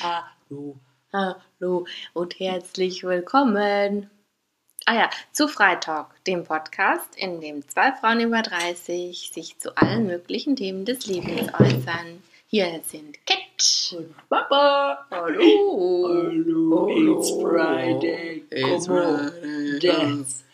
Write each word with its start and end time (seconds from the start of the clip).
Hallo. 0.00 0.78
Hallo. 1.12 1.44
Hallo 1.60 1.86
und 2.12 2.38
herzlich 2.40 3.04
willkommen. 3.04 4.10
Ah 4.86 4.94
ja, 4.94 5.10
zu 5.32 5.48
Freitag, 5.48 6.22
dem 6.24 6.44
Podcast, 6.44 7.16
in 7.16 7.40
dem 7.40 7.66
zwei 7.68 7.92
Frauen 7.92 8.20
über 8.20 8.42
30 8.42 9.30
sich 9.32 9.58
zu 9.58 9.76
allen 9.76 10.06
möglichen 10.06 10.56
Themen 10.56 10.84
des 10.84 11.06
Lebens 11.06 11.48
äußern. 11.58 12.22
Hier 12.46 12.80
sind 12.84 13.24
Cat 13.26 13.38
Und 13.92 14.14
Papa. 14.28 15.06
Hallo. 15.10 16.08
Hallo. 16.08 17.20
It's 17.20 17.30
Friday. 17.30 18.44
Come 18.50 18.90
on. 18.90 19.80
Dance. 19.80 20.44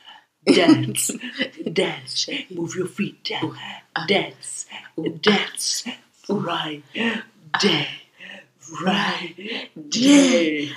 Dance. 0.45 1.19
Dance. 1.65 2.31
Move 2.51 2.77
your 2.77 2.87
feet 2.89 3.29
down. 3.29 3.57
Dance. 4.07 4.67
Dance. 4.97 5.85
Friday. 6.25 6.83
Friday. 8.77 10.71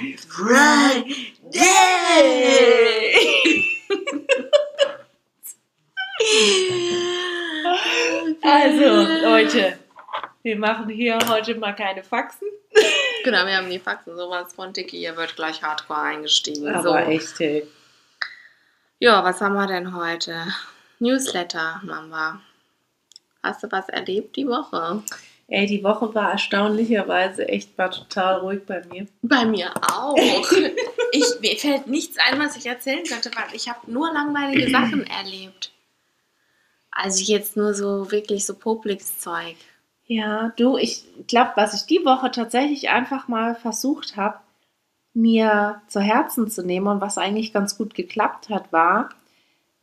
Also, 8.41 9.25
Leute, 9.25 9.77
wir 10.41 10.57
machen 10.57 10.89
hier 10.89 11.19
heute 11.27 11.55
mal 11.55 11.73
keine 11.73 12.03
Faxen. 12.03 12.47
Genau, 13.23 13.45
wir 13.45 13.57
haben 13.57 13.69
die 13.69 13.79
Faxen 13.79 14.17
sowas 14.17 14.53
von 14.53 14.73
Dicky. 14.73 14.97
Hier 14.97 15.15
wird 15.15 15.35
gleich 15.35 15.61
hardcore 15.61 16.01
eingestiegen. 16.01 16.67
Aber 16.67 16.83
so. 16.83 16.95
echt, 16.95 17.39
hey. 17.39 17.67
Ja, 18.99 19.23
was 19.23 19.39
haben 19.39 19.53
wir 19.53 19.67
denn 19.67 19.95
heute? 19.95 20.47
Newsletter, 20.99 21.81
Mama. 21.83 22.41
Hast 23.43 23.63
du 23.63 23.71
was 23.71 23.87
erlebt 23.89 24.35
die 24.35 24.47
Woche? 24.47 25.03
Ey, 25.47 25.65
die 25.65 25.83
Woche 25.83 26.13
war 26.15 26.31
erstaunlicherweise 26.31 27.47
echt 27.47 27.77
mal 27.77 27.89
total 27.89 28.39
ruhig 28.39 28.61
bei 28.65 28.83
mir. 28.85 29.07
Bei 29.21 29.45
mir 29.45 29.71
auch. 29.91 30.15
ich, 31.11 31.25
mir 31.41 31.55
fällt 31.57 31.87
nichts 31.87 32.17
ein, 32.17 32.39
was 32.39 32.55
ich 32.55 32.65
erzählen 32.65 33.03
könnte, 33.03 33.29
weil 33.35 33.53
ich 33.55 33.69
habe 33.69 33.91
nur 33.91 34.11
langweilige 34.13 34.69
Sachen 34.71 35.05
erlebt. 35.07 35.71
Also 36.91 37.23
jetzt 37.23 37.57
nur 37.57 37.73
so 37.73 38.11
wirklich 38.11 38.45
so 38.45 38.55
Publix-Zeug. 38.55 39.55
Ja, 40.05 40.53
du, 40.57 40.77
ich 40.77 41.03
glaube, 41.27 41.51
was 41.55 41.73
ich 41.73 41.85
die 41.87 42.05
Woche 42.05 42.31
tatsächlich 42.31 42.89
einfach 42.89 43.27
mal 43.27 43.55
versucht 43.55 44.15
habe, 44.15 44.39
mir 45.13 45.81
zu 45.87 45.99
Herzen 46.01 46.49
zu 46.49 46.63
nehmen 46.65 46.87
und 46.87 47.01
was 47.01 47.17
eigentlich 47.17 47.53
ganz 47.53 47.77
gut 47.77 47.93
geklappt 47.93 48.49
hat, 48.49 48.71
war 48.71 49.09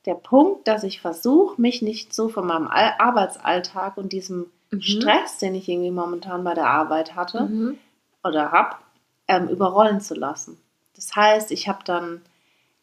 der 0.06 0.14
Punkt, 0.14 0.66
dass 0.66 0.82
ich 0.82 1.00
versuche, 1.00 1.60
mich 1.60 1.82
nicht 1.82 2.14
so 2.14 2.28
von 2.28 2.46
meinem 2.46 2.66
Al- 2.68 2.94
Arbeitsalltag 2.98 3.96
und 3.96 4.12
diesem 4.12 4.50
Mhm. 4.70 4.80
Stress, 4.80 5.38
den 5.38 5.54
ich 5.54 5.68
irgendwie 5.68 5.90
momentan 5.90 6.44
bei 6.44 6.54
der 6.54 6.66
Arbeit 6.68 7.14
hatte 7.16 7.42
Mhm. 7.42 7.78
oder 8.24 8.52
habe, 8.52 8.76
ähm, 9.28 9.48
überrollen 9.48 10.00
zu 10.00 10.14
lassen. 10.14 10.60
Das 10.94 11.14
heißt, 11.16 11.50
ich 11.50 11.68
habe 11.68 11.80
dann, 11.84 12.22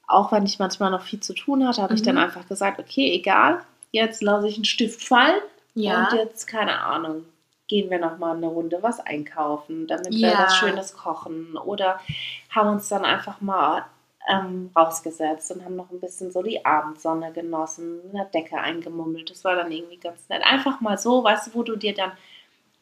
auch 0.07 0.31
wenn 0.31 0.45
ich 0.45 0.59
manchmal 0.59 0.91
noch 0.91 1.01
viel 1.03 1.19
zu 1.19 1.33
tun 1.33 1.67
hatte, 1.67 1.81
habe 1.81 1.93
ich 1.93 2.01
Mhm. 2.01 2.05
dann 2.05 2.17
einfach 2.17 2.47
gesagt, 2.47 2.79
okay, 2.79 3.13
egal, 3.13 3.61
jetzt 3.91 4.21
lasse 4.21 4.47
ich 4.47 4.55
einen 4.55 4.65
Stift 4.65 5.03
fallen 5.03 5.41
Ja. 5.75 6.07
und 6.09 6.17
jetzt, 6.17 6.47
keine 6.47 6.81
Ahnung, 6.81 7.25
gehen 7.67 7.89
wir 7.89 7.99
nochmal 7.99 8.35
eine 8.37 8.47
Runde 8.47 8.79
was 8.81 8.99
einkaufen, 9.01 9.87
damit 9.87 10.13
wir 10.13 10.29
Ja. 10.31 10.39
was 10.43 10.55
Schönes 10.57 10.93
kochen. 10.95 11.57
Oder 11.57 11.99
haben 12.49 12.69
uns 12.69 12.87
dann 12.89 13.03
einfach 13.05 13.41
mal 13.41 13.85
ähm, 14.27 14.71
rausgesetzt 14.75 15.51
und 15.51 15.63
haben 15.63 15.75
noch 15.75 15.89
ein 15.91 15.99
bisschen 15.99 16.31
so 16.31 16.43
die 16.43 16.65
Abendsonne 16.65 17.31
genossen, 17.31 18.01
in 18.03 18.11
der 18.13 18.25
Decke 18.25 18.57
eingemummelt. 18.57 19.29
Das 19.29 19.43
war 19.43 19.55
dann 19.55 19.71
irgendwie 19.71 19.97
ganz 19.97 20.27
nett. 20.29 20.43
Einfach 20.43 20.81
mal 20.81 20.97
so, 20.97 21.23
weißt 21.23 21.47
du, 21.47 21.53
wo 21.55 21.63
du 21.63 21.75
dir 21.75 21.93
dann 21.93 22.11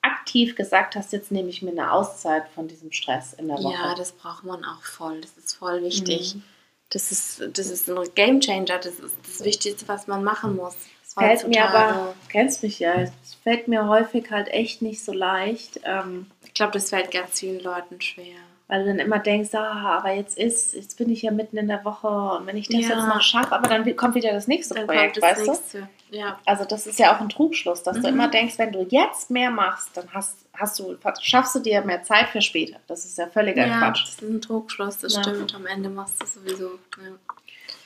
aktiv 0.02 0.56
gesagt 0.56 0.96
hast, 0.96 1.14
jetzt 1.14 1.32
nehme 1.32 1.50
ich 1.50 1.62
mir 1.62 1.72
eine 1.72 1.92
Auszeit 1.92 2.48
von 2.50 2.68
diesem 2.68 2.92
Stress 2.92 3.34
in 3.34 3.48
der 3.48 3.58
Woche. 3.58 3.74
ja, 3.74 3.96
das 3.96 4.12
braucht 4.12 4.44
man 4.44 4.64
auch 4.64 4.84
voll. 4.84 5.22
Das 5.22 5.38
ist 5.38 5.56
voll 5.56 5.82
wichtig. 5.84 6.36
Mhm. 6.36 6.44
Das, 6.90 7.12
ist, 7.12 7.42
das 7.58 7.70
ist 7.70 7.90
ein 7.90 7.98
Game 8.16 8.40
Changer. 8.40 8.78
Das 8.78 9.00
ist 9.00 9.16
das 9.24 9.44
Wichtigste, 9.44 9.88
was 9.88 10.08
man 10.08 10.24
machen 10.24 10.56
muss. 10.56 10.76
fällt 11.04 11.48
mir 11.48 11.64
heutzutage. 11.64 11.94
aber, 11.94 12.16
kennst 12.30 12.64
mich 12.64 12.80
ja, 12.80 12.94
es 12.94 13.12
fällt 13.44 13.68
mir 13.68 13.88
häufig 13.88 14.30
halt 14.32 14.48
echt 14.50 14.82
nicht 14.82 15.04
so 15.04 15.12
leicht. 15.12 15.80
Ähm, 15.84 16.30
Ich 16.46 16.54
glaube, 16.54 16.74
das 16.74 16.90
fällt 16.90 17.12
ganz 17.12 17.40
vielen 17.40 17.62
Leuten 17.62 18.00
schwer. 18.02 18.38
Weil 18.68 18.82
du 18.82 18.88
dann 18.88 18.98
immer 19.00 19.20
denkst, 19.20 19.54
ah, 19.54 19.98
aber 20.00 20.12
jetzt 20.14 20.40
ist, 20.40 20.74
jetzt 20.74 20.98
bin 20.98 21.12
ich 21.12 21.22
ja 21.22 21.30
mitten 21.30 21.56
in 21.58 21.68
der 21.68 21.86
Woche 21.86 22.08
und 22.08 22.48
wenn 22.48 22.58
ich 22.58 22.68
das 22.68 22.82
Ja. 22.82 22.96
jetzt 22.96 23.08
noch 23.08 23.22
schaffe, 23.22 23.52
aber 23.52 23.70
dann 23.70 23.96
kommt 23.96 24.16
wieder 24.16 24.32
das 24.34 24.48
nächste 24.48 24.74
Dann 24.74 24.88
Projekt, 24.88 25.22
weißt 25.22 25.46
du? 25.46 25.52
nächste. 25.52 25.88
Ja. 26.10 26.40
Also 26.46 26.66
das 26.66 26.88
ist 26.88 26.98
ja 26.98 27.16
auch 27.16 27.22
ein 27.22 27.30
Trugschluss, 27.30 27.84
dass 27.84 27.98
du 27.98 28.02
Mhm. 28.08 28.14
immer 28.16 28.28
denkst, 28.28 28.58
wenn 28.58 28.72
du 28.72 28.82
jetzt 28.90 29.30
mehr 29.30 29.52
machst, 29.52 29.96
dann 29.96 30.12
hast, 30.14 30.38
hast 30.54 30.80
du, 30.80 30.98
schaffst 31.22 31.54
du 31.54 31.60
dir 31.60 31.82
mehr 31.82 32.02
Zeit 32.02 32.30
für 32.30 32.42
später. 32.42 32.80
Das 32.88 33.06
ist 33.06 33.20
ja 33.20 33.28
völliger 33.28 33.68
ja, 33.68 33.78
Quatsch. 33.78 34.02
das 34.04 34.10
ist 34.14 34.22
ein 34.24 34.42
Trugschluss, 34.42 34.98
das 34.98 35.14
Ja. 35.14 35.22
stimmt. 35.22 35.54
Am 35.54 35.68
Ende 35.68 35.90
machst 35.90 36.20
du 36.22 36.26
sowieso. 36.26 36.80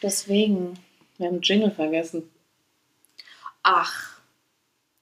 Deswegen, 0.01 0.79
wir 1.17 1.27
haben 1.27 1.41
Jingle 1.41 1.71
vergessen. 1.71 2.29
Ach. 3.63 4.18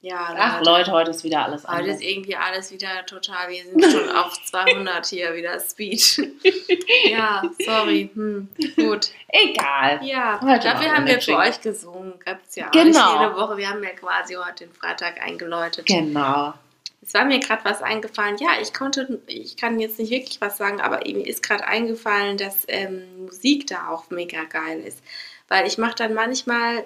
Ja, 0.08 0.34
Ach 0.38 0.62
Leute, 0.64 0.92
heute 0.92 1.12
ist 1.12 1.26
wieder 1.26 1.44
alles 1.44 1.68
Heute 1.68 1.82
ist 1.88 1.96
anders. 1.96 2.02
irgendwie 2.02 2.36
alles 2.38 2.72
wieder 2.72 3.06
total. 3.06 3.50
Wir 3.50 3.64
sind 3.66 3.84
schon 3.84 4.10
auf 4.16 4.42
200 4.46 5.06
hier 5.06 5.36
wieder 5.36 5.60
Speed. 5.60 6.34
ja, 7.10 7.44
sorry. 7.66 8.10
Hm, 8.14 8.48
gut. 8.78 9.10
Egal. 9.28 10.00
Ja, 10.04 10.40
Heute 10.42 10.70
dafür 10.70 10.96
haben 10.96 11.08
wir 11.08 11.22
für 11.22 11.36
euch 11.36 11.60
gesungen. 11.60 12.14
Gibt's 12.24 12.56
ja 12.56 12.68
auch 12.68 12.72
Genau. 12.72 12.86
nicht 12.86 13.22
jede 13.22 13.36
Woche. 13.36 13.58
Wir 13.58 13.70
haben 13.70 13.84
ja 13.84 13.90
quasi 13.90 14.36
heute 14.36 14.66
den 14.66 14.74
Freitag 14.74 15.22
eingeläutet. 15.22 15.86
Genau. 15.88 16.54
Es 17.02 17.14
war 17.14 17.26
mir 17.26 17.40
gerade 17.40 17.66
was 17.66 17.82
eingefallen. 17.82 18.38
Ja, 18.38 18.52
ich 18.62 18.74
konnte, 18.74 19.22
ich 19.28 19.58
kann 19.58 19.78
jetzt 19.80 20.00
nicht 20.00 20.10
wirklich 20.12 20.40
was 20.40 20.56
sagen, 20.58 20.80
aber 20.80 21.00
mir 21.06 21.28
ist 21.28 21.44
gerade 21.44 21.68
eingefallen, 21.68 22.38
dass 22.38 22.64
ähm, 22.70 23.26
Musik 23.26 23.68
da 23.68 23.90
auch 23.90 24.10
mega 24.10 24.46
geil 24.46 24.80
ist. 24.80 25.04
Weil 25.50 25.68
ich 25.68 25.78
mache 25.78 25.96
dann 25.96 26.14
manchmal 26.14 26.86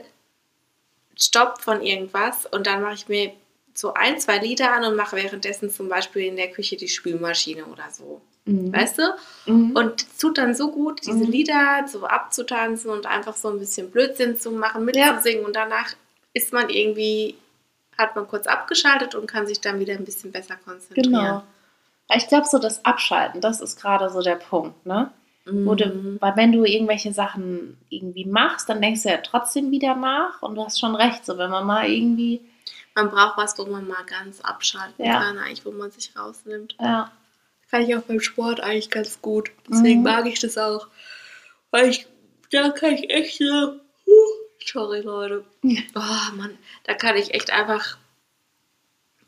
Stopp 1.22 1.62
von 1.62 1.82
irgendwas 1.82 2.46
und 2.46 2.68
dann 2.68 2.82
mache 2.82 2.94
ich 2.96 3.08
mir 3.08 3.32
so 3.74 3.94
ein, 3.94 4.20
zwei 4.20 4.38
Lieder 4.40 4.74
an 4.74 4.84
und 4.86 4.96
mache 4.96 5.16
währenddessen 5.16 5.70
zum 5.70 5.88
Beispiel 5.88 6.24
in 6.26 6.36
der 6.36 6.52
Küche 6.52 6.76
die 6.76 6.88
Spülmaschine 6.90 7.66
oder 7.66 7.90
so. 7.92 8.22
Mhm. 8.46 8.74
Weißt 8.74 8.98
du? 8.98 9.04
Mhm. 9.46 9.76
Und 9.76 10.02
es 10.02 10.18
tut 10.18 10.38
dann 10.38 10.54
so 10.56 10.72
gut, 10.72 11.06
diese 11.06 11.24
Mhm. 11.26 11.32
Lieder 11.32 11.86
so 11.88 12.06
abzutanzen 12.06 12.90
und 12.90 13.06
einfach 13.06 13.36
so 13.36 13.50
ein 13.50 13.59
bisschen 13.59 13.92
Blödsinn 13.92 14.38
zu 14.40 14.52
machen, 14.52 14.90
Ja. 14.94 15.14
mitzusingen 15.14 15.46
und 15.46 15.56
danach 15.56 15.94
ist 16.34 16.52
man 16.54 16.70
irgendwie, 16.70 17.36
hat 17.98 18.16
man 18.16 18.28
kurz 18.28 18.48
abgeschaltet 18.48 19.16
und 19.16 19.28
kann 19.28 19.46
sich 19.48 19.62
dann 19.62 19.80
wieder 19.80 19.94
ein 19.94 20.06
bisschen 20.06 20.32
besser 20.32 20.56
konzentrieren. 20.66 21.12
Genau. 21.14 21.44
Ich 22.14 22.28
glaube, 22.28 22.48
so 22.48 22.58
das 22.59 22.84
Abschalten, 22.84 23.40
das 23.42 23.62
ist 23.62 23.80
gerade 23.80 24.09
so 24.09 24.22
der 24.22 24.36
Punkt, 24.36 24.86
ne? 24.86 25.12
Mhm. 25.46 26.18
weil 26.22 26.35
wenn 26.35 26.52
du 26.52 26.63
irgendwelche 26.66 27.12
Sachen 27.13 27.78
irgendwie 27.90 28.25
machst, 28.25 28.69
dann 28.69 28.81
denkst 28.81 29.03
du 29.03 29.09
ja 29.09 29.18
trotzdem 29.18 29.72
wieder 29.72 29.96
nach 29.96 30.41
und 30.44 30.56
du 30.56 30.63
hast 30.63 30.79
schon 30.79 30.96
recht, 30.96 31.25
so 31.25 31.38
wenn 31.38 31.50
man 31.50 31.66
mal 31.66 31.90
irgendwie, 31.90 32.41
Man 32.94 33.09
braucht 33.09 33.38
was, 33.38 33.57
wo 33.57 33.66
man 33.66 33.88
mal 33.88 34.03
ganz 34.06 34.41
abschalten 34.41 35.03
Ja. 35.06 35.19
kann, 35.19 35.38
eigentlich, 35.38 35.66
wo 35.66 35.72
man 35.72 35.90
sich 35.91 36.16
rausnimmt. 36.16 36.75
ja, 36.79 37.09
Kann 37.69 37.84
ich 37.84 37.96
auch 37.96 38.02
beim 38.02 38.19
Sport 38.19 38.59
eigentlich 38.59 38.90
ganz 38.90 39.22
gut. 39.22 39.50
Deswegen 39.69 40.00
Mhm. 40.00 40.03
mag 40.06 40.25
ich 40.28 40.40
das 40.40 40.57
auch. 40.57 40.88
Weil 41.72 41.90
ich, 41.90 42.06
da 42.52 42.69
kann 42.72 42.94
ich 42.96 43.09
echt 43.09 43.38
so, 43.38 43.46
huh, 44.06 44.29
sorry 44.66 45.00
Leute. 45.02 45.46
Oh 45.96 46.35
Mann, 46.35 46.58
da 46.84 46.94
kann 46.94 47.16
ich 47.16 47.34
echt 47.34 47.50
einfach 47.52 47.97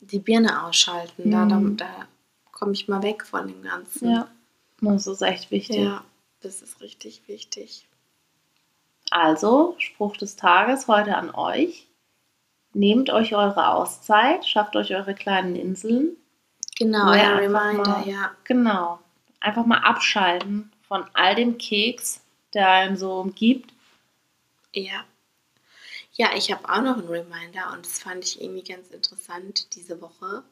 die 0.01 0.19
Birne 0.19 0.63
ausschalten. 0.65 1.31
Da, 1.31 1.45
da, 1.45 1.55
Mhm. 1.55 1.77
da 1.77 1.87
komme 2.51 2.73
ich 2.73 2.87
mal 2.89 3.01
weg 3.01 3.25
von 3.25 3.47
dem 3.47 3.63
Ganzen. 3.63 4.09
ja, 4.11 4.27
das 4.91 5.07
ist 5.07 5.21
echt 5.21 5.51
wichtig. 5.51 5.77
Ja, 5.77 6.03
das 6.41 6.61
ist 6.61 6.81
richtig 6.81 7.27
wichtig. 7.27 7.87
Also, 9.11 9.75
Spruch 9.77 10.17
des 10.17 10.35
Tages 10.35 10.87
heute 10.87 11.15
an 11.15 11.29
euch. 11.33 11.87
Nehmt 12.73 13.09
euch 13.11 13.35
eure 13.35 13.67
Auszeit, 13.69 14.45
schafft 14.47 14.75
euch 14.75 14.95
eure 14.95 15.13
kleinen 15.13 15.55
Inseln. 15.55 16.17
Genau, 16.75 17.13
Ja, 17.13 17.35
ein 17.37 17.37
Reminder, 17.51 17.89
mal- 17.99 18.07
ja. 18.07 18.31
Genau. 18.45 18.99
Einfach 19.39 19.65
mal 19.65 19.79
abschalten 19.79 20.71
von 20.87 21.05
all 21.13 21.35
dem 21.35 21.57
Keks, 21.59 22.21
der 22.53 22.69
einen 22.69 22.97
so 22.97 23.19
umgibt. 23.19 23.71
Ja. 24.73 25.03
Ja, 26.13 26.29
ich 26.35 26.51
habe 26.51 26.67
auch 26.69 26.81
noch 26.81 26.97
einen 26.97 27.07
Reminder 27.07 27.71
und 27.73 27.85
das 27.85 27.99
fand 27.99 28.23
ich 28.23 28.41
irgendwie 28.41 28.63
ganz 28.63 28.89
interessant 28.89 29.75
diese 29.75 30.01
Woche. 30.01 30.43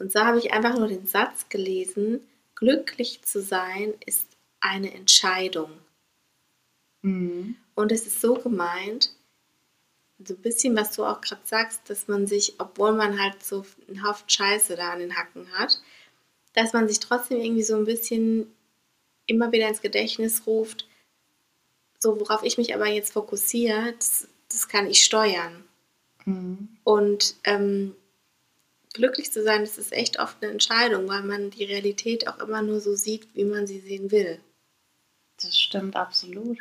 Und 0.00 0.10
so 0.12 0.20
habe 0.20 0.38
ich 0.38 0.52
einfach 0.52 0.76
nur 0.76 0.88
den 0.88 1.06
Satz 1.06 1.48
gelesen, 1.48 2.20
glücklich 2.58 3.22
zu 3.22 3.40
sein 3.40 3.94
ist 4.04 4.26
eine 4.60 4.92
Entscheidung. 4.92 5.70
Mhm. 7.02 7.56
Und 7.74 7.92
es 7.92 8.06
ist 8.06 8.20
so 8.20 8.34
gemeint, 8.34 9.14
so 10.24 10.34
ein 10.34 10.42
bisschen, 10.42 10.76
was 10.76 10.96
du 10.96 11.04
auch 11.04 11.20
gerade 11.20 11.42
sagst, 11.44 11.88
dass 11.88 12.08
man 12.08 12.26
sich, 12.26 12.54
obwohl 12.58 12.92
man 12.92 13.22
halt 13.22 13.42
so 13.44 13.64
einen 13.86 14.04
Haufen 14.04 14.28
Scheiße 14.28 14.74
da 14.74 14.90
an 14.90 14.98
den 14.98 15.16
Hacken 15.16 15.46
hat, 15.52 15.80
dass 16.54 16.72
man 16.72 16.88
sich 16.88 16.98
trotzdem 16.98 17.40
irgendwie 17.40 17.62
so 17.62 17.76
ein 17.76 17.84
bisschen 17.84 18.52
immer 19.26 19.52
wieder 19.52 19.68
ins 19.68 19.80
Gedächtnis 19.80 20.44
ruft, 20.46 20.88
so 22.00 22.18
worauf 22.18 22.42
ich 22.42 22.58
mich 22.58 22.74
aber 22.74 22.88
jetzt 22.88 23.12
fokussiere, 23.12 23.94
das, 23.96 24.26
das 24.48 24.66
kann 24.66 24.88
ich 24.88 25.04
steuern. 25.04 25.64
Mhm. 26.24 26.68
Und 26.82 27.36
ähm, 27.44 27.94
glücklich 28.92 29.32
zu 29.32 29.42
sein, 29.42 29.60
das 29.60 29.78
ist 29.78 29.92
echt 29.92 30.18
oft 30.18 30.36
eine 30.40 30.52
Entscheidung, 30.52 31.08
weil 31.08 31.22
man 31.22 31.50
die 31.50 31.64
Realität 31.64 32.28
auch 32.28 32.38
immer 32.38 32.62
nur 32.62 32.80
so 32.80 32.94
sieht, 32.94 33.34
wie 33.34 33.44
man 33.44 33.66
sie 33.66 33.80
sehen 33.80 34.10
will. 34.10 34.40
Das 35.42 35.58
stimmt 35.58 35.96
absolut. 35.96 36.58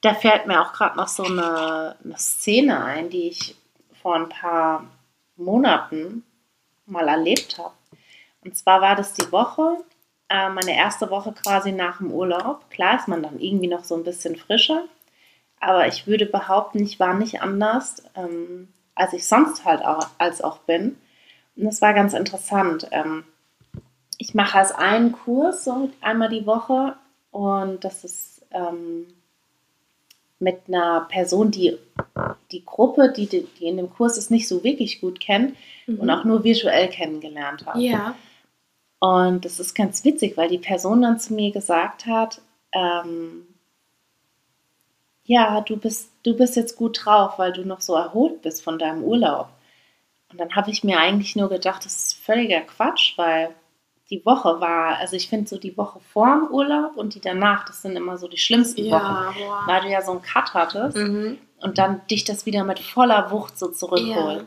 Da 0.00 0.14
fällt 0.14 0.46
mir 0.46 0.60
auch 0.60 0.72
gerade 0.72 0.96
noch 0.96 1.08
so 1.08 1.24
eine, 1.24 1.96
eine 2.02 2.18
Szene 2.18 2.82
ein, 2.84 3.10
die 3.10 3.28
ich 3.28 3.56
vor 4.00 4.16
ein 4.16 4.28
paar 4.28 4.90
Monaten 5.36 6.24
mal 6.86 7.08
erlebt 7.08 7.58
habe. 7.58 7.74
Und 8.44 8.56
zwar 8.56 8.80
war 8.80 8.96
das 8.96 9.14
die 9.14 9.30
Woche, 9.30 9.78
äh, 10.28 10.48
meine 10.48 10.76
erste 10.76 11.10
Woche 11.10 11.32
quasi 11.32 11.72
nach 11.72 11.98
dem 11.98 12.10
Urlaub. 12.10 12.68
Klar 12.70 12.98
ist 12.98 13.08
man 13.08 13.22
dann 13.22 13.38
irgendwie 13.38 13.68
noch 13.68 13.84
so 13.84 13.94
ein 13.94 14.04
bisschen 14.04 14.36
frischer, 14.36 14.84
aber 15.60 15.86
ich 15.86 16.06
würde 16.06 16.26
behaupten, 16.26 16.82
ich 16.82 16.98
war 16.98 17.14
nicht 17.14 17.42
anders, 17.42 18.02
ähm, 18.16 18.72
als 18.94 19.12
ich 19.12 19.26
sonst 19.26 19.64
halt 19.64 19.84
auch, 19.84 20.08
als 20.18 20.42
auch 20.42 20.58
bin. 20.58 20.96
Und 21.56 21.64
das 21.64 21.82
war 21.82 21.94
ganz 21.94 22.14
interessant. 22.14 22.88
Ähm, 22.90 23.24
ich 24.18 24.34
mache 24.34 24.58
als 24.58 24.72
einen 24.72 25.12
Kurs 25.12 25.64
so 25.64 25.90
einmal 26.00 26.28
die 26.28 26.46
Woche 26.46 26.96
und 27.30 27.84
das 27.84 28.04
ist 28.04 28.44
ähm, 28.52 29.06
mit 30.38 30.62
einer 30.68 31.06
Person, 31.10 31.50
die 31.50 31.78
die 32.50 32.64
Gruppe, 32.64 33.12
die, 33.16 33.26
die 33.26 33.66
in 33.66 33.76
dem 33.76 33.90
Kurs 33.90 34.18
ist, 34.18 34.30
nicht 34.30 34.46
so 34.46 34.62
wirklich 34.62 35.00
gut 35.00 35.20
kennt 35.20 35.56
mhm. 35.86 35.98
und 35.98 36.10
auch 36.10 36.24
nur 36.24 36.44
virtuell 36.44 36.88
kennengelernt 36.88 37.66
hat. 37.66 37.76
Ja. 37.76 38.14
Und 38.98 39.44
das 39.44 39.58
ist 39.58 39.74
ganz 39.74 40.04
witzig, 40.04 40.36
weil 40.36 40.48
die 40.48 40.58
Person 40.58 41.02
dann 41.02 41.18
zu 41.18 41.34
mir 41.34 41.50
gesagt 41.50 42.06
hat, 42.06 42.40
ähm, 42.72 43.46
ja, 45.24 45.60
du 45.60 45.76
bist, 45.76 46.10
du 46.24 46.36
bist 46.36 46.56
jetzt 46.56 46.76
gut 46.76 47.04
drauf, 47.04 47.38
weil 47.38 47.52
du 47.52 47.64
noch 47.64 47.80
so 47.80 47.94
erholt 47.94 48.42
bist 48.42 48.62
von 48.62 48.78
deinem 48.78 49.04
Urlaub. 49.04 49.48
Und 50.30 50.40
dann 50.40 50.54
habe 50.56 50.70
ich 50.70 50.82
mir 50.82 50.98
eigentlich 50.98 51.36
nur 51.36 51.48
gedacht, 51.48 51.84
das 51.84 51.96
ist 51.96 52.24
völliger 52.24 52.60
Quatsch, 52.62 53.16
weil 53.16 53.54
die 54.10 54.24
Woche 54.26 54.60
war, 54.60 54.96
also 54.98 55.16
ich 55.16 55.28
finde 55.28 55.48
so 55.48 55.58
die 55.58 55.76
Woche 55.76 56.00
vor 56.12 56.26
dem 56.26 56.48
Urlaub 56.48 56.96
und 56.96 57.14
die 57.14 57.20
danach, 57.20 57.64
das 57.64 57.82
sind 57.82 57.96
immer 57.96 58.18
so 58.18 58.28
die 58.28 58.38
schlimmsten 58.38 58.84
ja, 58.84 58.96
Wochen, 58.96 59.38
boah. 59.38 59.62
weil 59.66 59.82
du 59.82 59.88
ja 59.88 60.02
so 60.02 60.12
einen 60.12 60.22
Cut 60.22 60.52
hattest 60.54 60.96
mhm. 60.96 61.38
und 61.60 61.78
dann 61.78 62.06
dich 62.08 62.24
das 62.24 62.44
wieder 62.44 62.64
mit 62.64 62.78
voller 62.78 63.30
Wucht 63.30 63.58
so 63.58 63.68
zurückholt. 63.68 64.40
Ja. 64.40 64.46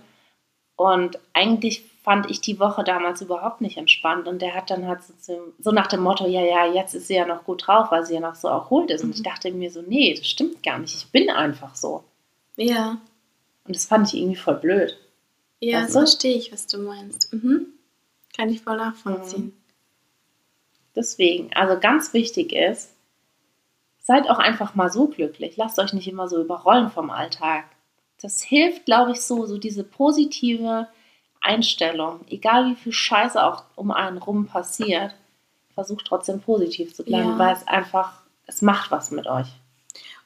Und 0.75 1.19
eigentlich 1.33 1.83
fand 2.05 2.29
ich 2.29 2.39
die 2.39 2.59
Woche 2.59 2.83
damals 2.83 3.21
überhaupt 3.21 3.61
nicht 3.61 3.77
entspannt 3.77 4.27
und 4.27 4.39
der 4.39 4.53
hat 4.53 4.69
dann 4.69 4.87
halt 4.87 4.99
so, 5.03 5.53
so, 5.57 5.71
nach 5.71 5.87
dem 5.87 6.01
Motto, 6.01 6.27
ja, 6.27 6.41
ja, 6.41 6.71
jetzt 6.71 6.93
ist 6.93 7.07
sie 7.07 7.15
ja 7.15 7.25
noch 7.25 7.43
gut 7.45 7.65
drauf, 7.65 7.89
weil 7.89 8.05
sie 8.05 8.13
ja 8.13 8.19
noch 8.19 8.35
so 8.35 8.47
erholt 8.47 8.91
ist. 8.91 9.03
Und 9.03 9.15
ich 9.15 9.21
mhm. 9.21 9.23
dachte 9.23 9.51
mir 9.51 9.71
so, 9.71 9.81
nee, 9.81 10.13
das 10.13 10.27
stimmt 10.27 10.61
gar 10.61 10.77
nicht, 10.77 10.95
ich 10.95 11.07
bin 11.07 11.31
einfach 11.31 11.75
so. 11.75 12.03
Ja. 12.57 13.01
Und 13.65 13.75
das 13.75 13.85
fand 13.85 14.07
ich 14.07 14.21
irgendwie 14.21 14.35
voll 14.35 14.53
blöd. 14.53 14.95
Ja, 15.59 15.81
weißt 15.81 15.93
so 15.93 15.99
verstehe 15.99 16.37
ich, 16.37 16.53
was 16.53 16.67
du 16.67 16.77
meinst. 16.77 17.33
Mhm. 17.33 17.69
Kann 18.37 18.49
ich 18.49 18.61
voll 18.61 18.77
nachvollziehen. 18.77 19.53
Deswegen, 20.95 21.51
also 21.55 21.79
ganz 21.79 22.13
wichtig 22.13 22.53
ist, 22.53 22.91
seid 23.99 24.29
auch 24.29 24.37
einfach 24.37 24.75
mal 24.75 24.91
so 24.91 25.07
glücklich. 25.07 25.57
Lasst 25.57 25.79
euch 25.79 25.91
nicht 25.91 26.07
immer 26.07 26.27
so 26.27 26.39
überrollen 26.39 26.91
vom 26.91 27.09
Alltag. 27.09 27.65
Das 28.21 28.43
hilft, 28.43 28.85
glaube 28.85 29.13
ich, 29.13 29.21
so, 29.21 29.47
so 29.47 29.57
diese 29.57 29.83
positive 29.83 30.87
Einstellung, 31.45 32.21
egal 32.29 32.71
wie 32.71 32.75
viel 32.75 32.91
Scheiße 32.91 33.43
auch 33.43 33.63
um 33.75 33.91
einen 33.91 34.17
rum 34.17 34.47
passiert, 34.47 35.15
versucht 35.73 36.05
trotzdem 36.05 36.41
positiv 36.41 36.93
zu 36.93 37.03
bleiben, 37.03 37.31
ja. 37.31 37.39
weil 37.39 37.53
es 37.53 37.67
einfach, 37.67 38.21
es 38.47 38.61
macht 38.61 38.91
was 38.91 39.11
mit 39.11 39.27
euch. 39.27 39.47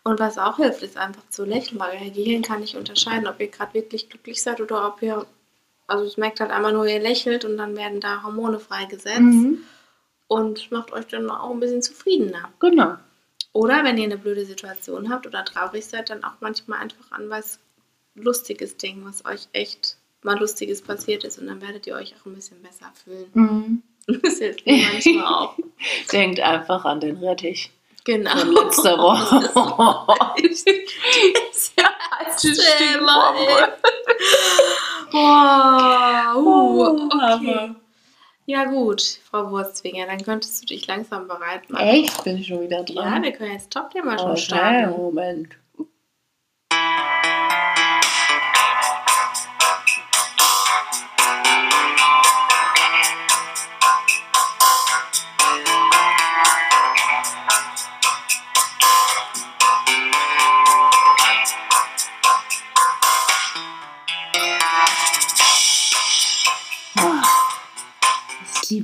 Und 0.03 0.19
was 0.19 0.37
auch 0.37 0.57
hilft, 0.57 0.81
ist 0.81 0.97
einfach 0.97 1.27
zu 1.29 1.43
lächeln, 1.43 1.79
weil 1.79 1.97
euer 2.01 2.09
Gehirn 2.09 2.41
kann 2.41 2.61
nicht 2.61 2.75
unterscheiden, 2.75 3.27
ob 3.27 3.39
ihr 3.39 3.49
gerade 3.49 3.73
wirklich 3.73 4.09
glücklich 4.09 4.41
seid 4.41 4.61
oder 4.61 4.87
ob 4.87 5.01
ihr 5.01 5.25
also 5.89 6.05
es 6.05 6.17
merkt 6.17 6.39
halt 6.39 6.51
einmal 6.51 6.71
nur, 6.71 6.85
ihr 6.85 6.99
lächelt 6.99 7.45
und 7.45 7.57
dann 7.57 7.75
werden 7.75 7.99
da 7.99 8.23
Hormone 8.23 8.59
freigesetzt 8.59 9.19
mhm. 9.19 9.63
und 10.27 10.71
macht 10.71 10.93
euch 10.93 11.07
dann 11.07 11.29
auch 11.29 11.49
ein 11.49 11.59
bisschen 11.59 11.81
zufriedener. 11.81 12.49
Genau. 12.59 12.95
Oder 13.51 13.83
wenn 13.83 13.97
ihr 13.97 14.03
eine 14.03 14.17
blöde 14.17 14.45
Situation 14.45 15.09
habt 15.09 15.25
oder 15.25 15.43
traurig 15.43 15.85
seid, 15.85 16.11
dann 16.11 16.23
auch 16.23 16.35
manchmal 16.39 16.79
einfach 16.79 17.11
an 17.11 17.29
was 17.29 17.59
lustiges 18.13 18.77
Ding, 18.77 19.03
was 19.03 19.25
euch 19.25 19.47
echt 19.53 19.97
mal 20.23 20.37
lustiges 20.37 20.81
passiert 20.81 21.23
ist 21.23 21.39
und 21.39 21.47
dann 21.47 21.61
werdet 21.61 21.87
ihr 21.87 21.95
euch 21.95 22.13
auch 22.15 22.25
ein 22.25 22.35
bisschen 22.35 22.61
besser 22.61 22.91
fühlen. 23.03 23.29
Mhm. 23.33 23.83
Das 24.23 24.39
hilft 24.39 24.65
mir 24.65 24.87
manchmal 24.91 25.25
auch. 25.25 25.55
Denkt 26.11 26.39
einfach 26.39 26.83
an 26.83 26.99
den 26.99 27.17
Rettich. 27.17 27.69
Genau. 28.05 28.31
Von 28.31 28.53
letzter 28.53 28.97
Woche. 28.97 29.51
das 30.41 30.65
ist 30.65 31.73
ja. 31.77 31.89
Boah, 35.11 36.35
uh, 36.35 37.09
okay. 37.35 37.75
Ja 38.45 38.65
gut, 38.65 39.19
Frau 39.29 39.51
Wurzwinger, 39.51 40.07
dann 40.07 40.23
könntest 40.23 40.63
du 40.63 40.65
dich 40.65 40.87
langsam 40.87 41.27
bereit 41.27 41.69
machen. 41.69 41.87
Echt? 41.87 42.23
Bin 42.23 42.37
ich 42.37 42.47
schon 42.47 42.61
wieder 42.61 42.83
dran? 42.83 43.17
Ja, 43.17 43.21
wir 43.21 43.31
können 43.31 43.51
jetzt 43.51 43.71
Top-Thema 43.71 44.17
schon 44.17 44.31
okay, 44.31 44.41
starten. 44.41 44.89
Moment. 44.89 45.49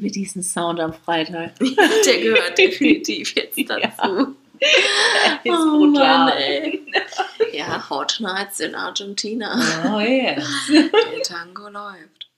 Liebe 0.06 0.12
diesen 0.12 0.44
Sound 0.44 0.80
am 0.80 0.94
Freitag. 0.94 1.56
Der 1.60 2.22
gehört 2.22 2.57
definitiv 2.57 3.36
jetzt 3.36 3.57
dazu. 3.57 4.36
Ja. 4.60 5.40
ist 5.44 5.52
oh 5.52 5.78
brutal. 5.78 6.25
Mann, 6.25 6.80
ja, 7.52 7.90
Hot 7.90 8.18
Nights 8.19 8.60
in 8.60 8.75
Argentina. 8.75 9.60
Oh 9.86 10.00
yes. 10.00 10.48
Der 10.69 11.22
Tango 11.24 11.69
läuft. 11.69 12.30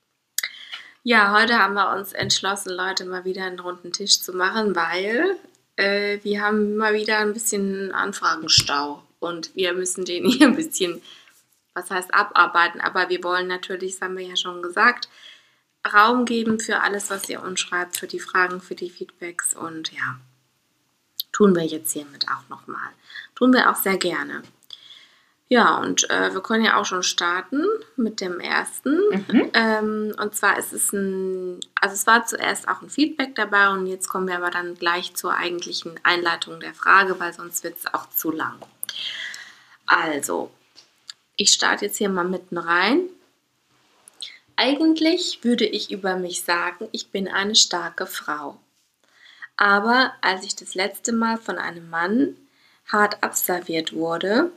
Ja, 1.04 1.34
heute 1.34 1.58
haben 1.58 1.76
wir 1.76 1.96
uns 1.96 2.12
entschlossen, 2.14 2.74
Leute 2.74 3.06
mal 3.06 3.24
wieder 3.24 3.44
einen 3.46 3.60
runden 3.60 3.92
Tisch 3.92 4.20
zu 4.20 4.34
machen, 4.34 4.76
weil 4.76 5.38
äh, 5.76 6.20
wir 6.24 6.42
haben 6.42 6.76
mal 6.76 6.94
wieder 6.94 7.20
ein 7.20 7.34
bisschen 7.34 7.92
Anfragenstau 7.92 9.04
und 9.20 9.56
wir 9.56 9.74
müssen 9.74 10.06
den 10.06 10.26
hier 10.26 10.48
ein 10.48 10.56
bisschen, 10.56 11.02
was 11.74 11.90
heißt 11.90 12.14
abarbeiten, 12.14 12.82
aber 12.82 13.10
wir 13.10 13.24
wollen 13.24 13.48
natürlich, 13.48 13.94
das 13.94 14.02
haben 14.02 14.18
wir 14.18 14.26
ja 14.26 14.36
schon 14.36 14.62
gesagt, 14.62 15.08
Raum 15.94 16.26
geben 16.26 16.60
für 16.60 16.82
alles, 16.82 17.10
was 17.10 17.28
ihr 17.30 17.42
uns 17.42 17.60
schreibt, 17.60 17.98
für 17.98 18.08
die 18.08 18.20
Fragen, 18.20 18.62
für 18.62 18.76
die 18.76 18.90
Feedbacks 18.90 19.54
und 19.54 19.92
ja, 19.92 20.20
tun 21.32 21.56
wir 21.56 21.66
jetzt 21.66 21.92
hiermit 21.92 22.26
auch 22.30 22.50
nochmal. 22.50 22.90
Tun 23.36 23.54
wir 23.54 23.70
auch 23.70 23.76
sehr 23.76 23.98
gerne. 23.98 24.44
Ja, 25.50 25.78
und 25.78 26.10
äh, 26.10 26.34
wir 26.34 26.42
können 26.42 26.66
ja 26.66 26.78
auch 26.78 26.86
schon 26.86 27.04
starten 27.04 27.64
mit 27.96 28.20
dem 28.20 28.42
ersten. 28.42 29.00
Mhm. 29.10 29.50
Ähm, 29.54 30.16
und 30.22 30.36
zwar 30.36 30.58
ist 30.58 30.74
es 30.74 30.92
ein, 30.92 31.62
also 31.80 31.94
es 31.94 32.06
war 32.06 32.26
zuerst 32.26 32.68
auch 32.68 32.82
ein 32.82 32.90
Feedback 32.90 33.34
dabei 33.36 33.70
und 33.70 33.88
jetzt 33.88 34.10
kommen 34.10 34.28
wir 34.28 34.36
aber 34.36 34.52
dann 34.52 34.76
gleich 34.76 35.16
zur 35.16 35.34
eigentlichen 35.34 35.98
Einleitung 36.04 36.60
der 36.60 36.74
Frage, 36.74 37.18
weil 37.20 37.32
sonst 37.34 37.64
wird 37.64 37.78
es 37.78 37.94
auch 37.94 38.10
zu 38.10 38.32
lang. 38.32 38.58
Also, 39.86 40.52
ich 41.38 41.52
starte 41.52 41.86
jetzt 41.86 41.98
hier 41.98 42.10
mal 42.10 42.28
mitten 42.28 42.58
rein. 42.58 43.04
Eigentlich 44.60 45.44
würde 45.44 45.66
ich 45.66 45.92
über 45.92 46.16
mich 46.18 46.42
sagen, 46.42 46.90
ich 46.92 47.12
bin 47.12 47.28
eine 47.28 47.56
starke 47.56 48.08
Frau. 48.08 48.58
Aber 49.56 50.14
als 50.22 50.44
ich 50.44 50.56
das 50.56 50.74
letzte 50.74 51.14
Mal 51.14 51.38
von 51.38 51.60
einem 51.60 51.90
Mann 51.90 52.36
hart 52.88 53.24
abserviert 53.24 53.94
wurde, 53.94 54.52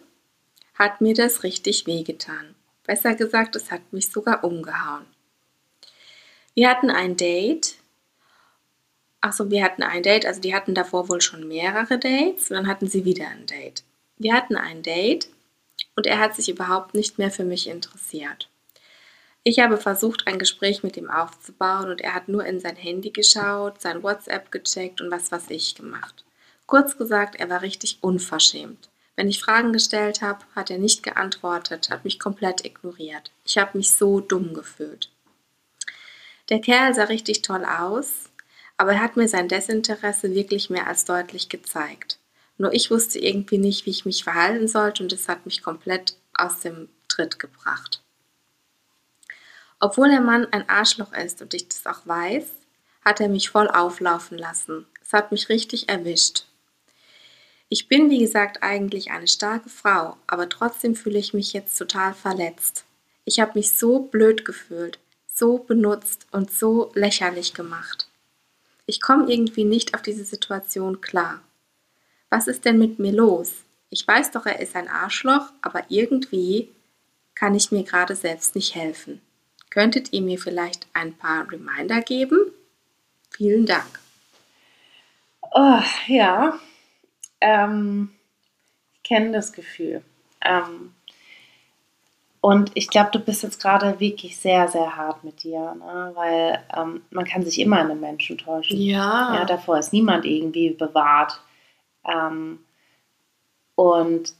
hat 0.74 1.02
mir 1.02 1.14
das 1.14 1.42
richtig 1.42 1.86
wehgetan. 1.86 2.54
Besser 2.84 3.14
gesagt, 3.14 3.56
es 3.56 3.70
hat 3.70 3.92
mich 3.92 4.10
sogar 4.10 4.42
umgehauen. 4.42 5.04
Wir 6.54 6.70
hatten 6.70 6.90
ein 6.90 7.18
Date. 7.18 7.76
Achso, 9.20 9.50
wir 9.50 9.62
hatten 9.62 9.82
ein 9.82 10.02
Date, 10.02 10.24
also 10.24 10.40
die 10.40 10.54
hatten 10.54 10.74
davor 10.74 11.10
wohl 11.10 11.20
schon 11.20 11.46
mehrere 11.46 11.98
Dates 11.98 12.50
und 12.50 12.56
dann 12.56 12.68
hatten 12.68 12.88
sie 12.88 13.04
wieder 13.04 13.28
ein 13.28 13.44
Date. 13.44 13.84
Wir 14.16 14.32
hatten 14.32 14.56
ein 14.56 14.82
Date 14.82 15.28
und 15.94 16.06
er 16.06 16.18
hat 16.18 16.34
sich 16.34 16.48
überhaupt 16.48 16.94
nicht 16.94 17.18
mehr 17.18 17.30
für 17.30 17.44
mich 17.44 17.66
interessiert. 17.66 18.49
Ich 19.42 19.58
habe 19.58 19.78
versucht, 19.78 20.26
ein 20.26 20.38
Gespräch 20.38 20.82
mit 20.82 20.98
ihm 20.98 21.10
aufzubauen 21.10 21.88
und 21.88 22.02
er 22.02 22.14
hat 22.14 22.28
nur 22.28 22.44
in 22.44 22.60
sein 22.60 22.76
Handy 22.76 23.10
geschaut, 23.10 23.80
sein 23.80 24.02
WhatsApp 24.02 24.50
gecheckt 24.52 25.00
und 25.00 25.10
was 25.10 25.32
weiß 25.32 25.48
ich 25.48 25.74
gemacht. 25.74 26.24
Kurz 26.66 26.98
gesagt, 26.98 27.36
er 27.36 27.48
war 27.48 27.62
richtig 27.62 27.98
unverschämt. 28.02 28.90
Wenn 29.16 29.28
ich 29.28 29.40
Fragen 29.40 29.72
gestellt 29.72 30.22
habe, 30.22 30.44
hat 30.54 30.70
er 30.70 30.78
nicht 30.78 31.02
geantwortet, 31.02 31.90
hat 31.90 32.04
mich 32.04 32.18
komplett 32.18 32.64
ignoriert. 32.64 33.32
Ich 33.44 33.58
habe 33.58 33.78
mich 33.78 33.92
so 33.92 34.20
dumm 34.20 34.54
gefühlt. 34.54 35.10
Der 36.50 36.60
Kerl 36.60 36.94
sah 36.94 37.04
richtig 37.04 37.42
toll 37.42 37.64
aus, 37.64 38.30
aber 38.76 38.92
er 38.92 39.00
hat 39.00 39.16
mir 39.16 39.28
sein 39.28 39.48
Desinteresse 39.48 40.34
wirklich 40.34 40.68
mehr 40.68 40.86
als 40.86 41.04
deutlich 41.06 41.48
gezeigt. 41.48 42.18
Nur 42.58 42.74
ich 42.74 42.90
wusste 42.90 43.18
irgendwie 43.18 43.58
nicht, 43.58 43.86
wie 43.86 43.90
ich 43.90 44.04
mich 44.04 44.22
verhalten 44.22 44.68
sollte 44.68 45.02
und 45.02 45.12
es 45.12 45.28
hat 45.28 45.46
mich 45.46 45.62
komplett 45.62 46.16
aus 46.34 46.60
dem 46.60 46.88
Tritt 47.08 47.38
gebracht. 47.38 48.02
Obwohl 49.80 50.10
der 50.10 50.20
Mann 50.20 50.46
ein 50.52 50.68
Arschloch 50.68 51.12
ist 51.14 51.40
und 51.40 51.54
ich 51.54 51.68
das 51.68 51.86
auch 51.86 52.06
weiß, 52.06 52.46
hat 53.02 53.20
er 53.20 53.28
mich 53.28 53.48
voll 53.48 53.68
auflaufen 53.68 54.36
lassen. 54.36 54.86
Es 55.02 55.14
hat 55.14 55.32
mich 55.32 55.48
richtig 55.48 55.88
erwischt. 55.88 56.44
Ich 57.70 57.88
bin, 57.88 58.10
wie 58.10 58.18
gesagt, 58.18 58.62
eigentlich 58.62 59.10
eine 59.10 59.28
starke 59.28 59.70
Frau, 59.70 60.16
aber 60.26 60.48
trotzdem 60.48 60.94
fühle 60.94 61.18
ich 61.18 61.32
mich 61.32 61.52
jetzt 61.52 61.76
total 61.78 62.14
verletzt. 62.14 62.84
Ich 63.24 63.40
habe 63.40 63.52
mich 63.54 63.72
so 63.72 64.00
blöd 64.00 64.44
gefühlt, 64.44 64.98
so 65.26 65.58
benutzt 65.58 66.26
und 66.30 66.50
so 66.50 66.90
lächerlich 66.94 67.54
gemacht. 67.54 68.08
Ich 68.86 69.00
komme 69.00 69.32
irgendwie 69.32 69.64
nicht 69.64 69.94
auf 69.94 70.02
diese 70.02 70.24
Situation 70.24 71.00
klar. 71.00 71.40
Was 72.28 72.48
ist 72.48 72.64
denn 72.64 72.78
mit 72.78 72.98
mir 72.98 73.12
los? 73.12 73.52
Ich 73.88 74.06
weiß 74.06 74.32
doch, 74.32 74.46
er 74.46 74.60
ist 74.60 74.76
ein 74.76 74.88
Arschloch, 74.88 75.52
aber 75.62 75.84
irgendwie 75.88 76.68
kann 77.34 77.54
ich 77.54 77.72
mir 77.72 77.84
gerade 77.84 78.14
selbst 78.14 78.54
nicht 78.56 78.74
helfen. 78.74 79.20
Könntet 79.70 80.12
ihr 80.12 80.20
mir 80.20 80.38
vielleicht 80.38 80.86
ein 80.92 81.14
paar 81.14 81.50
Reminder 81.50 82.00
geben? 82.00 82.38
Vielen 83.30 83.66
Dank. 83.66 84.00
Oh, 85.52 85.80
ja, 86.06 86.58
ähm, 87.40 88.10
ich 88.94 89.02
kenne 89.02 89.32
das 89.32 89.52
Gefühl. 89.52 90.02
Ähm, 90.44 90.92
und 92.40 92.70
ich 92.74 92.88
glaube, 92.88 93.10
du 93.12 93.18
bist 93.18 93.42
jetzt 93.42 93.60
gerade 93.60 94.00
wirklich 94.00 94.36
sehr, 94.38 94.66
sehr 94.68 94.96
hart 94.96 95.24
mit 95.24 95.42
dir, 95.42 95.74
ne? 95.74 96.12
weil 96.14 96.62
ähm, 96.76 97.02
man 97.10 97.24
kann 97.24 97.42
sich 97.44 97.58
immer 97.60 97.80
in 97.80 97.90
einem 97.90 98.00
Menschen 98.00 98.38
täuschen. 98.38 98.80
Ja. 98.80 99.34
ja 99.34 99.44
davor 99.44 99.78
ist 99.78 99.92
niemand 99.92 100.24
irgendwie 100.24 100.70
bewahrt. 100.70 101.40
Ähm, 102.04 102.60
und 103.74 104.34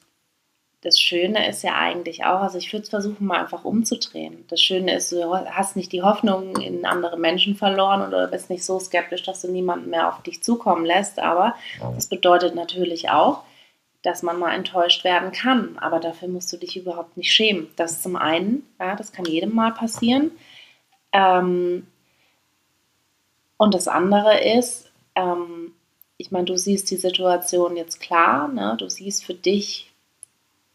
das 0.83 0.99
Schöne 0.99 1.47
ist 1.49 1.63
ja 1.63 1.77
eigentlich 1.77 2.25
auch, 2.25 2.41
also 2.41 2.57
ich 2.57 2.73
würde 2.73 2.85
es 2.85 2.89
versuchen, 2.89 3.27
mal 3.27 3.41
einfach 3.41 3.65
umzudrehen. 3.65 4.45
Das 4.49 4.63
Schöne 4.63 4.95
ist, 4.95 5.13
du 5.13 5.35
hast 5.35 5.77
nicht 5.77 5.93
die 5.93 6.03
Hoffnung 6.03 6.57
in 6.57 6.87
andere 6.87 7.19
Menschen 7.19 7.55
verloren 7.55 8.07
oder 8.07 8.29
bist 8.29 8.49
nicht 8.49 8.65
so 8.65 8.79
skeptisch, 8.81 9.23
dass 9.23 9.43
du 9.43 9.49
niemanden 9.49 9.91
mehr 9.91 10.09
auf 10.09 10.23
dich 10.23 10.43
zukommen 10.43 10.87
lässt. 10.87 11.19
Aber 11.19 11.55
das 11.95 12.07
bedeutet 12.07 12.55
natürlich 12.55 13.11
auch, 13.11 13.43
dass 14.03 14.23
man 14.23 14.39
mal 14.39 14.55
enttäuscht 14.55 15.05
werden 15.05 15.33
kann. 15.33 15.79
Aber 15.79 16.01
dafür 16.01 16.29
musst 16.29 16.51
du 16.51 16.57
dich 16.57 16.79
überhaupt 16.79 17.19
nicht 17.19 17.31
schämen. 17.31 17.69
Das 17.77 18.01
zum 18.01 18.17
einen, 18.17 18.67
ja, 18.79 18.97
das 18.97 19.13
kann 19.13 19.27
jedem 19.27 19.55
mal 19.55 19.73
passieren. 19.73 20.31
Ähm, 21.13 21.87
und 23.59 23.75
das 23.75 23.87
andere 23.87 24.43
ist, 24.43 24.91
ähm, 25.15 25.75
ich 26.17 26.31
meine, 26.31 26.47
du 26.47 26.57
siehst 26.57 26.91
die 26.91 26.97
Situation 26.97 27.77
jetzt 27.77 28.01
klar, 28.01 28.49
ne? 28.49 28.77
du 28.79 28.89
siehst 28.89 29.25
für 29.25 29.35
dich, 29.35 29.90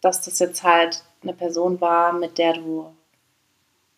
dass 0.05 0.21
das 0.21 0.37
jetzt 0.37 0.63
halt 0.63 1.03
eine 1.23 1.33
Person 1.33 1.81
war, 1.81 2.13
mit 2.13 2.37
der 2.37 2.53
du 2.53 2.95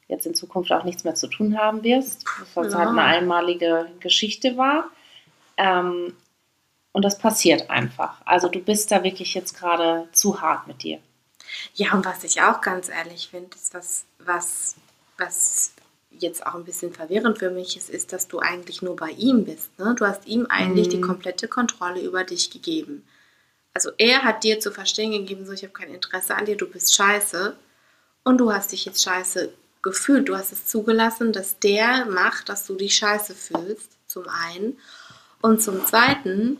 jetzt 0.08 0.26
in 0.26 0.34
Zukunft 0.34 0.72
auch 0.72 0.86
nichts 0.86 1.04
mehr 1.04 1.16
zu 1.16 1.28
tun 1.28 1.58
haben 1.58 1.84
wirst, 1.84 2.24
dass 2.56 2.72
ja. 2.72 2.80
halt 2.80 2.90
eine 2.90 3.04
einmalige 3.04 3.88
Geschichte 4.00 4.56
war. 4.56 4.90
Ähm, 5.58 6.16
und 6.94 7.04
das 7.04 7.18
passiert 7.18 7.70
einfach. 7.70 8.22
Also 8.24 8.48
du 8.48 8.60
bist 8.60 8.90
da 8.92 9.04
wirklich 9.04 9.34
jetzt 9.34 9.60
gerade 9.60 10.08
zu 10.14 10.42
hart 10.42 10.66
mit 10.68 10.82
dir. 10.82 11.00
Ja, 11.76 11.94
und 11.94 12.06
was 12.06 12.24
ich 12.24 12.42
auch 12.42 12.62
ganz 12.62 12.88
ehrlich 12.88 13.28
finde, 13.28 13.50
ist 13.56 13.74
was, 13.74 14.06
was, 14.20 14.76
was 15.18 15.74
jetzt 16.10 16.46
auch 16.46 16.56
ein 16.56 16.64
bisschen 16.64 16.94
verwirrend 16.94 17.38
für 17.38 17.50
mich 17.50 17.76
ist, 17.76 17.90
ist, 17.90 18.14
dass 18.14 18.30
du 18.30 18.40
eigentlich 18.40 18.82
nur 18.82 18.96
bei 18.96 19.10
ihm 19.10 19.44
bist. 19.44 19.78
Ne? 19.78 19.94
Du 19.98 20.06
hast 20.06 20.26
ihm 20.26 20.46
eigentlich 20.48 20.88
mm. 20.88 20.92
die 20.92 20.98
mhm. 20.98 21.08
komplette 21.08 21.48
Kontrolle 21.50 22.00
über 22.02 22.24
dich 22.24 22.50
gegeben. 22.50 23.06
Also 23.77 23.91
er 24.00 24.24
hat 24.24 24.43
dir 24.43 24.60
zu 24.60 24.72
verstehen 24.72 25.12
gegeben, 25.12 25.46
so 25.46 25.51
ich 25.51 25.62
habe 25.62 25.72
kein 25.72 25.93
Interesse 25.93 26.34
an 26.34 26.46
dir, 26.46 26.57
du 26.57 26.67
bist 26.67 26.96
scheiße. 26.96 27.55
Und 28.24 28.39
du 28.39 28.51
hast 28.51 28.72
dich 28.72 28.86
jetzt 28.86 29.03
scheiße 29.03 29.53
gefühlt. 29.84 30.27
Du 30.29 30.36
hast 30.36 30.51
es 30.51 30.65
zugelassen, 30.65 31.31
dass 31.31 31.60
der 31.60 32.05
macht, 32.05 32.50
dass 32.50 32.65
du 32.65 32.74
dich 32.74 32.96
scheiße 32.96 33.36
fühlst, 33.36 34.00
zum 34.07 34.27
einen. 34.29 34.79
Und 35.43 35.62
zum 35.62 35.86
zweiten, 35.86 36.57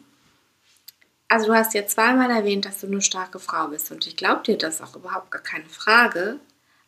also 1.28 1.48
du 1.48 1.56
hast 1.56 1.74
ja 1.74 1.88
zweimal 1.88 2.30
erwähnt, 2.30 2.66
dass 2.66 2.82
du 2.82 2.86
eine 2.86 3.02
starke 3.02 3.40
Frau 3.40 3.70
bist. 3.70 3.92
Und 3.92 4.06
ich 4.06 4.16
glaube 4.16 4.44
dir 4.44 4.58
das 4.60 4.80
auch 4.80 4.96
überhaupt 4.96 5.32
gar 5.32 5.42
keine 5.42 5.70
Frage. 5.70 6.40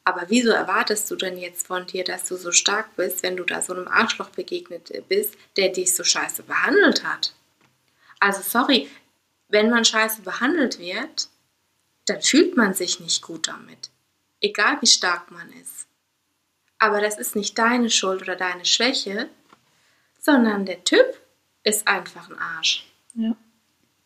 Aber 0.03 0.25
wieso 0.27 0.51
erwartest 0.51 1.09
du 1.09 1.15
denn 1.15 1.39
jetzt 1.39 1.65
von 1.65 1.87
dir, 1.87 2.03
dass 2.03 2.27
du 2.27 2.35
so 2.35 2.51
stark 2.51 2.95
bist, 2.95 3.23
wenn 3.23 3.35
du 3.35 3.45
da 3.45 3.63
so 3.63 3.73
einem 3.73 3.87
Arschloch 3.87 4.29
begegnet 4.29 4.91
bist, 5.07 5.33
der 5.57 5.69
dich 5.69 5.95
so 5.95 6.03
scheiße 6.03 6.43
behandelt 6.43 7.03
hat? 7.03 7.33
Also 8.19 8.43
sorry, 8.43 8.89
wenn 9.49 9.69
man 9.69 9.83
scheiße 9.83 10.21
behandelt 10.21 10.79
wird, 10.79 11.27
dann 12.05 12.21
fühlt 12.21 12.55
man 12.55 12.73
sich 12.73 12.99
nicht 12.99 13.21
gut 13.21 13.47
damit. 13.47 13.89
Egal 14.41 14.77
wie 14.81 14.87
stark 14.87 15.29
man 15.31 15.51
ist. 15.53 15.87
Aber 16.77 17.01
das 17.01 17.19
ist 17.19 17.35
nicht 17.35 17.57
deine 17.57 17.89
Schuld 17.89 18.21
oder 18.21 18.35
deine 18.35 18.65
Schwäche, 18.65 19.27
sondern 20.19 20.65
der 20.65 20.83
Typ 20.83 21.05
ist 21.63 21.87
einfach 21.87 22.29
ein 22.29 22.37
Arsch. 22.37 22.85
Ja. 23.15 23.35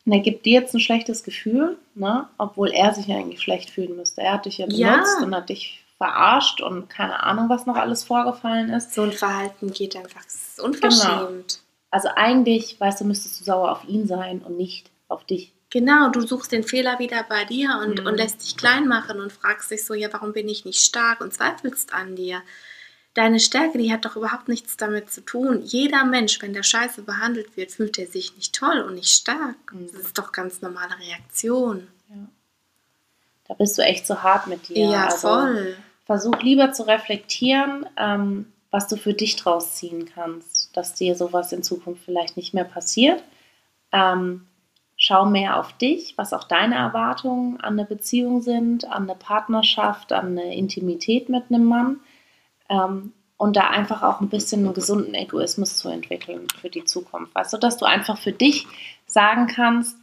Und 0.06 0.12
er 0.12 0.20
gibt 0.20 0.44
dir 0.44 0.60
jetzt 0.60 0.74
ein 0.74 0.80
schlechtes 0.80 1.22
Gefühl, 1.22 1.78
ne? 1.94 2.28
obwohl 2.36 2.70
er 2.72 2.92
sich 2.92 3.10
eigentlich 3.10 3.40
schlecht 3.40 3.70
fühlen 3.70 3.96
müsste. 3.96 4.22
Er 4.22 4.34
hat 4.34 4.46
dich 4.46 4.58
ja 4.58 4.66
benutzt 4.66 5.16
ja. 5.20 5.24
und 5.24 5.34
hat 5.34 5.48
dich 5.48 5.84
verarscht 5.96 6.60
und 6.60 6.90
keine 6.90 7.22
Ahnung, 7.22 7.48
was 7.48 7.66
noch 7.66 7.76
alles 7.76 8.02
vorgefallen 8.02 8.70
ist. 8.70 8.92
So 8.92 9.02
ein 9.02 9.12
Verhalten 9.12 9.72
geht 9.72 9.96
einfach, 9.96 10.26
ist 10.26 10.60
unverschämt. 10.60 11.08
Genau. 11.08 11.64
Also 11.90 12.08
eigentlich, 12.16 12.78
weißt 12.80 13.00
du, 13.00 13.04
müsstest 13.04 13.40
du 13.40 13.44
sauer 13.44 13.70
auf 13.70 13.84
ihn 13.88 14.06
sein 14.06 14.40
und 14.40 14.56
nicht 14.56 14.90
auf 15.08 15.24
dich. 15.24 15.52
Genau, 15.70 16.08
du 16.08 16.20
suchst 16.20 16.52
den 16.52 16.62
Fehler 16.62 16.98
wieder 16.98 17.24
bei 17.24 17.44
dir 17.44 17.80
und, 17.82 18.00
mhm. 18.00 18.06
und 18.06 18.16
lässt 18.16 18.42
dich 18.42 18.56
klein 18.56 18.86
machen 18.86 19.20
und 19.20 19.32
fragst 19.32 19.70
dich 19.70 19.84
so, 19.84 19.92
ja, 19.94 20.12
warum 20.12 20.32
bin 20.32 20.48
ich 20.48 20.64
nicht 20.64 20.84
stark 20.84 21.20
und 21.20 21.34
zweifelst 21.34 21.92
an 21.92 22.14
dir. 22.14 22.42
Deine 23.14 23.40
Stärke, 23.40 23.78
die 23.78 23.92
hat 23.92 24.04
doch 24.04 24.16
überhaupt 24.16 24.48
nichts 24.48 24.76
damit 24.76 25.10
zu 25.10 25.20
tun. 25.20 25.62
Jeder 25.64 26.04
Mensch, 26.04 26.40
wenn 26.42 26.52
der 26.52 26.62
Scheiße 26.62 27.02
behandelt 27.02 27.56
wird, 27.56 27.72
fühlt 27.72 27.98
er 27.98 28.06
sich 28.06 28.36
nicht 28.36 28.54
toll 28.54 28.80
und 28.80 28.94
nicht 28.94 29.10
stark. 29.10 29.72
Mhm. 29.72 29.86
Das 29.92 30.06
ist 30.06 30.18
doch 30.18 30.32
ganz 30.32 30.62
normale 30.62 30.98
Reaktion. 30.98 31.88
Ja. 32.08 32.28
Da 33.48 33.54
bist 33.54 33.76
du 33.78 33.82
echt 33.82 34.06
so 34.06 34.22
hart 34.22 34.46
mit 34.46 34.68
dir. 34.68 34.78
Ja, 34.78 35.06
also, 35.06 35.28
voll. 35.28 35.76
Versuch 36.06 36.40
lieber 36.42 36.72
zu 36.72 36.84
reflektieren, 36.84 37.86
ähm, 37.96 38.52
was 38.70 38.88
du 38.88 38.96
für 38.96 39.14
dich 39.14 39.36
draus 39.36 39.76
ziehen 39.76 40.10
kannst, 40.12 40.76
dass 40.76 40.94
dir 40.94 41.16
sowas 41.16 41.52
in 41.52 41.62
Zukunft 41.62 42.04
vielleicht 42.04 42.36
nicht 42.36 42.54
mehr 42.54 42.64
passiert. 42.64 43.22
Ähm, 43.92 44.46
schau 45.04 45.26
mehr 45.26 45.60
auf 45.60 45.74
dich, 45.74 46.16
was 46.16 46.32
auch 46.32 46.44
deine 46.44 46.76
Erwartungen 46.76 47.60
an 47.60 47.74
eine 47.74 47.84
Beziehung 47.84 48.40
sind, 48.40 48.86
an 48.90 49.02
eine 49.02 49.14
Partnerschaft, 49.14 50.14
an 50.14 50.38
eine 50.38 50.56
Intimität 50.56 51.28
mit 51.28 51.44
einem 51.50 51.64
Mann. 51.66 52.00
Ähm, 52.70 53.12
und 53.36 53.56
da 53.56 53.68
einfach 53.68 54.02
auch 54.02 54.22
ein 54.22 54.30
bisschen 54.30 54.64
einen 54.64 54.72
gesunden 54.72 55.12
Egoismus 55.12 55.76
zu 55.76 55.90
entwickeln 55.90 56.46
für 56.58 56.70
die 56.70 56.84
Zukunft. 56.84 57.34
Weißt 57.34 57.52
du, 57.52 57.58
dass 57.58 57.76
du 57.76 57.84
einfach 57.84 58.16
für 58.16 58.32
dich 58.32 58.66
sagen 59.04 59.46
kannst, 59.46 59.98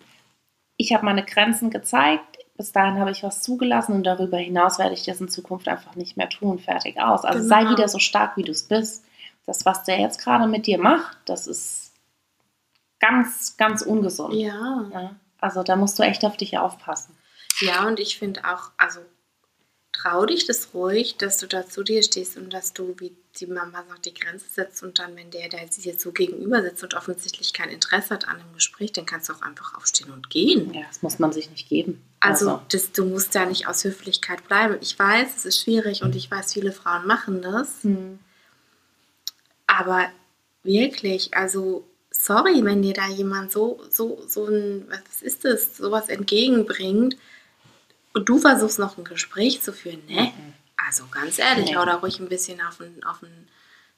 ich 0.77 0.93
habe 0.93 1.05
meine 1.05 1.25
Grenzen 1.25 1.71
gezeigt, 1.71 2.37
bis 2.55 2.71
dahin 2.71 2.99
habe 2.99 3.09
ich 3.09 3.23
was 3.23 3.41
zugelassen 3.41 3.93
und 3.93 4.03
darüber 4.03 4.37
hinaus 4.37 4.77
werde 4.77 4.93
ich 4.93 5.03
das 5.03 5.19
in 5.19 5.29
Zukunft 5.29 5.67
einfach 5.67 5.95
nicht 5.95 6.15
mehr 6.15 6.29
tun. 6.29 6.59
Fertig 6.59 6.99
aus. 7.01 7.25
Also 7.25 7.39
genau. 7.39 7.49
sei 7.49 7.71
wieder 7.71 7.87
so 7.87 7.97
stark, 7.97 8.37
wie 8.37 8.43
du 8.43 8.51
es 8.51 8.67
bist. 8.67 9.03
Das, 9.47 9.65
was 9.65 9.83
der 9.83 9.99
jetzt 9.99 10.21
gerade 10.23 10.45
mit 10.45 10.67
dir 10.67 10.77
macht, 10.77 11.17
das 11.25 11.47
ist 11.47 11.80
ganz, 13.01 13.57
ganz 13.57 13.81
ungesund. 13.81 14.33
Ja. 14.35 14.89
ja. 14.93 15.15
Also 15.39 15.63
da 15.63 15.75
musst 15.75 15.99
du 15.99 16.03
echt 16.03 16.23
auf 16.23 16.37
dich 16.37 16.57
aufpassen. 16.57 17.17
Ja, 17.59 17.85
und 17.87 17.99
ich 17.99 18.17
finde 18.17 18.45
auch, 18.45 18.71
also 18.77 19.01
trau 19.91 20.25
dich 20.25 20.47
das 20.47 20.73
ruhig, 20.73 21.17
dass 21.17 21.37
du 21.37 21.47
da 21.47 21.67
zu 21.67 21.83
dir 21.83 22.01
stehst 22.01 22.37
und 22.37 22.53
dass 22.53 22.73
du, 22.73 22.95
wie 22.99 23.13
die 23.39 23.47
Mama 23.47 23.83
sagt, 23.87 24.05
die 24.05 24.13
Grenze 24.13 24.45
setzt 24.49 24.83
und 24.83 24.99
dann, 24.99 25.15
wenn 25.15 25.31
der, 25.31 25.49
der 25.49 25.65
dir 25.65 25.97
so 25.97 26.11
gegenüber 26.11 26.61
sitzt 26.61 26.83
und 26.83 26.93
offensichtlich 26.93 27.53
kein 27.53 27.69
Interesse 27.69 28.13
hat 28.13 28.27
an 28.27 28.37
dem 28.37 28.53
Gespräch, 28.53 28.93
dann 28.93 29.05
kannst 29.05 29.29
du 29.29 29.33
auch 29.33 29.41
einfach 29.41 29.75
aufstehen 29.75 30.11
und 30.11 30.29
gehen. 30.29 30.73
Ja, 30.73 30.83
das 30.87 31.01
muss 31.01 31.19
man 31.19 31.33
sich 31.33 31.49
nicht 31.49 31.67
geben. 31.67 32.01
Also, 32.19 32.49
also. 32.49 32.61
Das, 32.69 32.91
du 32.91 33.05
musst 33.05 33.33
ja 33.35 33.45
nicht 33.45 33.67
aus 33.67 33.83
Höflichkeit 33.83 34.47
bleiben. 34.47 34.77
Ich 34.81 34.97
weiß, 34.97 35.37
es 35.37 35.45
ist 35.45 35.61
schwierig 35.61 36.03
und 36.03 36.15
ich 36.15 36.29
weiß, 36.29 36.53
viele 36.53 36.71
Frauen 36.71 37.05
machen 37.05 37.41
das. 37.41 37.83
Hm. 37.83 38.19
Aber 39.67 40.07
wirklich, 40.63 41.33
also 41.33 41.85
sorry, 42.11 42.63
wenn 42.63 42.81
dir 42.81 42.93
da 42.93 43.07
jemand 43.07 43.51
so, 43.51 43.81
so, 43.89 44.21
so 44.27 44.45
ein, 44.45 44.85
was 44.89 45.21
ist 45.21 45.45
das, 45.45 45.77
sowas 45.77 46.09
entgegenbringt 46.09 47.17
und 48.13 48.29
du 48.29 48.37
versuchst 48.37 48.77
noch 48.77 48.97
ein 48.97 49.03
Gespräch 49.03 49.61
zu 49.61 49.73
führen, 49.73 50.05
ne? 50.07 50.23
Mhm. 50.23 50.53
Also 50.87 51.05
ganz 51.11 51.39
ehrlich, 51.39 51.65
nee. 51.65 51.75
hau 51.75 51.85
da 51.85 51.95
ruhig 51.95 52.19
ein 52.19 52.29
bisschen 52.29 52.59
auf 52.61 52.77
den, 52.77 53.03
auf 53.03 53.19
den 53.19 53.47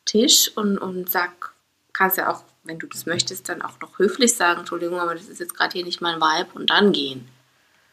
Tisch 0.06 0.52
und, 0.56 0.78
und 0.78 1.10
sag, 1.10 1.54
kannst 1.94 2.18
ja 2.18 2.32
auch, 2.32 2.44
wenn 2.64 2.80
du 2.80 2.88
das 2.88 3.06
möchtest, 3.06 3.50
dann 3.50 3.62
auch 3.62 3.80
noch 3.80 3.98
höflich 4.00 4.36
sagen, 4.36 4.60
Entschuldigung, 4.60 5.00
aber 5.00 5.16
das 5.16 5.28
ist 5.28 5.40
jetzt 5.40 5.56
gerade 5.56 5.74
hier 5.74 5.86
nicht 5.86 6.02
mein 6.02 6.20
Vibe 6.20 6.52
und 6.54 6.70
dann 6.70 6.92
gehen. 6.92 7.28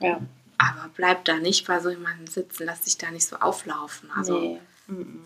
Ja. 0.01 0.21
Aber 0.59 0.91
bleib 0.95 1.25
da 1.25 1.37
nicht 1.37 1.67
bei 1.67 1.81
so 1.81 1.89
jemandem 1.89 2.27
sitzen, 2.27 2.67
lass 2.67 2.83
dich 2.83 2.99
da 2.99 3.11
nicht 3.11 3.27
so 3.27 3.37
auflaufen. 3.37 4.11
Also 4.15 4.39
nee. 4.39 4.61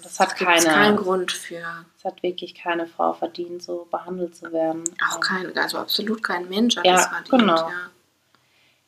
Das 0.03 0.21
hat 0.21 0.37
keine, 0.37 0.65
keinen 0.65 0.97
Grund 0.97 1.33
für. 1.33 1.87
Es 1.97 2.05
hat 2.05 2.23
wirklich 2.23 2.55
keine 2.55 2.87
Frau 2.87 3.13
verdient, 3.13 3.63
so 3.63 3.87
behandelt 3.91 4.37
zu 4.37 4.53
werden. 4.53 4.85
Auch 5.11 5.21
kein, 5.21 5.57
also 5.57 5.79
absolut 5.79 6.23
kein 6.23 6.49
Mensch 6.49 6.77
hat 6.77 6.85
ja, 6.85 6.97
das 6.97 7.07
verdient. 7.07 7.31
Genau. 7.31 7.57
Ja. 7.57 7.91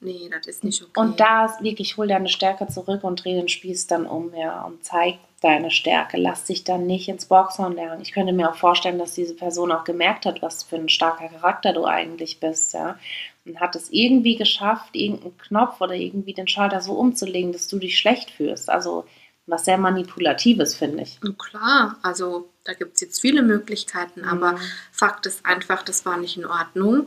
Nee, 0.00 0.28
das 0.30 0.47
ist 0.47 0.62
nicht 0.62 0.83
okay. 0.83 1.00
Und 1.00 1.21
da 1.21 1.56
wirklich 1.61 1.97
hol 1.97 2.06
deine 2.06 2.28
Stärke 2.28 2.68
zurück 2.68 3.02
und 3.02 3.25
dreh 3.25 3.35
den 3.35 3.49
Spieß 3.49 3.87
dann 3.87 4.06
um, 4.06 4.35
ja. 4.35 4.62
Und 4.64 4.85
zeig 4.85 5.18
deine 5.40 5.71
Stärke. 5.71 6.18
Lass 6.18 6.45
dich 6.45 6.64
dann 6.64 6.87
nicht 6.87 7.09
ins 7.09 7.26
Boxhorn 7.26 7.75
lernen. 7.75 8.02
Ich 8.02 8.12
könnte 8.12 8.33
mir 8.33 8.50
auch 8.50 8.56
vorstellen, 8.56 8.99
dass 8.99 9.14
diese 9.14 9.35
Person 9.35 9.73
auch 9.73 9.85
gemerkt 9.85 10.26
hat, 10.26 10.42
was 10.42 10.62
für 10.62 10.76
ein 10.76 10.88
starker 10.90 11.28
Charakter 11.28 11.73
du 11.73 11.87
eigentlich 11.87 12.40
bist, 12.40 12.75
ja. 12.75 12.99
Und 13.47 13.61
hat 13.61 13.76
es 13.76 13.90
irgendwie 13.90 14.37
geschafft, 14.37 14.95
irgendeinen 14.95 15.38
Knopf 15.38 15.80
oder 15.80 15.95
irgendwie 15.95 16.35
den 16.35 16.49
Schalter 16.49 16.80
so 16.80 16.95
umzulegen, 16.95 17.52
dass 17.52 17.68
du 17.68 17.78
dich 17.78 17.97
schlecht 17.99 18.30
fühlst. 18.30 18.68
Also 18.68 19.06
was 19.47 19.65
sehr 19.65 19.79
Manipulatives, 19.79 20.75
finde 20.75 21.03
ich. 21.03 21.21
Klar, 21.38 21.99
also 22.03 22.50
da 22.65 22.75
gibt 22.75 22.97
es 22.97 23.00
jetzt 23.00 23.21
viele 23.21 23.43
Möglichkeiten, 23.43 24.23
mhm. 24.23 24.29
aber 24.29 24.59
Fakt 24.91 25.26
ist 25.26 25.47
einfach, 25.47 25.83
das 25.83 26.05
war 26.05 26.17
nicht 26.17 26.37
in 26.37 26.47
Ordnung. 26.47 27.07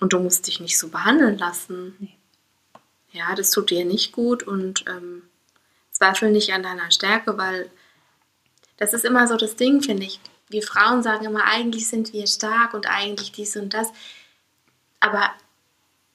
Und 0.00 0.12
du 0.12 0.18
musst 0.18 0.46
dich 0.46 0.58
nicht 0.58 0.78
so 0.78 0.88
behandeln 0.88 1.38
lassen. 1.38 1.94
Nee. 2.00 2.16
Ja, 3.12 3.34
das 3.34 3.50
tut 3.50 3.70
dir 3.70 3.84
nicht 3.84 4.12
gut 4.12 4.42
und 4.42 4.84
ähm, 4.88 5.22
zweifel 5.90 6.30
nicht 6.30 6.52
an 6.52 6.62
deiner 6.62 6.90
Stärke, 6.90 7.36
weil 7.38 7.70
das 8.78 8.94
ist 8.94 9.04
immer 9.04 9.28
so 9.28 9.36
das 9.36 9.54
Ding, 9.54 9.82
finde 9.82 10.04
ich. 10.04 10.18
Wir 10.48 10.62
Frauen 10.62 11.02
sagen 11.02 11.26
immer, 11.26 11.44
eigentlich 11.44 11.88
sind 11.88 12.12
wir 12.12 12.26
stark 12.26 12.74
und 12.74 12.86
eigentlich 12.88 13.30
dies 13.32 13.54
und 13.56 13.74
das. 13.74 13.92
Aber 14.98 15.30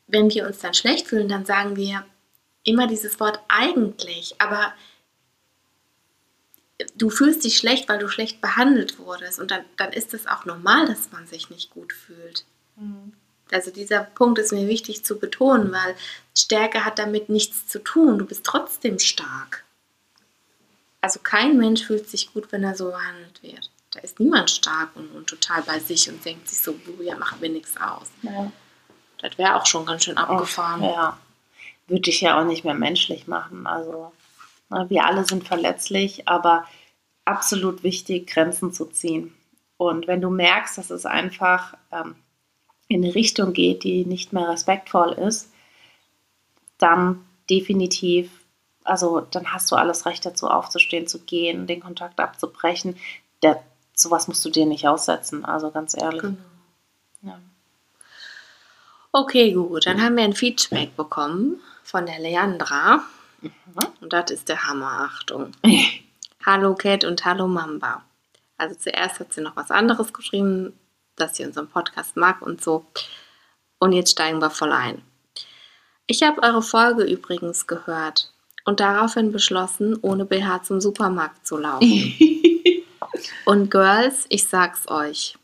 wenn 0.07 0.29
wir 0.31 0.47
uns 0.47 0.59
dann 0.59 0.73
schlecht 0.73 1.07
fühlen, 1.07 1.29
dann 1.29 1.45
sagen 1.45 1.75
wir 1.75 2.05
immer 2.67 2.87
dieses 2.87 3.19
Wort 3.19 3.39
eigentlich. 3.47 4.35
Aber 4.39 4.73
du 6.97 7.09
fühlst 7.09 7.43
dich 7.43 7.57
schlecht, 7.57 7.87
weil 7.89 7.99
du 7.99 8.09
schlecht 8.09 8.41
behandelt 8.41 8.99
wurdest. 8.99 9.39
Und 9.39 9.51
dann, 9.51 9.63
dann 9.77 9.93
ist 9.93 10.13
es 10.13 10.27
auch 10.27 10.45
normal, 10.45 10.85
dass 10.85 11.11
man 11.11 11.25
sich 11.27 11.49
nicht 11.49 11.71
gut 11.71 11.93
fühlt. 11.93 12.45
Mhm. 12.75 13.13
Also 13.51 13.71
dieser 13.71 14.01
Punkt 14.01 14.39
ist 14.39 14.51
mir 14.51 14.67
wichtig 14.67 15.05
zu 15.05 15.17
betonen, 15.17 15.71
weil 15.71 15.95
Stärke 16.35 16.83
hat 16.83 16.99
damit 16.99 17.29
nichts 17.29 17.67
zu 17.67 17.79
tun. 17.79 18.19
Du 18.19 18.25
bist 18.25 18.45
trotzdem 18.45 18.99
stark. 18.99 19.63
Also 20.99 21.21
kein 21.23 21.57
Mensch 21.57 21.85
fühlt 21.85 22.09
sich 22.09 22.33
gut, 22.33 22.51
wenn 22.51 22.65
er 22.65 22.75
so 22.75 22.91
behandelt 22.91 23.41
wird. 23.41 23.71
Da 23.91 24.01
ist 24.01 24.19
niemand 24.19 24.51
stark 24.51 24.89
und, 24.95 25.09
und 25.15 25.27
total 25.27 25.61
bei 25.61 25.79
sich 25.79 26.09
und 26.09 26.23
denkt 26.25 26.49
sich 26.49 26.59
so, 26.59 26.77
ja, 26.99 27.15
macht 27.15 27.39
mir 27.39 27.49
nichts 27.49 27.77
aus. 27.77 28.11
Ja. 28.23 28.51
Das 29.19 29.37
wäre 29.37 29.55
auch 29.55 29.65
schon 29.65 29.85
ganz 29.85 30.03
schön 30.03 30.17
abgefahren. 30.17 30.81
Oh, 30.81 30.93
ja. 30.93 31.17
Würde 31.87 32.01
dich 32.01 32.21
ja 32.21 32.39
auch 32.39 32.45
nicht 32.45 32.65
mehr 32.65 32.73
menschlich 32.73 33.27
machen. 33.27 33.65
Also 33.65 34.11
ne, 34.69 34.85
wir 34.89 35.05
alle 35.05 35.25
sind 35.25 35.47
verletzlich, 35.47 36.27
aber 36.27 36.65
absolut 37.25 37.83
wichtig, 37.83 38.27
Grenzen 38.27 38.73
zu 38.73 38.85
ziehen. 38.85 39.33
Und 39.77 40.07
wenn 40.07 40.21
du 40.21 40.29
merkst, 40.29 40.77
dass 40.77 40.89
es 40.89 41.05
einfach 41.05 41.75
ähm, 41.91 42.15
in 42.87 43.03
eine 43.03 43.13
Richtung 43.15 43.53
geht, 43.53 43.83
die 43.83 44.05
nicht 44.05 44.33
mehr 44.33 44.49
respektvoll 44.49 45.13
ist, 45.13 45.51
dann 46.77 47.23
definitiv, 47.49 48.31
also 48.83 49.21
dann 49.21 49.53
hast 49.53 49.71
du 49.71 49.75
alles 49.75 50.05
Recht 50.05 50.25
dazu 50.25 50.47
aufzustehen, 50.47 51.07
zu 51.07 51.19
gehen, 51.19 51.67
den 51.67 51.81
Kontakt 51.81 52.19
abzubrechen. 52.19 52.97
Der, 53.43 53.61
sowas 53.93 54.27
musst 54.27 54.43
du 54.45 54.49
dir 54.49 54.65
nicht 54.65 54.87
aussetzen, 54.87 55.45
also 55.45 55.71
ganz 55.71 55.95
ehrlich. 55.95 56.21
Genau. 56.21 56.37
Ja. 57.21 57.39
Okay, 59.11 59.53
gut, 59.53 59.85
dann 59.85 60.01
haben 60.01 60.17
wir 60.17 60.23
ein 60.23 60.33
Feedback 60.33 60.95
bekommen 60.95 61.59
von 61.87 62.05
der 62.05 62.19
Leandra. 62.19 63.03
Mhm. 63.41 63.51
Und 64.01 64.13
das 64.13 64.31
ist 64.31 64.49
der 64.49 64.67
Hammer, 64.67 65.09
Achtung. 65.09 65.51
hallo 66.45 66.75
Cat 66.75 67.05
und 67.05 67.23
hallo 67.23 67.47
Mamba. 67.47 68.03
Also 68.57 68.75
zuerst 68.75 69.19
hat 69.19 69.33
sie 69.33 69.41
noch 69.41 69.55
was 69.55 69.71
anderes 69.71 70.11
geschrieben, 70.13 70.77
dass 71.15 71.37
sie 71.37 71.45
unseren 71.45 71.69
Podcast 71.69 72.17
mag 72.17 72.41
und 72.41 72.61
so. 72.61 72.85
Und 73.79 73.93
jetzt 73.93 74.11
steigen 74.11 74.39
wir 74.39 74.49
voll 74.49 74.71
ein. 74.71 75.01
Ich 76.07 76.23
habe 76.23 76.43
eure 76.43 76.61
Folge 76.61 77.03
übrigens 77.03 77.67
gehört 77.67 78.33
und 78.65 78.79
daraufhin 78.79 79.31
beschlossen, 79.31 79.97
ohne 80.01 80.25
BH 80.25 80.63
zum 80.63 80.81
Supermarkt 80.81 81.45
zu 81.47 81.57
laufen. 81.57 82.13
und 83.45 83.71
Girls, 83.71 84.25
ich 84.29 84.47
sag's 84.47 84.87
euch. 84.89 85.37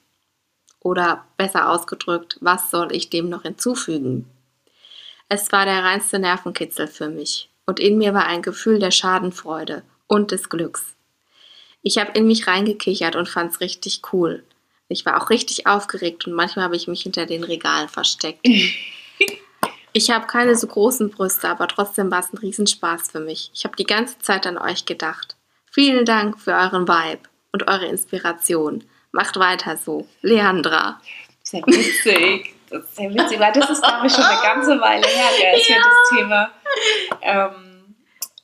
Oder 0.80 1.26
besser 1.38 1.70
ausgedrückt, 1.70 2.38
was 2.42 2.70
soll 2.70 2.94
ich 2.94 3.10
dem 3.10 3.30
noch 3.30 3.44
hinzufügen? 3.44 4.33
Es 5.34 5.52
war 5.52 5.66
der 5.66 5.84
reinste 5.84 6.20
Nervenkitzel 6.20 6.86
für 6.86 7.10
mich 7.10 7.50
und 7.66 7.80
in 7.80 7.98
mir 7.98 8.14
war 8.14 8.28
ein 8.28 8.44
Gefühl 8.44 8.78
der 8.78 8.92
Schadenfreude 8.92 9.82
und 10.06 10.30
des 10.30 10.48
Glücks. 10.48 10.94
Ich 11.82 11.98
habe 11.98 12.12
in 12.12 12.28
mich 12.28 12.46
reingekichert 12.46 13.16
und 13.16 13.28
fand's 13.28 13.60
richtig 13.60 14.02
cool. 14.14 14.44
Ich 14.90 15.08
war 15.08 15.20
auch 15.20 15.32
richtig 15.32 15.66
aufgeregt 15.66 16.28
und 16.28 16.34
manchmal 16.34 16.66
habe 16.66 16.76
ich 16.76 16.88
mich 16.88 17.02
hinter 17.02 17.26
den 17.26 17.44
Regalen 17.44 17.90
versteckt. 17.90 18.48
Ich 19.96 20.10
habe 20.10 20.26
keine 20.26 20.56
so 20.56 20.66
großen 20.66 21.12
Brüste, 21.12 21.48
aber 21.48 21.68
trotzdem 21.68 22.10
war 22.10 22.22
es 22.22 22.34
ein 22.34 22.40
Riesenspaß 22.40 23.12
für 23.12 23.20
mich. 23.20 23.52
Ich 23.54 23.64
habe 23.64 23.76
die 23.76 23.86
ganze 23.86 24.18
Zeit 24.18 24.48
an 24.48 24.58
euch 24.58 24.86
gedacht. 24.86 25.36
Vielen 25.72 26.04
Dank 26.04 26.40
für 26.40 26.54
euren 26.54 26.88
Vibe 26.88 27.30
und 27.52 27.68
eure 27.68 27.86
Inspiration. 27.86 28.84
Macht 29.12 29.38
weiter 29.38 29.78
so. 29.78 30.08
Leandra. 30.24 31.00
Sehr 31.44 31.62
witzig. 31.68 32.56
Das 32.74 32.86
ist 32.86 32.96
sehr 32.96 33.14
witzig, 33.14 33.40
weil 33.40 33.54
das 33.54 33.70
ist, 33.70 33.84
glaube 33.84 34.08
ich, 34.08 34.14
schon 34.14 34.24
eine 34.24 34.42
ganze 34.42 34.82
Weile 34.82 35.06
her, 35.06 35.54
als 35.54 35.68
ja. 35.68 35.76
wir 35.76 35.82
das 35.84 36.18
Thema 36.18 36.52
ähm, 37.22 37.96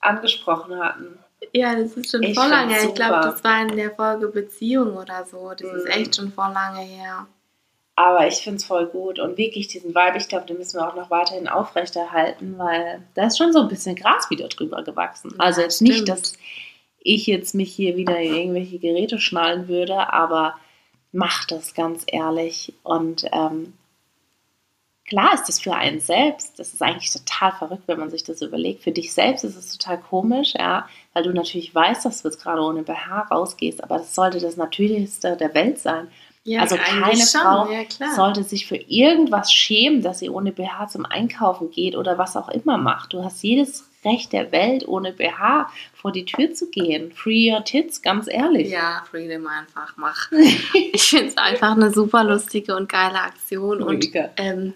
angesprochen 0.01 0.79
hatten. 0.79 1.17
Ja, 1.51 1.75
das 1.75 1.93
ist 1.93 2.11
schon 2.11 2.21
ich 2.21 2.37
voll 2.37 2.47
lange 2.47 2.75
her. 2.75 2.83
Ich 2.87 2.93
glaube, 2.93 3.21
das 3.23 3.43
war 3.43 3.61
in 3.63 3.75
der 3.75 3.91
Folge 3.91 4.27
Beziehung 4.27 4.95
oder 4.95 5.25
so. 5.25 5.51
Das 5.57 5.71
mhm. 5.71 5.77
ist 5.77 5.85
echt 5.87 6.15
schon 6.15 6.31
voll 6.31 6.51
lange 6.53 6.81
her. 6.81 7.25
Aber 7.95 8.27
ich 8.27 8.35
finde 8.35 8.57
es 8.57 8.65
voll 8.65 8.85
gut 8.85 9.19
und 9.19 9.37
wirklich 9.37 9.67
diesen 9.67 9.93
Vibe, 9.93 10.17
ich 10.17 10.29
glaube, 10.29 10.45
den 10.45 10.57
müssen 10.57 10.79
wir 10.79 10.87
auch 10.87 10.95
noch 10.95 11.09
weiterhin 11.09 11.49
aufrechterhalten, 11.49 12.57
weil 12.57 13.01
da 13.15 13.25
ist 13.25 13.37
schon 13.37 13.51
so 13.51 13.59
ein 13.59 13.67
bisschen 13.67 13.95
Gras 13.95 14.29
wieder 14.29 14.47
drüber 14.47 14.83
gewachsen. 14.83 15.31
Ja, 15.31 15.39
also 15.39 15.61
jetzt 15.61 15.77
stimmt. 15.77 15.89
nicht, 15.89 16.07
dass 16.07 16.33
ich 16.99 17.27
jetzt 17.27 17.55
mich 17.55 17.73
hier 17.73 17.97
wieder 17.97 18.17
in 18.17 18.35
irgendwelche 18.35 18.79
Geräte 18.79 19.19
schnallen 19.19 19.67
würde, 19.67 20.13
aber 20.13 20.55
mach 21.11 21.45
das 21.45 21.73
ganz 21.73 22.03
ehrlich 22.07 22.73
und 22.83 23.25
ähm, 23.33 23.73
Klar 25.09 25.33
ist 25.33 25.49
das 25.49 25.59
für 25.59 25.73
einen 25.73 25.99
selbst, 25.99 26.59
das 26.59 26.71
ist 26.73 26.81
eigentlich 26.83 27.11
total 27.11 27.51
verrückt, 27.51 27.83
wenn 27.87 27.99
man 27.99 28.11
sich 28.11 28.23
das 28.23 28.43
überlegt. 28.43 28.83
Für 28.83 28.91
dich 28.91 29.11
selbst 29.11 29.43
ist 29.43 29.55
es 29.55 29.75
total 29.75 29.97
komisch, 29.97 30.53
ja, 30.55 30.87
weil 31.13 31.23
du 31.23 31.33
natürlich 31.33 31.73
weißt, 31.73 32.05
dass 32.05 32.21
du 32.21 32.27
jetzt 32.27 32.41
gerade 32.41 32.61
ohne 32.61 32.83
BH 32.83 33.27
rausgehst, 33.31 33.83
aber 33.83 33.97
das 33.97 34.13
sollte 34.13 34.39
das 34.39 34.55
Natürlichste 34.55 35.35
der 35.35 35.55
Welt 35.55 35.79
sein. 35.79 36.09
Ja, 36.43 36.61
also 36.61 36.77
keine 36.77 37.17
schon. 37.17 37.41
Frau 37.41 37.69
ja, 37.71 38.13
sollte 38.15 38.43
sich 38.43 38.67
für 38.67 38.77
irgendwas 38.77 39.51
schämen, 39.51 40.01
dass 40.01 40.19
sie 40.19 40.29
ohne 40.29 40.51
BH 40.51 40.87
zum 40.87 41.05
Einkaufen 41.05 41.71
geht 41.71 41.95
oder 41.95 42.17
was 42.17 42.37
auch 42.37 42.49
immer 42.49 42.77
macht. 42.77 43.13
Du 43.13 43.23
hast 43.23 43.43
jedes 43.43 43.89
Recht 44.05 44.31
der 44.31 44.51
Welt, 44.51 44.87
ohne 44.87 45.11
BH 45.11 45.69
vor 45.93 46.11
die 46.11 46.25
Tür 46.25 46.53
zu 46.53 46.69
gehen. 46.69 47.11
Free 47.11 47.51
your 47.51 47.63
tits, 47.63 48.01
ganz 48.01 48.27
ehrlich. 48.27 48.69
Ja, 48.69 49.03
Freedom 49.09 49.45
einfach 49.47 49.97
mach. 49.97 50.31
ich 50.93 51.03
finde 51.03 51.27
es 51.27 51.37
einfach 51.37 51.71
eine 51.71 51.91
super 51.91 52.23
lustige 52.23 52.75
und 52.75 52.87
geile 52.87 53.21
Aktion. 53.21 53.83
Und 53.83 54.07
ähm, 54.37 54.73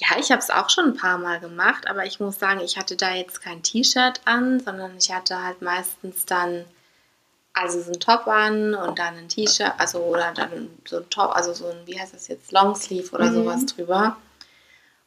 ja, 0.00 0.18
ich 0.18 0.30
habe 0.30 0.40
es 0.40 0.48
auch 0.50 0.70
schon 0.70 0.86
ein 0.86 0.96
paar 0.96 1.18
Mal 1.18 1.40
gemacht, 1.40 1.86
aber 1.86 2.06
ich 2.06 2.20
muss 2.20 2.38
sagen, 2.38 2.60
ich 2.60 2.78
hatte 2.78 2.96
da 2.96 3.12
jetzt 3.12 3.42
kein 3.42 3.62
T-Shirt 3.62 4.22
an, 4.24 4.58
sondern 4.60 4.96
ich 4.96 5.12
hatte 5.12 5.42
halt 5.42 5.60
meistens 5.60 6.24
dann 6.24 6.64
also 7.52 7.82
so 7.82 7.92
ein 7.92 8.00
Top 8.00 8.26
an 8.26 8.74
und 8.74 8.98
dann 8.98 9.16
ein 9.16 9.28
T-Shirt, 9.28 9.74
also 9.76 9.98
oder 9.98 10.32
dann 10.34 10.70
so 10.86 10.98
ein 10.98 11.10
Top, 11.10 11.36
also 11.36 11.52
so 11.52 11.66
ein, 11.66 11.76
wie 11.84 12.00
heißt 12.00 12.14
das 12.14 12.28
jetzt, 12.28 12.50
Longsleeve 12.50 13.14
oder 13.14 13.26
mhm. 13.26 13.34
sowas 13.34 13.66
drüber, 13.66 14.16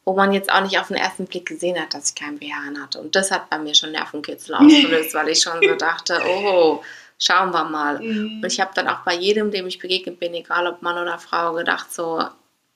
wo 0.04 0.14
man 0.14 0.32
jetzt 0.32 0.52
auch 0.52 0.60
nicht 0.60 0.78
auf 0.78 0.88
den 0.88 0.96
ersten 0.96 1.26
Blick 1.26 1.46
gesehen 1.46 1.80
hat, 1.80 1.92
dass 1.92 2.10
ich 2.10 2.14
keinen 2.14 2.38
BH 2.38 2.80
hatte. 2.80 3.00
Und 3.00 3.16
das 3.16 3.32
hat 3.32 3.50
bei 3.50 3.58
mir 3.58 3.74
schon 3.74 3.90
Nervenkitzel 3.90 4.54
ausgelöst, 4.54 5.12
weil 5.14 5.28
ich 5.28 5.40
schon 5.40 5.60
so 5.60 5.74
dachte, 5.78 6.20
oh, 6.24 6.84
schauen 7.18 7.50
wir 7.50 7.64
mal. 7.64 7.98
Mhm. 8.00 8.42
Und 8.42 8.52
ich 8.52 8.60
habe 8.60 8.70
dann 8.74 8.86
auch 8.86 9.00
bei 9.00 9.14
jedem, 9.14 9.50
dem 9.50 9.66
ich 9.66 9.80
begegnet 9.80 10.20
bin, 10.20 10.34
egal 10.34 10.68
ob 10.68 10.82
Mann 10.82 10.98
oder 10.98 11.18
Frau, 11.18 11.54
gedacht 11.54 11.92
so, 11.92 12.22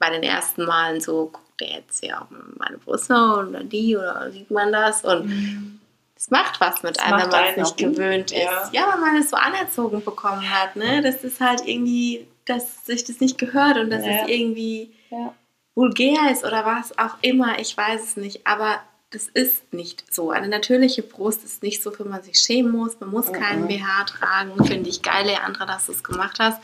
bei 0.01 0.11
den 0.11 0.25
ersten 0.25 0.65
Malen 0.65 1.01
so, 1.01 1.33
der 1.61 1.69
jetzt 1.69 2.05
ja 2.05 2.27
meine 2.57 2.79
Brüste 2.79 3.15
oder 3.15 3.65
die 3.65 3.97
oder 3.97 4.31
sieht 4.31 4.51
man 4.51 4.73
das? 4.73 5.05
Und 5.05 5.27
mhm. 5.27 5.81
es 6.17 6.31
macht 6.31 6.61
was 6.61 6.83
mit 6.83 6.97
das 6.97 7.05
einem, 7.05 7.23
wenn 7.23 7.31
man 7.31 7.45
es 7.45 7.57
nicht 7.57 7.77
gewöhnt 7.77 8.33
ist. 8.33 8.43
Ja. 8.43 8.71
ja, 8.73 8.89
weil 8.93 9.01
man 9.01 9.17
es 9.21 9.31
so 9.31 9.37
anerzogen 9.37 10.05
bekommen 10.05 10.49
hat, 10.49 10.77
ne? 10.77 11.03
Das 11.03 11.25
ist 11.25 11.41
halt 11.41 11.67
irgendwie, 11.67 12.27
dass 12.45 12.87
sich 12.87 13.05
das 13.05 13.21
nicht 13.21 13.39
gehört 13.39 13.79
und 13.79 13.91
dass 13.91 14.05
ja. 14.05 14.23
es 14.23 14.29
irgendwie 14.29 14.93
ja. 15.11 15.35
vulgär 15.75 16.31
ist 16.31 16.45
oder 16.45 16.65
was 16.65 16.99
auch 16.99 17.17
immer, 17.23 17.59
ich 17.59 17.77
weiß 17.77 18.03
es 18.03 18.17
nicht. 18.17 18.47
Aber 18.47 18.81
das 19.11 19.27
ist 19.27 19.73
nicht 19.73 20.13
so. 20.13 20.31
Eine 20.31 20.49
natürliche 20.49 21.03
Brust 21.03 21.43
ist 21.43 21.63
nicht 21.63 21.83
so, 21.83 21.91
für 21.91 22.05
man 22.05 22.23
sich 22.23 22.39
schämen 22.39 22.73
muss. 22.73 23.01
Man 23.01 23.11
muss 23.11 23.33
keinen 23.33 23.63
mhm. 23.63 23.69
BH 23.69 24.05
tragen. 24.05 24.65
Finde 24.67 24.91
ich 24.91 25.03
geil, 25.03 25.27
Leandra, 25.27 25.65
dass 25.65 25.87
du 25.87 25.93
es 25.93 26.05
gemacht 26.05 26.39
hast. 26.39 26.61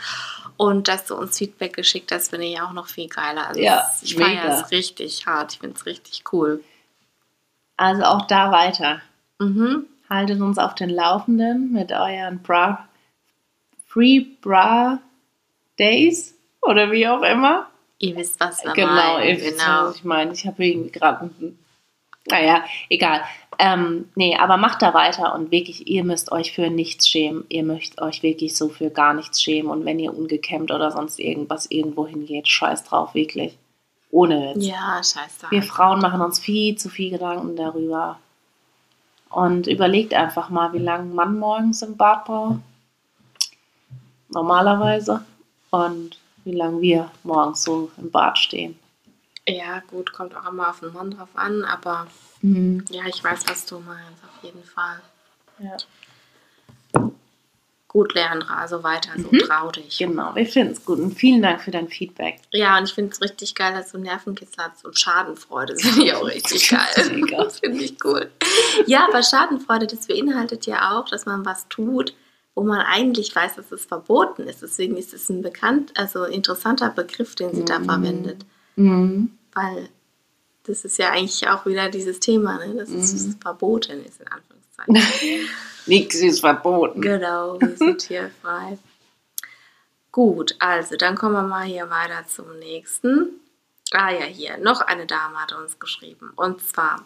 Und 0.56 0.88
dass 0.88 1.06
du 1.06 1.16
uns 1.16 1.38
Feedback 1.38 1.74
geschickt 1.74 2.12
hast, 2.12 2.30
finde 2.30 2.46
ich 2.46 2.60
auch 2.60 2.72
noch 2.72 2.86
viel 2.86 3.08
geiler. 3.08 3.48
Also 3.48 3.60
ja, 3.60 3.90
ich 4.02 4.14
feiere 4.14 4.60
es 4.60 4.70
richtig 4.70 5.26
hart. 5.26 5.54
Ich 5.54 5.58
finde 5.58 5.76
es 5.76 5.86
richtig 5.86 6.24
cool. 6.32 6.62
Also 7.76 8.04
auch 8.04 8.26
da 8.26 8.52
weiter. 8.52 9.00
Mhm. 9.38 9.86
Haltet 10.08 10.40
uns 10.40 10.58
auf 10.58 10.74
den 10.74 10.90
Laufenden 10.90 11.72
mit 11.72 11.90
euren 11.90 12.40
Bra 12.42 12.88
Free 13.86 14.26
Bra 14.40 15.00
Days 15.78 16.34
oder 16.60 16.92
wie 16.92 17.08
auch 17.08 17.22
immer. 17.22 17.68
Ihr 17.98 18.16
wisst, 18.16 18.38
was 18.38 18.64
wir 18.64 18.72
genau, 18.72 18.92
meinen. 18.92 19.28
Ihr 19.28 19.40
wisst, 19.40 19.58
genau, 19.58 19.86
was 19.86 19.96
ich 19.96 20.04
meine. 20.04 20.32
Ich 20.32 20.46
habe 20.46 20.64
irgendwie 20.64 20.90
gerade 20.90 21.30
naja, 22.26 22.64
egal. 22.88 23.22
Ähm, 23.58 24.08
nee, 24.14 24.36
aber 24.36 24.56
macht 24.56 24.82
da 24.82 24.94
weiter 24.94 25.34
und 25.34 25.50
wirklich, 25.50 25.86
ihr 25.86 26.04
müsst 26.04 26.32
euch 26.32 26.52
für 26.52 26.70
nichts 26.70 27.08
schämen. 27.08 27.44
Ihr 27.48 27.62
möchtet 27.62 28.00
euch 28.00 28.22
wirklich 28.22 28.56
so 28.56 28.68
für 28.68 28.90
gar 28.90 29.14
nichts 29.14 29.42
schämen. 29.42 29.70
Und 29.70 29.84
wenn 29.84 29.98
ihr 29.98 30.16
ungekämmt 30.16 30.70
oder 30.70 30.90
sonst 30.90 31.18
irgendwas 31.18 31.66
irgendwo 31.66 32.06
hingeht, 32.06 32.48
scheiß 32.48 32.84
drauf, 32.84 33.14
wirklich. 33.14 33.56
Ohne 34.10 34.54
Witz. 34.54 34.66
Ja, 34.66 34.96
scheiße. 34.96 35.50
Wir 35.50 35.62
Frauen 35.62 36.00
machen 36.00 36.20
uns 36.20 36.38
viel 36.38 36.76
zu 36.76 36.88
viel 36.88 37.10
Gedanken 37.10 37.56
darüber. 37.56 38.18
Und 39.30 39.66
überlegt 39.66 40.14
einfach 40.14 40.48
mal, 40.50 40.72
wie 40.72 40.78
lange 40.78 41.12
Mann 41.12 41.38
morgens 41.38 41.82
im 41.82 41.96
Bad 41.96 42.24
braucht. 42.24 42.58
Normalerweise. 44.28 45.24
Und 45.70 46.18
wie 46.44 46.52
lange 46.52 46.80
wir 46.80 47.10
morgens 47.24 47.62
so 47.64 47.90
im 47.98 48.10
Bad 48.10 48.38
stehen. 48.38 48.78
Ja, 49.48 49.80
gut, 49.90 50.12
kommt 50.12 50.36
auch 50.36 50.48
immer 50.48 50.70
auf 50.70 50.80
den 50.80 50.92
Mann 50.92 51.10
drauf 51.10 51.28
an, 51.34 51.64
aber 51.64 52.06
Mhm. 52.44 52.84
ja, 52.90 53.04
ich 53.06 53.24
weiß, 53.24 53.40
was 53.48 53.64
du 53.64 53.78
meinst, 53.80 54.22
auf 54.22 54.42
jeden 54.44 54.62
Fall. 54.64 55.00
Ja. 55.58 55.76
Gut, 57.88 58.12
Leandra, 58.12 58.56
also 58.58 58.82
weiter, 58.82 59.10
so 59.16 59.28
Mhm. 59.30 59.38
trau 59.38 59.70
dich. 59.70 59.96
Genau, 59.98 60.34
wir 60.34 60.44
finden 60.46 60.72
es 60.72 60.84
gut. 60.84 60.98
Und 60.98 61.12
vielen 61.16 61.40
Dank 61.40 61.62
für 61.62 61.70
dein 61.70 61.88
Feedback. 61.88 62.40
Ja, 62.50 62.76
und 62.76 62.84
ich 62.84 62.92
finde 62.92 63.12
es 63.12 63.22
richtig 63.22 63.54
geil, 63.54 63.72
dass 63.72 63.92
du 63.92 63.98
Nervenkitzel 63.98 64.64
hast 64.64 64.84
und 64.84 64.98
Schadenfreude. 64.98 65.74
Das 65.74 65.82
finde 65.82 66.04
ich 66.04 66.12
auch 66.14 66.26
richtig 66.26 66.68
geil. 66.70 67.22
Das 67.30 67.60
finde 67.60 67.82
ich 67.84 67.96
cool. 68.04 68.30
Ja, 68.86 69.06
aber 69.08 69.22
Schadenfreude, 69.22 69.86
das 69.86 70.08
beinhaltet 70.08 70.66
ja 70.66 70.98
auch, 70.98 71.08
dass 71.08 71.24
man 71.24 71.46
was 71.46 71.68
tut, 71.68 72.14
wo 72.56 72.64
man 72.64 72.80
eigentlich 72.80 73.34
weiß, 73.34 73.54
dass 73.56 73.70
es 73.70 73.84
verboten 73.86 74.42
ist. 74.48 74.60
Deswegen 74.62 74.96
ist 74.96 75.14
es 75.14 75.30
ein 75.30 75.40
bekannt, 75.42 75.92
also 75.96 76.24
interessanter 76.24 76.90
Begriff, 76.90 77.36
den 77.36 77.54
sie 77.54 77.64
da 77.64 77.78
Mhm. 77.78 77.84
verwendet. 77.84 78.44
Mhm. 78.74 79.38
Weil 79.54 79.88
das 80.64 80.84
ist 80.84 80.98
ja 80.98 81.10
eigentlich 81.10 81.46
auch 81.48 81.66
wieder 81.66 81.88
dieses 81.90 82.20
Thema, 82.20 82.58
ne? 82.58 82.74
dass 82.74 82.88
es 82.90 83.12
Mhm. 83.26 83.40
verboten 83.40 84.04
ist, 84.04 84.20
in 84.20 84.28
Anführungszeichen. 84.28 85.48
Nichts 85.86 86.14
ist 86.16 86.40
verboten. 86.40 87.00
Genau, 87.00 87.60
wir 87.60 87.76
sind 87.76 88.02
hier 88.02 88.30
frei. 88.42 88.78
Gut, 90.12 90.54
also 90.58 90.96
dann 90.96 91.16
kommen 91.16 91.34
wir 91.34 91.42
mal 91.42 91.64
hier 91.64 91.90
weiter 91.90 92.24
zum 92.26 92.58
nächsten. 92.58 93.40
Ah 93.92 94.10
ja, 94.10 94.24
hier, 94.24 94.56
noch 94.58 94.80
eine 94.80 95.06
Dame 95.06 95.36
hat 95.36 95.52
uns 95.52 95.78
geschrieben. 95.78 96.32
Und 96.36 96.62
zwar, 96.66 97.04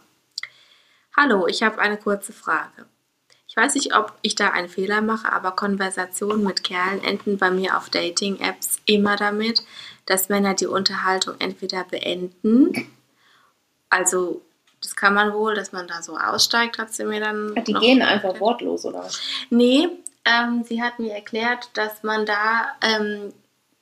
hallo, 1.17 1.47
ich 1.47 1.63
habe 1.63 1.79
eine 1.81 1.97
kurze 1.97 2.33
Frage. 2.33 2.87
Ich 3.49 3.57
weiß 3.57 3.75
nicht, 3.75 3.97
ob 3.97 4.13
ich 4.23 4.35
da 4.35 4.51
einen 4.51 4.69
Fehler 4.69 5.01
mache, 5.01 5.33
aber 5.33 5.53
Konversationen 5.53 6.45
mit 6.45 6.63
Kerlen 6.63 7.03
enden 7.03 7.39
bei 7.39 7.51
mir 7.51 7.77
auf 7.77 7.89
Dating-Apps 7.91 8.79
immer 8.85 9.17
damit, 9.17 9.65
dass 10.07 10.29
Männer 10.29 10.55
die 10.55 10.67
Unterhaltung 10.67 11.35
entweder 11.39 11.85
beenden, 11.85 12.73
also 13.91 14.43
das 14.81 14.95
kann 14.95 15.15
man 15.15 15.33
wohl, 15.35 15.55
dass 15.55 15.73
man 15.73 15.89
da 15.89 16.03
so 16.03 16.17
aussteigt, 16.17 16.79
hat 16.79 16.93
sie 16.93 17.05
mir 17.05 17.21
dann. 17.21 17.55
Die 17.65 17.73
noch 17.73 17.81
gehen 17.81 18.01
einfach 18.03 18.25
erklärt. 18.29 18.41
wortlos, 18.41 18.85
oder 18.85 19.01
was? 19.01 19.21
Nee, 19.51 19.89
ähm, 20.25 20.63
sie 20.65 20.83
hat 20.83 20.99
mir 20.99 21.13
erklärt, 21.15 21.71
dass 21.75 22.03
man 22.03 22.27
da 22.27 22.69
ähm, 22.83 23.33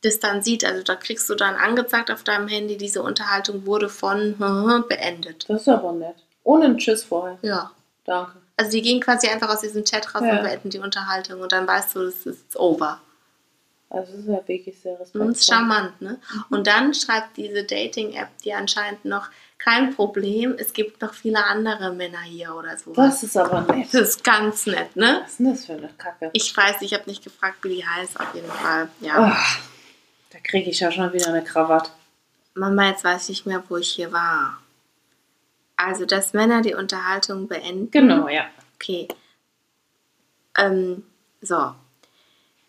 das 0.02 0.20
dann 0.20 0.42
sieht. 0.42 0.64
Also 0.64 0.82
da 0.82 0.94
kriegst 0.94 1.28
du 1.28 1.34
dann 1.34 1.54
angezeigt 1.56 2.10
auf 2.10 2.22
deinem 2.24 2.48
Handy, 2.48 2.76
diese 2.76 3.02
Unterhaltung 3.02 3.66
wurde 3.66 3.88
von 3.88 4.36
beendet. 4.88 5.44
Das 5.48 5.62
ist 5.62 5.68
aber 5.68 5.92
nett. 5.92 6.16
Ohne 6.44 6.66
einen 6.66 6.78
Tschüss 6.78 7.04
vorher. 7.04 7.38
Ja. 7.42 7.70
Danke. 8.04 8.32
Also 8.56 8.70
die 8.70 8.80
gehen 8.82 9.00
quasi 9.00 9.28
einfach 9.28 9.50
aus 9.50 9.60
diesem 9.60 9.84
Chat 9.84 10.14
raus 10.14 10.22
Ja. 10.24 10.36
und 10.38 10.42
beenden 10.44 10.70
die 10.70 10.78
Unterhaltung 10.78 11.40
und 11.40 11.52
dann 11.52 11.66
weißt 11.66 11.94
du, 11.96 12.00
es 12.02 12.24
ist 12.24 12.56
over. 12.56 13.00
Also 13.90 14.12
das 14.12 14.20
ist 14.20 14.28
ja 14.28 14.48
wirklich 14.48 14.80
sehr 14.80 14.92
Und 14.92 15.00
respektvoll. 15.00 15.32
ist 15.32 15.46
charmant, 15.46 16.00
ne? 16.00 16.18
Und 16.50 16.66
dann 16.66 16.94
schreibt 16.94 17.36
diese 17.36 17.64
Dating-App 17.64 18.28
dir 18.44 18.56
anscheinend 18.56 19.04
noch, 19.04 19.28
kein 19.58 19.94
Problem, 19.94 20.54
es 20.58 20.72
gibt 20.72 21.00
noch 21.00 21.14
viele 21.14 21.44
andere 21.44 21.92
Männer 21.92 22.20
hier 22.20 22.54
oder 22.54 22.76
so. 22.76 22.92
Das 22.92 23.22
ist 23.22 23.36
aber 23.36 23.62
nett. 23.62 23.88
Das 23.92 24.10
ist 24.10 24.24
ganz 24.24 24.66
nett, 24.66 24.94
ne? 24.96 25.22
Was 25.22 25.30
ist 25.32 25.38
denn 25.38 25.50
das 25.50 25.64
für 25.64 25.72
eine 25.72 25.88
Kacke? 25.96 26.30
Ich 26.32 26.56
weiß, 26.56 26.82
ich 26.82 26.92
habe 26.92 27.04
nicht 27.06 27.24
gefragt, 27.24 27.58
wie 27.62 27.76
die 27.76 27.86
heißt, 27.86 28.20
auf 28.20 28.34
jeden 28.34 28.50
Fall. 28.50 28.88
Ja. 29.00 29.32
Ach, 29.34 29.58
da 30.30 30.38
kriege 30.40 30.70
ich 30.70 30.80
ja 30.80 30.92
schon 30.92 31.12
wieder 31.12 31.28
eine 31.28 31.42
Krawatte. 31.42 31.90
Mama, 32.54 32.88
jetzt 32.88 33.04
weiß 33.04 33.24
ich 33.24 33.28
nicht 33.28 33.46
mehr, 33.46 33.62
wo 33.68 33.76
ich 33.76 33.90
hier 33.90 34.12
war. 34.12 34.60
Also, 35.76 36.06
dass 36.06 36.32
Männer 36.32 36.62
die 36.62 36.74
Unterhaltung 36.74 37.48
beenden. 37.48 37.90
Genau, 37.90 38.28
ja. 38.28 38.46
Okay. 38.76 39.08
Ähm, 40.56 41.02
so. 41.40 41.74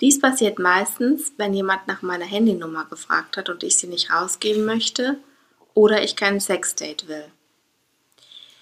Dies 0.01 0.19
passiert 0.19 0.59
meistens, 0.59 1.33
wenn 1.37 1.53
jemand 1.53 1.87
nach 1.87 2.01
meiner 2.01 2.25
Handynummer 2.25 2.85
gefragt 2.85 3.37
hat 3.37 3.49
und 3.49 3.63
ich 3.63 3.77
sie 3.77 3.87
nicht 3.87 4.11
rausgeben 4.11 4.65
möchte 4.65 5.17
oder 5.77 6.03
ich 6.03 6.15
kein 6.15 6.39
Sexdate 6.39 7.07
will. 7.07 7.31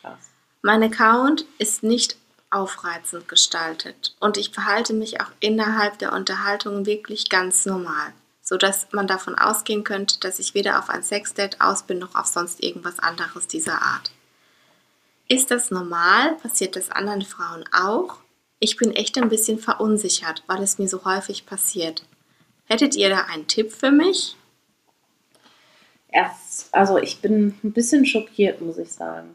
Krass. 0.02 0.20
Mein 0.62 0.84
Account 0.84 1.46
ist 1.58 1.82
nicht 1.82 2.18
aufreizend 2.50 3.30
gestaltet 3.30 4.18
und 4.20 4.36
ich 4.36 4.50
verhalte 4.50 4.94
mich 4.94 5.22
auch 5.22 5.32
innerhalb 5.40 5.98
der 5.98 6.12
Unterhaltung 6.12 6.86
wirklich 6.86 7.30
ganz 7.30 7.66
normal, 7.66 8.12
sodass 8.42 8.88
man 8.92 9.08
davon 9.08 9.36
ausgehen 9.36 9.86
könnte, 9.86 10.20
dass 10.20 10.40
ich 10.40 10.56
weder 10.56 10.78
auf 10.78 10.90
ein 10.90 11.04
Sexdate 11.04 11.62
aus 11.62 11.84
bin 11.84 12.00
noch 12.00 12.16
auf 12.16 12.26
sonst 12.26 12.62
irgendwas 12.62 13.00
anderes 13.00 13.48
dieser 13.48 13.82
Art. 13.82 14.12
Ist 15.30 15.52
das 15.52 15.72
normal? 15.72 16.36
Passiert 16.36 16.76
das 16.76 16.92
anderen 16.92 17.22
Frauen 17.22 17.64
auch? 17.72 18.18
Ich 18.60 18.76
bin 18.76 18.92
echt 18.92 19.18
ein 19.18 19.30
bisschen 19.30 19.58
verunsichert, 19.58 20.44
weil 20.48 20.62
es 20.62 20.80
mir 20.80 20.90
so 20.90 21.06
häufig 21.06 21.46
passiert. 21.46 22.04
Hättet 22.66 22.94
ihr 22.96 23.10
da 23.10 23.22
einen 23.32 23.48
Tipp 23.48 23.72
für 23.72 23.92
mich? 23.92 24.36
Erst, 26.16 26.45
also 26.72 26.98
ich 26.98 27.22
bin 27.22 27.56
ein 27.64 27.72
bisschen 27.72 28.06
schockiert, 28.06 28.62
muss 28.62 28.78
ich 28.78 28.92
sagen. 28.92 29.30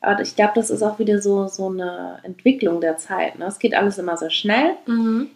Aber 0.00 0.20
ich 0.22 0.34
glaube, 0.34 0.52
das 0.54 0.70
ist 0.70 0.82
auch 0.82 0.98
wieder 0.98 1.20
so, 1.20 1.46
so 1.48 1.68
eine 1.68 2.20
Entwicklung 2.22 2.80
der 2.80 2.96
Zeit. 2.96 3.38
Ne? 3.38 3.44
Es 3.46 3.58
geht 3.58 3.74
alles 3.74 3.98
immer 3.98 4.16
sehr 4.16 4.30
schnell. 4.30 4.72
Mhm. 4.86 5.28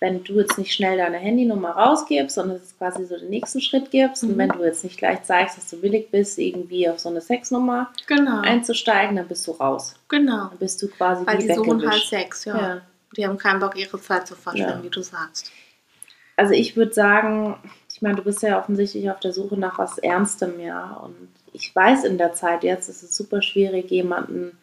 Wenn 0.00 0.22
du 0.22 0.34
jetzt 0.38 0.58
nicht 0.58 0.74
schnell 0.74 0.98
deine 0.98 1.16
Handynummer 1.16 1.70
rausgibst 1.70 2.36
und 2.36 2.50
es 2.50 2.76
quasi 2.76 3.06
so 3.06 3.16
den 3.16 3.30
nächsten 3.30 3.62
Schritt 3.62 3.90
gibst 3.90 4.22
Mhm. 4.22 4.30
und 4.30 4.38
wenn 4.38 4.48
du 4.50 4.62
jetzt 4.62 4.84
nicht 4.84 4.98
gleich 4.98 5.22
zeigst, 5.22 5.56
dass 5.56 5.70
du 5.70 5.80
willig 5.80 6.10
bist, 6.10 6.38
irgendwie 6.38 6.86
auf 6.90 6.98
so 6.98 7.08
eine 7.08 7.22
Sexnummer 7.22 7.90
Genau. 8.06 8.40
einzusteigen, 8.42 9.16
dann 9.16 9.28
bist 9.28 9.46
du 9.46 9.52
raus. 9.52 9.94
genau. 10.08 10.48
Dann 10.48 10.58
bist 10.58 10.82
du 10.82 10.88
quasi 10.88 11.26
Weil 11.26 11.38
die 11.38 11.54
suchen 11.54 11.88
halt. 11.90 12.02
Sex, 12.02 12.44
ja. 12.44 12.58
Ja. 12.60 12.80
Die 13.16 13.26
haben 13.26 13.38
keinen 13.38 13.60
Bock, 13.60 13.76
ihre 13.78 13.98
Zeit 14.00 14.26
zu 14.26 14.34
verschwenden, 14.34 14.78
Ja. 14.80 14.82
wie 14.84 14.90
du 14.90 15.00
sagst. 15.00 15.50
Also 16.36 16.52
ich 16.52 16.76
würde 16.76 16.92
sagen, 16.92 17.56
meine, 18.04 18.16
du 18.16 18.22
bist 18.22 18.42
ja 18.42 18.60
offensichtlich 18.60 19.10
auf 19.10 19.18
der 19.18 19.32
Suche 19.32 19.56
nach 19.56 19.78
was 19.78 19.98
Ernstem, 19.98 20.60
ja. 20.60 20.92
Und 21.02 21.28
ich 21.52 21.74
weiß 21.74 22.04
in 22.04 22.18
der 22.18 22.34
Zeit 22.34 22.62
jetzt, 22.62 22.88
ist 22.88 23.02
es 23.02 23.16
super 23.16 23.42
schwierig, 23.42 23.90
jemanden 23.90 24.56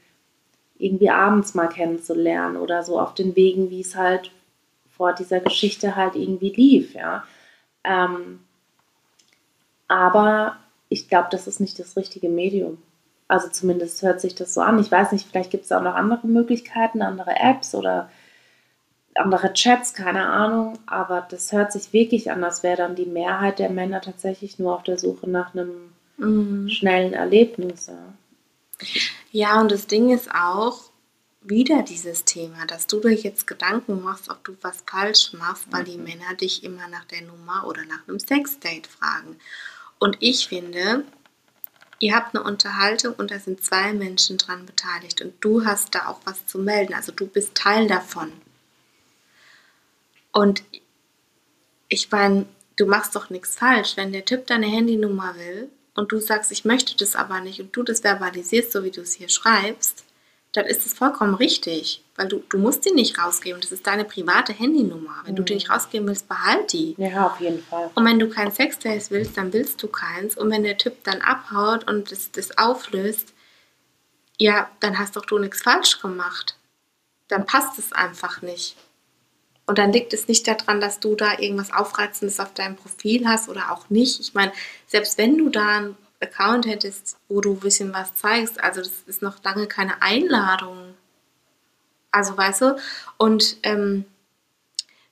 irgendwie 0.77 1.09
abends 1.09 1.53
mal 1.53 1.67
kennenzulernen 1.67 2.55
oder 2.55 2.83
so 2.83 2.99
auf 2.99 3.13
den 3.13 3.35
Wegen, 3.35 3.69
wie 3.69 3.81
es 3.81 3.95
halt 3.95 4.31
vor 4.89 5.13
dieser 5.13 5.41
Geschichte 5.41 5.95
halt 5.95 6.15
irgendwie 6.15 6.51
lief, 6.51 6.93
ja. 6.93 7.23
Ähm, 7.83 8.39
aber 9.87 10.57
ich 10.89 11.09
glaube, 11.09 11.27
das 11.31 11.47
ist 11.47 11.59
nicht 11.59 11.79
das 11.79 11.97
richtige 11.97 12.29
Medium. 12.29 12.77
Also 13.27 13.49
zumindest 13.49 14.01
hört 14.01 14.21
sich 14.21 14.35
das 14.35 14.53
so 14.53 14.61
an. 14.61 14.79
Ich 14.79 14.91
weiß 14.91 15.11
nicht, 15.11 15.27
vielleicht 15.27 15.51
gibt 15.51 15.65
es 15.65 15.71
auch 15.71 15.81
noch 15.81 15.95
andere 15.95 16.27
Möglichkeiten, 16.27 17.01
andere 17.01 17.35
Apps 17.35 17.75
oder 17.75 18.09
andere 19.15 19.53
Chats, 19.53 19.93
keine 19.93 20.25
Ahnung, 20.27 20.79
aber 20.85 21.27
das 21.29 21.51
hört 21.51 21.71
sich 21.71 21.91
wirklich 21.93 22.31
an, 22.31 22.43
als 22.43 22.63
wäre 22.63 22.77
dann 22.77 22.95
die 22.95 23.05
Mehrheit 23.05 23.59
der 23.59 23.69
Männer 23.69 24.01
tatsächlich 24.01 24.59
nur 24.59 24.75
auf 24.75 24.83
der 24.83 24.97
Suche 24.97 25.29
nach 25.29 25.53
einem 25.53 25.91
Mhm. 26.17 26.69
schnellen 26.69 27.13
Erlebnis. 27.13 27.87
Ja. 27.87 28.13
Ja, 29.31 29.61
und 29.61 29.71
das 29.71 29.87
Ding 29.87 30.11
ist 30.11 30.29
auch 30.33 30.91
wieder 31.41 31.81
dieses 31.83 32.25
Thema, 32.25 32.65
dass 32.67 32.85
du 32.87 32.99
dir 32.99 33.13
jetzt 33.13 33.47
Gedanken 33.47 34.01
machst, 34.03 34.29
ob 34.29 34.43
du 34.43 34.55
was 34.61 34.83
falsch 34.85 35.33
machst, 35.33 35.65
weil 35.71 35.83
die 35.83 35.97
Männer 35.97 36.35
dich 36.39 36.63
immer 36.63 36.87
nach 36.87 37.05
der 37.05 37.21
Nummer 37.23 37.65
oder 37.67 37.83
nach 37.85 38.07
einem 38.07 38.19
Sexdate 38.19 38.87
fragen. 38.87 39.37
Und 39.99 40.17
ich 40.19 40.47
finde, 40.47 41.03
ihr 41.99 42.15
habt 42.15 42.35
eine 42.35 42.43
Unterhaltung 42.43 43.13
und 43.15 43.31
da 43.31 43.39
sind 43.39 43.63
zwei 43.63 43.93
Menschen 43.93 44.37
dran 44.37 44.65
beteiligt 44.65 45.21
und 45.21 45.33
du 45.41 45.65
hast 45.65 45.95
da 45.95 46.07
auch 46.07 46.19
was 46.25 46.45
zu 46.45 46.59
melden. 46.59 46.93
Also 46.93 47.11
du 47.11 47.25
bist 47.25 47.55
Teil 47.55 47.87
davon. 47.87 48.31
Und 50.31 50.63
ich 51.89 52.09
meine, 52.11 52.45
du 52.77 52.85
machst 52.85 53.15
doch 53.15 53.29
nichts 53.29 53.55
falsch. 53.55 53.97
Wenn 53.97 54.11
der 54.13 54.25
Typ 54.25 54.47
deine 54.47 54.67
Handynummer 54.67 55.35
will 55.35 55.69
und 55.95 56.11
du 56.11 56.19
sagst, 56.19 56.51
ich 56.51 56.65
möchte 56.65 56.95
das 56.95 57.15
aber 57.15 57.41
nicht 57.41 57.59
und 57.59 57.75
du 57.75 57.83
das 57.83 57.99
verbalisierst, 58.01 58.71
so 58.71 58.83
wie 58.83 58.91
du 58.91 59.01
es 59.01 59.13
hier 59.13 59.29
schreibst, 59.29 60.05
dann 60.53 60.65
ist 60.65 60.85
es 60.85 60.93
vollkommen 60.93 61.33
richtig. 61.35 62.03
Weil 62.15 62.27
du, 62.27 62.43
du 62.49 62.57
musst 62.57 62.85
die 62.85 62.91
nicht 62.91 63.17
rausgeben. 63.19 63.61
Das 63.61 63.71
ist 63.71 63.87
deine 63.87 64.03
private 64.05 64.51
Handynummer. 64.53 65.21
Wenn 65.25 65.35
du 65.35 65.43
die 65.43 65.53
Mhm. 65.53 65.57
nicht 65.57 65.69
rausgeben 65.69 66.07
willst, 66.07 66.27
behalt 66.27 66.71
die. 66.73 66.95
ja, 66.97 67.27
auf 67.27 67.39
jeden 67.39 67.63
Fall. 67.63 67.89
Und 67.95 68.05
wenn 68.05 68.19
du 68.19 68.29
kein 68.29 68.51
Sexdate 68.51 69.09
willst, 69.11 69.37
dann 69.37 69.53
willst 69.53 69.81
du 69.81 69.87
keins. 69.87 70.37
Und 70.37 70.49
wenn 70.51 70.63
der 70.63 70.77
Typ 70.77 71.03
dann 71.05 71.21
abhaut 71.21 71.89
und 71.89 72.11
das, 72.11 72.31
das 72.31 72.57
auflöst, 72.57 73.33
ja, 74.37 74.69
dann 74.79 74.97
hast 74.99 75.15
doch 75.15 75.25
du 75.25 75.37
nichts 75.39 75.61
falsch 75.61 76.01
gemacht. 76.01 76.55
Dann 77.27 77.45
passt 77.45 77.79
es 77.79 77.93
einfach 77.93 78.41
nicht. 78.41 78.75
Und 79.71 79.77
dann 79.77 79.93
liegt 79.93 80.11
es 80.11 80.27
nicht 80.27 80.45
daran, 80.49 80.81
dass 80.81 80.99
du 80.99 81.15
da 81.15 81.39
irgendwas 81.39 81.71
Aufreizendes 81.71 82.41
auf 82.41 82.53
deinem 82.53 82.75
Profil 82.75 83.25
hast 83.25 83.47
oder 83.47 83.71
auch 83.71 83.89
nicht. 83.89 84.19
Ich 84.19 84.33
meine, 84.33 84.51
selbst 84.85 85.17
wenn 85.17 85.37
du 85.37 85.47
da 85.47 85.65
ein 85.77 85.95
Account 86.19 86.65
hättest, 86.65 87.15
wo 87.29 87.39
du 87.39 87.53
ein 87.53 87.61
bisschen 87.61 87.93
was 87.93 88.13
zeigst, 88.15 88.61
also 88.61 88.81
das 88.81 88.91
ist 89.05 89.21
noch 89.21 89.41
lange 89.45 89.67
keine 89.67 90.01
Einladung. 90.01 90.93
Also 92.11 92.35
weißt 92.35 92.61
du, 92.63 92.79
und 93.15 93.59
ähm, 93.63 94.03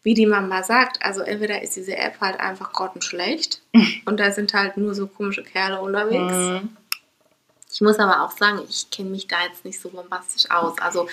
wie 0.03 0.13
die 0.13 0.25
Mama 0.25 0.61
sagt, 0.63 1.05
also 1.05 1.21
entweder 1.21 1.61
ist 1.61 1.77
diese 1.77 1.95
App 1.95 2.19
halt 2.19 2.41
einfach 2.41 2.73
grottenschlecht 2.73 3.61
und 4.05 4.19
da 4.19 4.31
sind 4.31 4.53
halt 4.53 4.75
nur 4.75 4.93
so 4.93 5.07
komische 5.07 5.43
Kerle 5.43 5.79
unterwegs. 5.79 6.33
Mhm. 6.33 6.75
Ich 7.71 7.81
muss 7.81 7.99
aber 7.99 8.23
auch 8.23 8.31
sagen, 8.31 8.61
ich 8.67 8.89
kenne 8.89 9.11
mich 9.11 9.27
da 9.27 9.43
jetzt 9.45 9.63
nicht 9.63 9.79
so 9.79 9.89
bombastisch 9.89 10.49
aus. 10.49 10.77
Also, 10.79 11.07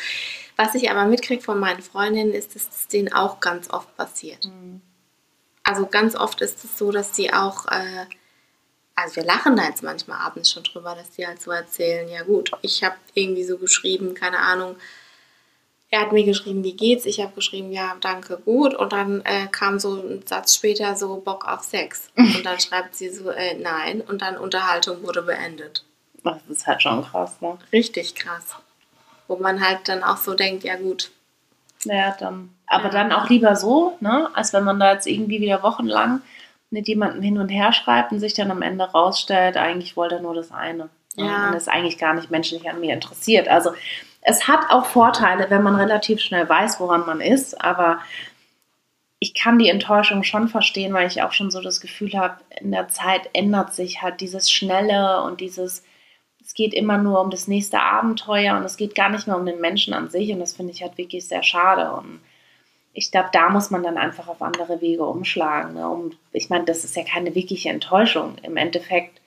was 0.56 0.74
ich 0.74 0.90
aber 0.90 1.04
mitkriege 1.04 1.42
von 1.42 1.60
meinen 1.60 1.82
Freundinnen, 1.82 2.32
ist, 2.32 2.54
dass 2.54 2.68
es 2.68 2.88
denen 2.88 3.12
auch 3.12 3.40
ganz 3.40 3.70
oft 3.70 3.94
passiert. 3.96 4.46
Mhm. 4.46 4.80
Also, 5.62 5.86
ganz 5.86 6.16
oft 6.16 6.40
ist 6.40 6.64
es 6.64 6.78
so, 6.78 6.90
dass 6.90 7.12
die 7.12 7.32
auch, 7.32 7.66
äh, 7.66 8.06
also 8.94 9.16
wir 9.16 9.24
lachen 9.24 9.56
da 9.56 9.64
jetzt 9.64 9.82
manchmal 9.82 10.18
abends 10.18 10.50
schon 10.50 10.62
drüber, 10.62 10.94
dass 10.94 11.10
die 11.10 11.26
halt 11.26 11.42
so 11.42 11.50
erzählen, 11.50 12.08
ja 12.08 12.22
gut, 12.22 12.50
ich 12.62 12.82
habe 12.82 12.96
irgendwie 13.12 13.44
so 13.44 13.58
geschrieben, 13.58 14.14
keine 14.14 14.38
Ahnung, 14.38 14.76
er 15.90 16.00
hat 16.00 16.12
mir 16.12 16.24
geschrieben, 16.24 16.64
wie 16.64 16.74
geht's? 16.74 17.06
Ich 17.06 17.20
habe 17.20 17.34
geschrieben, 17.34 17.70
ja, 17.70 17.96
danke, 18.00 18.38
gut. 18.38 18.74
Und 18.74 18.92
dann 18.92 19.20
äh, 19.24 19.46
kam 19.46 19.78
so 19.78 19.94
ein 19.94 20.26
Satz 20.26 20.54
später 20.54 20.96
so 20.96 21.16
Bock 21.16 21.46
auf 21.46 21.62
Sex. 21.62 22.10
Und 22.16 22.44
dann 22.44 22.58
schreibt 22.58 22.96
sie 22.96 23.08
so, 23.08 23.30
äh, 23.30 23.54
nein. 23.54 24.00
Und 24.00 24.20
dann 24.20 24.36
Unterhaltung 24.36 25.02
wurde 25.04 25.22
beendet. 25.22 25.84
Das 26.32 26.46
ist 26.58 26.66
halt 26.66 26.82
schon 26.82 27.04
krass, 27.04 27.40
ne? 27.40 27.56
Richtig 27.72 28.14
krass. 28.14 28.56
Wo 29.28 29.36
man 29.36 29.64
halt 29.66 29.88
dann 29.88 30.02
auch 30.04 30.16
so 30.18 30.34
denkt, 30.34 30.64
ja 30.64 30.76
gut. 30.76 31.10
Ja, 31.84 32.16
dann. 32.18 32.50
Aber 32.66 32.84
Ja. 32.84 32.90
dann 32.90 33.12
auch 33.12 33.28
lieber 33.28 33.56
so, 33.56 33.96
ne? 34.00 34.28
Als 34.34 34.52
wenn 34.52 34.64
man 34.64 34.78
da 34.80 34.92
jetzt 34.92 35.06
irgendwie 35.06 35.40
wieder 35.40 35.62
wochenlang 35.62 36.20
mit 36.70 36.88
jemandem 36.88 37.22
hin 37.22 37.38
und 37.38 37.48
her 37.48 37.72
schreibt 37.72 38.12
und 38.12 38.20
sich 38.20 38.34
dann 38.34 38.50
am 38.50 38.62
Ende 38.62 38.84
rausstellt, 38.84 39.56
eigentlich 39.56 39.96
wollte 39.96 40.16
er 40.16 40.20
nur 40.22 40.34
das 40.34 40.50
eine. 40.52 40.88
ne? 41.16 41.24
Ja. 41.26 41.48
Und 41.48 41.54
ist 41.54 41.68
eigentlich 41.68 41.98
gar 41.98 42.14
nicht 42.14 42.30
menschlich 42.30 42.68
an 42.68 42.80
mir 42.80 42.92
interessiert. 42.92 43.48
Also 43.48 43.72
es 44.20 44.48
hat 44.48 44.68
auch 44.70 44.86
Vorteile, 44.86 45.48
wenn 45.50 45.62
man 45.62 45.76
relativ 45.76 46.20
schnell 46.20 46.48
weiß, 46.48 46.80
woran 46.80 47.06
man 47.06 47.20
ist, 47.20 47.60
aber 47.62 48.00
ich 49.18 49.32
kann 49.34 49.58
die 49.58 49.70
Enttäuschung 49.70 50.24
schon 50.24 50.48
verstehen, 50.48 50.92
weil 50.92 51.06
ich 51.06 51.22
auch 51.22 51.32
schon 51.32 51.50
so 51.50 51.60
das 51.62 51.80
Gefühl 51.80 52.12
habe, 52.14 52.36
in 52.60 52.70
der 52.72 52.88
Zeit 52.88 53.30
ändert 53.32 53.72
sich 53.74 54.02
halt 54.02 54.20
dieses 54.20 54.50
Schnelle 54.50 55.22
und 55.22 55.40
dieses, 55.40 55.78
es 55.78 55.84
geht 56.56 56.74
immer 56.74 56.98
nur 56.98 57.20
um 57.20 57.30
das 57.30 57.46
nächste 57.46 57.80
Abenteuer 57.80 58.56
und 58.56 58.64
es 58.64 58.76
geht 58.76 58.96
gar 58.96 59.10
nicht 59.10 59.28
mehr 59.28 59.36
um 59.36 59.46
den 59.46 59.60
Menschen 59.60 59.94
an 59.94 60.10
sich 60.10 60.32
und 60.32 60.40
das 60.40 60.54
finde 60.54 60.72
ich 60.72 60.82
halt 60.82 60.98
wirklich 60.98 61.28
sehr 61.28 61.44
schade 61.44 61.92
und 61.92 62.20
ich 62.98 63.10
glaube, 63.10 63.28
da 63.30 63.50
muss 63.50 63.70
man 63.70 63.82
dann 63.82 63.98
einfach 63.98 64.26
auf 64.26 64.40
andere 64.40 64.80
Wege 64.80 65.04
umschlagen. 65.04 65.74
Ne? 65.74 65.86
Um, 65.86 66.12
ich 66.32 66.48
meine, 66.48 66.64
das 66.64 66.82
ist 66.82 66.96
ja 66.96 67.04
keine 67.04 67.34
wirkliche 67.34 67.68
Enttäuschung. 67.68 68.36
Im 68.42 68.56
Endeffekt 68.56 69.20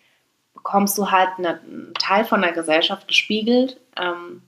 bekommst 0.56 0.98
du 0.98 1.12
halt 1.12 1.30
eine, 1.38 1.60
einen 1.62 1.94
Teil 2.00 2.26
von 2.26 2.42
der 2.42 2.52
Gesellschaft 2.52 3.08
gespiegelt, 3.08 3.80
ähm, 3.96 4.42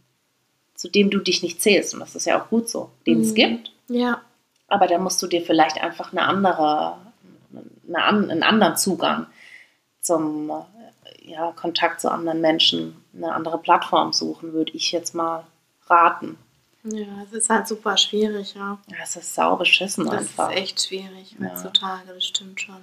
zu 0.74 0.90
dem 0.90 1.12
du 1.12 1.20
dich 1.20 1.44
nicht 1.44 1.62
zählst. 1.62 1.94
Und 1.94 2.00
das 2.00 2.16
ist 2.16 2.26
ja 2.26 2.42
auch 2.42 2.50
gut 2.50 2.68
so, 2.68 2.90
den 3.06 3.22
es 3.22 3.30
Mhm. 3.34 3.36
gibt. 3.36 3.72
Ja. 3.90 4.22
Aber 4.68 4.88
da 4.88 4.98
musst 4.98 5.22
du 5.22 5.28
dir 5.28 5.44
vielleicht 5.44 5.80
einfach 5.80 6.12
eine 6.12 6.24
andere, 6.24 6.98
eine, 7.88 8.04
einen 8.04 8.42
anderen 8.42 8.76
Zugang 8.76 9.28
zum 10.02 10.52
ja, 11.32 11.52
Kontakt 11.54 12.02
zu 12.02 12.12
anderen 12.12 12.42
Menschen, 12.42 13.04
eine 13.16 13.34
andere 13.34 13.58
Plattform 13.58 14.14
suchen, 14.14 14.54
würde 14.54 14.74
ich 14.74 14.92
jetzt 14.92 15.16
mal 15.16 15.46
raten. 15.88 16.38
Ja, 16.84 17.06
es 17.24 17.34
ist 17.34 17.50
halt 17.50 17.68
super 17.68 17.96
schwierig, 17.98 18.56
ja. 18.56 18.78
Ja, 18.88 18.98
es 19.04 19.16
ist 19.16 19.34
sau 19.36 19.56
beschissen 19.56 20.06
Das 20.06 20.16
einfach. 20.16 20.52
ist 20.52 20.58
echt 20.58 20.82
schwierig 20.88 21.36
Ja. 21.40 21.50
heutzutage, 21.50 22.14
das 22.14 22.26
stimmt 22.26 22.60
schon. 22.62 22.76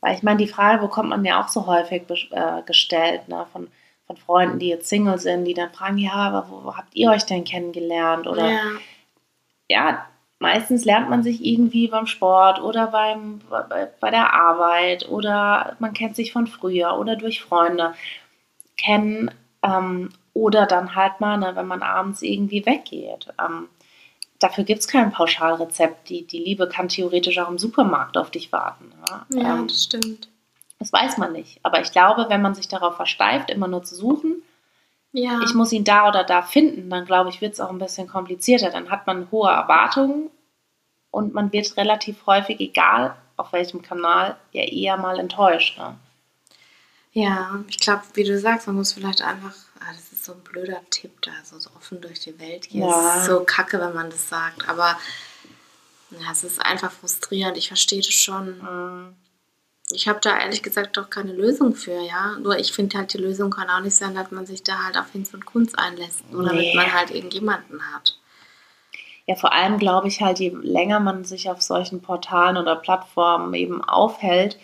Weil 0.00 0.16
ich 0.16 0.22
meine, 0.22 0.38
die 0.38 0.48
Frage 0.48 0.80
bekommt 0.82 1.10
man 1.10 1.24
ja 1.24 1.42
auch 1.42 1.48
so 1.48 1.66
häufig 1.66 2.02
äh, 2.30 2.62
gestellt, 2.66 3.28
ne, 3.28 3.46
von, 3.52 3.68
von 4.06 4.16
Freunden, 4.16 4.58
die 4.58 4.68
jetzt 4.68 4.88
Single 4.88 5.18
sind, 5.18 5.44
die 5.44 5.54
dann 5.54 5.72
fragen, 5.72 5.98
ja, 5.98 6.12
aber 6.12 6.48
wo, 6.50 6.64
wo 6.64 6.76
habt 6.76 6.94
ihr 6.94 7.10
euch 7.10 7.24
denn 7.24 7.44
kennengelernt? 7.44 8.26
Oder 8.26 8.50
ja. 8.50 8.60
ja, 9.68 10.06
meistens 10.38 10.84
lernt 10.84 11.10
man 11.10 11.22
sich 11.22 11.44
irgendwie 11.44 11.88
beim 11.88 12.06
Sport 12.06 12.60
oder 12.60 12.88
beim, 12.88 13.40
bei, 13.48 13.90
bei 14.00 14.10
der 14.10 14.32
Arbeit 14.32 15.08
oder 15.08 15.76
man 15.78 15.92
kennt 15.94 16.16
sich 16.16 16.32
von 16.32 16.46
früher 16.46 16.98
oder 16.98 17.16
durch 17.16 17.42
Freunde 17.42 17.94
kennen 18.76 19.30
ähm, 19.62 20.10
oder 20.34 20.66
dann 20.66 20.94
halt 20.94 21.20
mal, 21.20 21.38
ne, 21.38 21.52
wenn 21.54 21.66
man 21.66 21.82
abends 21.82 22.22
irgendwie 22.22 22.66
weggeht. 22.66 23.28
Ähm, 23.40 23.68
dafür 24.40 24.64
gibt 24.64 24.80
es 24.80 24.88
kein 24.88 25.12
Pauschalrezept. 25.12 26.08
Die, 26.08 26.26
die 26.26 26.40
Liebe 26.40 26.68
kann 26.68 26.88
theoretisch 26.88 27.38
auch 27.38 27.48
im 27.48 27.58
Supermarkt 27.58 28.16
auf 28.18 28.30
dich 28.30 28.52
warten. 28.52 28.92
Ja, 29.08 29.26
Ja, 29.30 29.54
ähm, 29.54 29.68
das 29.68 29.84
stimmt. 29.84 30.28
das 30.78 30.92
weiß 30.92 31.18
man 31.18 31.32
nicht. 31.32 31.60
Aber 31.62 31.80
ich 31.80 31.92
glaube, 31.92 32.26
wenn 32.28 32.42
man 32.42 32.54
sich 32.54 32.68
darauf 32.68 32.96
versteift, 32.96 33.50
immer 33.50 33.68
nur 33.68 33.84
zu 33.84 33.94
suchen, 33.94 34.42
Ja. 35.16 35.40
ich 35.44 35.54
muss 35.54 35.70
ihn 35.70 35.84
da 35.84 36.08
oder 36.08 36.24
da 36.24 36.42
finden, 36.42 36.90
dann 36.90 37.04
glaube 37.04 37.30
ich, 37.30 37.40
wird 37.40 37.52
es 37.52 37.60
auch 37.60 37.70
ein 37.70 37.78
bisschen 37.78 38.08
komplizierter. 38.08 38.70
Dann 38.70 38.90
hat 38.90 39.06
man 39.06 39.30
hohe 39.30 39.48
Erwartungen 39.48 40.28
und 41.12 41.32
man 41.32 41.52
wird 41.52 41.76
relativ 41.76 42.26
häufig, 42.26 42.58
egal 42.58 43.16
auf 43.36 43.52
welchem 43.52 43.80
Kanal, 43.80 44.36
ja 44.50 44.64
eher 44.64 44.96
mal 44.96 45.20
enttäuscht. 45.20 45.78
Ne? 45.78 45.96
Ja, 47.12 47.62
ich 47.68 47.78
glaube, 47.78 48.02
wie 48.14 48.24
du 48.24 48.36
sagst, 48.40 48.66
man 48.66 48.74
muss 48.74 48.92
vielleicht 48.92 49.22
einfach, 49.22 49.54
ah, 49.78 49.92
das 49.92 50.12
ist 50.12 50.24
so 50.24 50.32
ein 50.32 50.40
blöder 50.40 50.80
Tipp 50.90 51.22
da, 51.22 51.30
so, 51.44 51.60
so 51.60 51.70
offen 51.76 52.00
durch 52.00 52.18
die 52.18 52.36
Welt 52.40 52.68
gehen. 52.68 52.82
Ja. 52.82 53.20
Ist 53.20 53.26
so 53.26 53.44
kacke, 53.44 53.78
wenn 53.78 53.94
man 53.94 54.10
das 54.10 54.28
sagt, 54.28 54.68
aber 54.68 54.98
ja, 56.10 56.32
es 56.32 56.42
ist 56.42 56.60
einfach 56.60 56.90
frustrierend. 56.90 57.56
Ich 57.56 57.68
verstehe 57.68 58.00
das 58.00 58.12
schon. 58.12 58.58
Mhm. 58.58 59.14
Ich 59.94 60.08
habe 60.08 60.18
da 60.20 60.38
ehrlich 60.38 60.62
gesagt 60.62 60.96
doch 60.96 61.08
keine 61.10 61.32
Lösung 61.32 61.74
für, 61.74 62.00
ja. 62.00 62.36
Nur 62.40 62.58
ich 62.58 62.72
finde 62.72 62.98
halt, 62.98 63.12
die 63.14 63.18
Lösung 63.18 63.50
kann 63.50 63.70
auch 63.70 63.80
nicht 63.80 63.94
sein, 63.94 64.14
dass 64.14 64.30
man 64.30 64.46
sich 64.46 64.62
da 64.62 64.84
halt 64.84 64.98
auf 64.98 65.10
Hinz 65.12 65.32
und 65.34 65.46
Kunst 65.46 65.78
einlässt. 65.78 66.22
Damit 66.32 66.52
Nee. 66.54 66.74
man 66.74 66.92
halt 66.92 67.10
irgendjemanden 67.10 67.80
hat. 67.94 68.18
Ja, 69.26 69.36
vor 69.36 69.52
allem 69.54 69.78
glaube 69.78 70.08
ich 70.08 70.20
halt, 70.20 70.38
je 70.38 70.50
länger 70.62 71.00
man 71.00 71.24
sich 71.24 71.48
auf 71.50 71.62
solchen 71.62 72.02
Portalen 72.02 72.56
oder 72.58 72.76
Plattformen 72.76 73.54
eben 73.54 73.82
aufhält, 73.82 74.58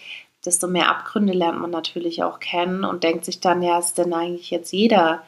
desto 0.45 0.67
mehr 0.67 0.91
Abgründe 0.91 1.33
lernt 1.33 1.61
man 1.61 1.71
natürlich 1.71 2.23
auch 2.23 2.41
kennen 2.41 2.85
und 2.85 3.03
denkt 3.05 3.25
sich 3.25 3.41
dann, 3.41 3.63
ja, 3.63 3.79
ist 3.79 3.97
denn 3.97 4.13
eigentlich 4.13 4.51
jetzt 4.51 4.73
jeder, 4.73 5.23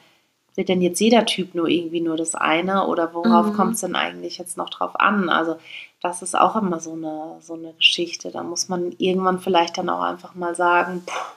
will 0.54 0.64
denn 0.66 0.82
jetzt 0.82 1.00
jeder 1.00 1.24
Typ 1.24 1.54
nur 1.54 1.68
irgendwie 1.68 2.00
nur 2.02 2.16
das 2.18 2.34
eine 2.34 2.86
oder 2.86 3.14
worauf 3.14 3.46
Mhm. 3.46 3.52
kommt 3.54 3.74
es 3.74 3.80
denn 3.80 3.96
eigentlich 3.96 4.36
jetzt 4.38 4.58
noch 4.58 4.68
drauf 4.68 4.98
an? 5.00 5.30
Also 5.30 5.56
das 6.02 6.20
ist 6.22 6.36
auch 6.36 6.56
immer 6.56 6.80
so 6.80 6.92
eine, 6.94 7.36
so 7.40 7.54
eine 7.54 7.72
Geschichte. 7.74 8.30
Da 8.30 8.42
muss 8.42 8.68
man 8.68 8.92
irgendwann 8.98 9.40
vielleicht 9.40 9.78
dann 9.78 9.88
auch 9.88 10.02
einfach 10.02 10.34
mal 10.34 10.54
sagen, 10.54 11.04
pff, 11.06 11.34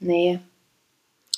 nee, 0.00 0.40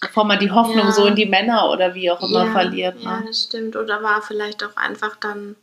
bevor 0.01 0.25
man 0.25 0.39
die 0.39 0.51
Hoffnung 0.51 0.87
Ja. 0.87 0.93
so 0.93 1.07
in 1.07 1.15
die 1.17 1.27
Männer 1.27 1.71
oder 1.71 1.95
wie 1.95 2.11
auch 2.11 2.21
immer 2.23 2.47
ja, 2.47 2.51
verliert. 2.53 3.01
Ja, 3.01 3.21
Ne? 3.21 3.27
das 3.29 3.45
stimmt. 3.45 3.77
Oder 3.77 4.03
war 4.03 4.21
vielleicht 4.23 4.65
auch 4.65 4.77
einfach 4.77 5.17
dann 5.17 5.57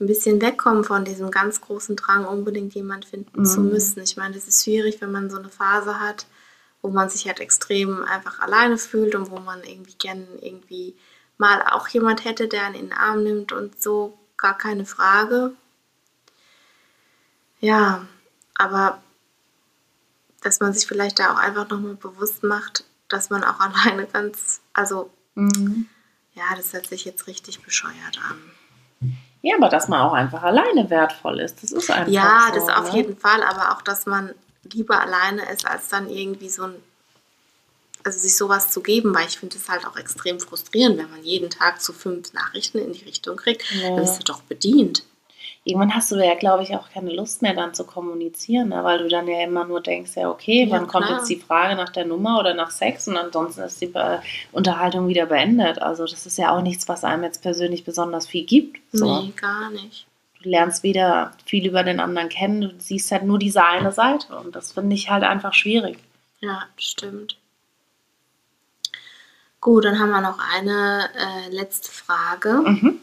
ein 0.00 0.06
bisschen 0.06 0.40
wegkommen 0.40 0.82
von 0.84 1.04
diesem 1.04 1.30
ganz 1.30 1.60
großen 1.60 1.94
Drang, 1.96 2.24
unbedingt 2.26 2.74
jemand 2.74 3.04
finden 3.04 3.44
zu 3.44 3.60
Mhm. 3.60 3.68
müssen. 3.70 4.00
Ich 4.02 4.16
meine, 4.16 4.34
das 4.34 4.48
ist 4.48 4.64
schwierig, 4.64 5.00
wenn 5.00 5.12
man 5.12 5.30
so 5.30 5.38
eine 5.38 5.48
Phase 5.48 6.00
hat, 6.00 6.26
wo 6.80 6.88
man 6.88 7.08
sich 7.08 7.26
halt 7.26 7.38
extrem 7.38 8.02
einfach 8.04 8.40
alleine 8.40 8.78
fühlt 8.78 9.14
und 9.14 9.30
wo 9.30 9.38
man 9.38 9.62
irgendwie 9.62 9.94
gern 9.94 10.26
irgendwie 10.40 10.96
mal 11.38 11.62
auch 11.70 11.86
jemand 11.88 12.24
hätte, 12.24 12.48
der 12.48 12.64
einen 12.66 12.74
in 12.74 12.86
den 12.88 12.92
Arm 12.98 13.22
nimmt 13.22 13.52
und 13.52 13.80
so, 13.80 14.18
gar 14.36 14.56
keine 14.58 14.84
Frage. 14.86 15.52
Ja, 17.60 18.06
aber 18.56 19.00
dass 20.40 20.60
man 20.60 20.72
sich 20.72 20.86
vielleicht 20.86 21.18
da 21.18 21.32
auch 21.32 21.38
einfach 21.38 21.68
nochmal 21.68 21.94
bewusst 21.94 22.42
macht, 22.42 22.84
dass 23.08 23.30
man 23.30 23.44
auch 23.44 23.60
alleine 23.60 24.06
ganz, 24.06 24.60
also 24.72 25.10
Mhm. 25.34 25.88
ja, 26.34 26.44
das 26.56 26.74
hört 26.74 26.86
sich 26.86 27.06
jetzt 27.06 27.26
richtig 27.26 27.62
bescheuert 27.62 28.20
an. 28.28 28.38
Ja, 29.40 29.56
aber 29.56 29.70
dass 29.70 29.88
man 29.88 30.00
auch 30.02 30.12
einfach 30.12 30.42
alleine 30.42 30.90
wertvoll 30.90 31.40
ist, 31.40 31.62
das 31.62 31.72
ist 31.72 31.90
einfach 31.90 32.12
Ja, 32.12 32.48
so, 32.52 32.54
das 32.66 32.68
auf 32.76 32.90
ne? 32.92 32.98
jeden 32.98 33.16
Fall, 33.16 33.42
aber 33.42 33.72
auch, 33.72 33.80
dass 33.82 34.04
man 34.04 34.34
lieber 34.64 35.00
alleine 35.00 35.50
ist, 35.50 35.66
als 35.66 35.88
dann 35.88 36.10
irgendwie 36.10 36.50
so 36.50 36.64
ein, 36.64 36.74
also 38.04 38.18
sich 38.18 38.36
sowas 38.36 38.70
zu 38.70 38.80
geben, 38.82 39.14
weil 39.14 39.26
ich 39.28 39.38
finde 39.38 39.56
es 39.56 39.68
halt 39.68 39.86
auch 39.86 39.96
extrem 39.96 40.40
frustrierend, 40.40 40.98
wenn 40.98 41.10
man 41.10 41.22
jeden 41.22 41.50
Tag 41.50 41.80
zu 41.80 41.92
fünf 41.92 42.32
Nachrichten 42.32 42.78
in 42.78 42.92
die 42.92 43.04
Richtung 43.04 43.36
kriegt, 43.36 43.62
Ja. 43.72 43.88
dann 43.88 43.96
bist 43.96 44.18
du 44.20 44.24
doch 44.24 44.42
bedient. 44.42 45.04
Irgendwann 45.64 45.94
hast 45.94 46.10
du 46.10 46.16
ja, 46.16 46.34
glaube 46.34 46.64
ich, 46.64 46.74
auch 46.74 46.90
keine 46.90 47.12
Lust 47.14 47.40
mehr 47.40 47.54
dann 47.54 47.72
zu 47.72 47.84
kommunizieren, 47.84 48.70
ne? 48.70 48.82
weil 48.82 48.98
du 48.98 49.08
dann 49.08 49.28
ja 49.28 49.44
immer 49.44 49.64
nur 49.64 49.80
denkst, 49.80 50.12
ja, 50.16 50.28
okay, 50.28 50.64
Ja, 50.64 50.70
wann 50.72 50.88
kommt 50.88 51.06
klar. 51.06 51.18
jetzt 51.18 51.28
die 51.30 51.38
Frage 51.38 51.76
nach 51.76 51.90
der 51.90 52.04
Nummer 52.04 52.40
oder 52.40 52.52
nach 52.52 52.72
Sex 52.72 53.06
und 53.06 53.16
ansonsten 53.16 53.60
ist 53.62 53.80
die 53.80 53.86
Be 53.86 54.20
Unterhaltung 54.50 55.06
wieder 55.06 55.26
beendet. 55.26 55.80
Also 55.80 56.04
das 56.04 56.26
ist 56.26 56.36
ja 56.36 56.50
auch 56.56 56.62
nichts, 56.62 56.88
was 56.88 57.04
einem 57.04 57.22
jetzt 57.22 57.42
persönlich 57.42 57.84
besonders 57.84 58.26
viel 58.26 58.44
gibt. 58.44 58.80
So. 58.92 59.22
Nee, 59.22 59.32
gar 59.40 59.70
nicht. 59.70 60.06
Du 60.42 60.48
lernst 60.48 60.82
weder 60.82 61.30
viel 61.46 61.64
über 61.64 61.84
den 61.84 62.00
anderen 62.00 62.28
kennen, 62.28 62.60
du 62.62 62.74
siehst 62.78 63.12
halt 63.12 63.22
nur 63.22 63.38
diese 63.38 63.64
eine 63.64 63.92
Seite 63.92 64.34
und 64.36 64.56
das 64.56 64.72
finde 64.72 64.96
ich 64.96 65.10
halt 65.10 65.22
einfach 65.22 65.54
schwierig. 65.54 65.96
Ja, 66.40 66.64
stimmt. 66.76 67.36
Gut, 69.62 69.84
dann 69.84 70.00
haben 70.00 70.10
wir 70.10 70.20
noch 70.20 70.40
eine 70.40 71.08
äh, 71.14 71.48
letzte 71.50 71.92
Frage. 71.92 72.52
Mhm. 72.66 73.00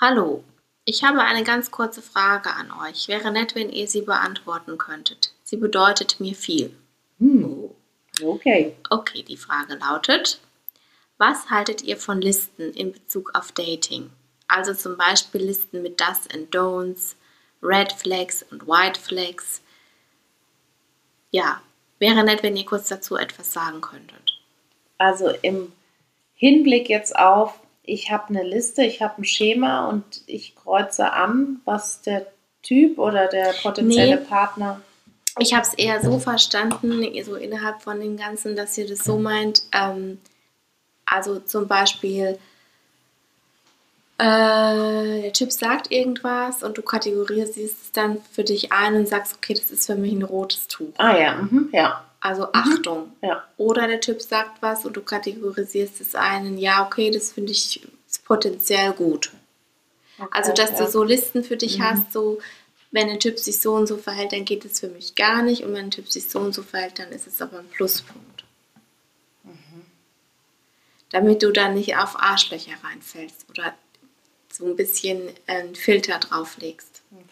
Hallo, 0.00 0.42
ich 0.86 1.04
habe 1.04 1.20
eine 1.20 1.44
ganz 1.44 1.70
kurze 1.70 2.00
Frage 2.00 2.50
an 2.50 2.70
euch. 2.70 3.08
Wäre 3.08 3.30
nett, 3.30 3.54
wenn 3.54 3.68
ihr 3.68 3.86
sie 3.86 4.00
beantworten 4.00 4.78
könntet. 4.78 5.34
Sie 5.42 5.58
bedeutet 5.58 6.18
mir 6.18 6.34
viel. 6.34 6.74
Hm. 7.18 7.44
Oh. 7.44 7.76
Okay. 8.22 8.74
Okay, 8.88 9.22
die 9.22 9.36
Frage 9.36 9.74
lautet, 9.74 10.40
was 11.18 11.50
haltet 11.50 11.82
ihr 11.82 11.98
von 11.98 12.22
Listen 12.22 12.72
in 12.72 12.92
Bezug 12.92 13.34
auf 13.34 13.52
Dating? 13.52 14.08
Also 14.48 14.72
zum 14.72 14.96
Beispiel 14.96 15.42
Listen 15.42 15.82
mit 15.82 16.00
Does 16.00 16.26
and 16.32 16.54
Don'ts, 16.54 17.16
Red 17.62 17.92
Flags 17.92 18.46
und 18.50 18.66
White 18.66 18.98
Flags. 18.98 19.60
Ja, 21.30 21.60
wäre 21.98 22.24
nett, 22.24 22.42
wenn 22.42 22.56
ihr 22.56 22.64
kurz 22.64 22.88
dazu 22.88 23.16
etwas 23.16 23.52
sagen 23.52 23.82
könntet. 23.82 24.23
Also 24.98 25.30
im 25.42 25.72
Hinblick 26.34 26.88
jetzt 26.88 27.16
auf, 27.16 27.58
ich 27.82 28.10
habe 28.10 28.28
eine 28.28 28.42
Liste, 28.42 28.82
ich 28.84 29.02
habe 29.02 29.22
ein 29.22 29.24
Schema 29.24 29.88
und 29.88 30.22
ich 30.26 30.54
kreuze 30.56 31.12
an, 31.12 31.60
was 31.64 32.02
der 32.02 32.26
Typ 32.62 32.98
oder 32.98 33.28
der 33.28 33.52
potenzielle 33.62 34.20
Nee. 34.20 34.26
Partner. 34.26 34.80
Ich 35.38 35.52
habe 35.52 35.66
es 35.66 35.74
eher 35.74 36.00
so 36.00 36.18
verstanden, 36.18 37.02
so 37.24 37.34
innerhalb 37.34 37.82
von 37.82 38.00
dem 38.00 38.16
Ganzen, 38.16 38.56
dass 38.56 38.78
ihr 38.78 38.86
das 38.86 39.00
so 39.00 39.18
meint. 39.18 39.64
Ähm, 39.72 40.18
also 41.06 41.40
zum 41.40 41.66
Beispiel, 41.66 42.38
äh, 44.18 45.22
der 45.22 45.32
Typ 45.32 45.50
sagt 45.50 45.90
irgendwas 45.90 46.62
und 46.62 46.78
du 46.78 46.82
kategorisierst 46.82 47.82
es 47.82 47.92
dann 47.92 48.18
für 48.32 48.44
dich 48.44 48.72
ein 48.72 48.94
und 48.94 49.08
sagst, 49.08 49.34
okay, 49.36 49.54
das 49.54 49.70
ist 49.70 49.86
für 49.86 49.96
mich 49.96 50.12
ein 50.12 50.22
rotes 50.22 50.68
Tuch. 50.68 50.92
Ah 50.98 51.18
ja, 51.18 51.34
mhm, 51.34 51.68
ja, 51.72 52.04
Also 52.24 52.48
Achtung. 52.54 53.12
ja. 53.20 53.44
Oder 53.58 53.86
der 53.86 54.00
Typ 54.00 54.22
sagt 54.22 54.62
was 54.62 54.86
und 54.86 54.96
du 54.96 55.02
kategorisierst 55.02 56.00
es 56.00 56.14
ein, 56.14 56.56
ja, 56.56 56.86
okay, 56.86 57.10
das 57.10 57.32
finde 57.32 57.52
ich 57.52 57.86
potenziell 58.24 58.92
gut. 58.92 59.30
Also, 60.30 60.54
dass 60.54 60.70
ja. 60.70 60.78
du 60.86 60.90
so 60.90 61.02
Listen 61.04 61.44
für 61.44 61.58
dich 61.58 61.78
Mhm. 61.78 61.82
hast, 61.82 62.12
so, 62.14 62.38
wenn 62.92 63.10
ein 63.10 63.20
Typ 63.20 63.38
sich 63.38 63.60
so 63.60 63.74
und 63.74 63.86
so 63.86 63.98
verhält, 63.98 64.32
dann 64.32 64.46
geht 64.46 64.64
es 64.64 64.80
für 64.80 64.88
mich 64.88 65.16
gar 65.16 65.42
nicht. 65.42 65.64
Und 65.64 65.74
wenn 65.74 65.86
ein 65.86 65.90
Typ 65.90 66.08
sich 66.08 66.30
so 66.30 66.38
und 66.38 66.54
so 66.54 66.62
verhält, 66.62 66.98
dann 66.98 67.12
ist 67.12 67.26
es 67.26 67.42
aber 67.42 67.58
ein 67.58 67.68
Pluspunkt. 67.68 68.44
Mhm. 69.42 69.82
Damit 71.10 71.42
du 71.42 71.52
dann 71.52 71.74
nicht 71.74 71.94
auf 71.98 72.18
Arschlöcher 72.18 72.72
reinfällst 72.82 73.44
oder 73.50 73.74
so 74.50 74.64
ein 74.64 74.76
bisschen 74.76 75.28
einen 75.46 75.74
Filter 75.74 76.18
drauflegst. 76.20 77.02
Okay. 77.12 77.23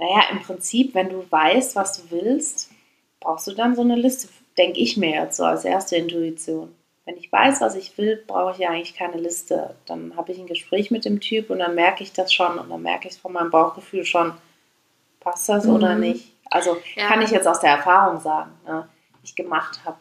Naja, 0.00 0.22
im 0.32 0.40
Prinzip, 0.40 0.94
wenn 0.94 1.10
du 1.10 1.24
weißt, 1.30 1.76
was 1.76 2.00
du 2.00 2.10
willst, 2.10 2.70
brauchst 3.20 3.46
du 3.46 3.52
dann 3.52 3.76
so 3.76 3.82
eine 3.82 3.96
Liste, 3.96 4.28
denke 4.56 4.80
ich 4.80 4.96
mir 4.96 5.10
jetzt 5.10 5.36
so 5.36 5.44
als 5.44 5.64
erste 5.64 5.96
Intuition. 5.96 6.74
Wenn 7.04 7.16
ich 7.18 7.30
weiß, 7.30 7.60
was 7.60 7.74
ich 7.76 7.96
will, 7.98 8.22
brauche 8.26 8.52
ich 8.52 8.58
ja 8.58 8.70
eigentlich 8.70 8.94
keine 8.96 9.16
Liste. 9.18 9.74
Dann 9.86 10.16
habe 10.16 10.32
ich 10.32 10.38
ein 10.38 10.46
Gespräch 10.46 10.90
mit 10.90 11.04
dem 11.04 11.20
Typ 11.20 11.50
und 11.50 11.58
dann 11.58 11.74
merke 11.74 12.02
ich 12.02 12.12
das 12.12 12.32
schon 12.32 12.58
und 12.58 12.70
dann 12.70 12.82
merke 12.82 13.08
ich 13.08 13.18
von 13.18 13.32
meinem 13.32 13.50
Bauchgefühl 13.50 14.04
schon, 14.04 14.32
passt 15.20 15.48
das 15.50 15.66
oder 15.66 15.94
Mhm. 15.94 16.00
nicht. 16.00 16.32
Also 16.50 16.78
Ja. 16.96 17.06
kann 17.06 17.20
ich 17.22 17.30
jetzt 17.30 17.46
aus 17.46 17.60
der 17.60 17.70
Erfahrung 17.72 18.20
sagen, 18.20 18.52
ne, 18.66 18.88
die 19.20 19.24
ich 19.26 19.36
gemacht 19.36 19.80
habe. 19.84 19.98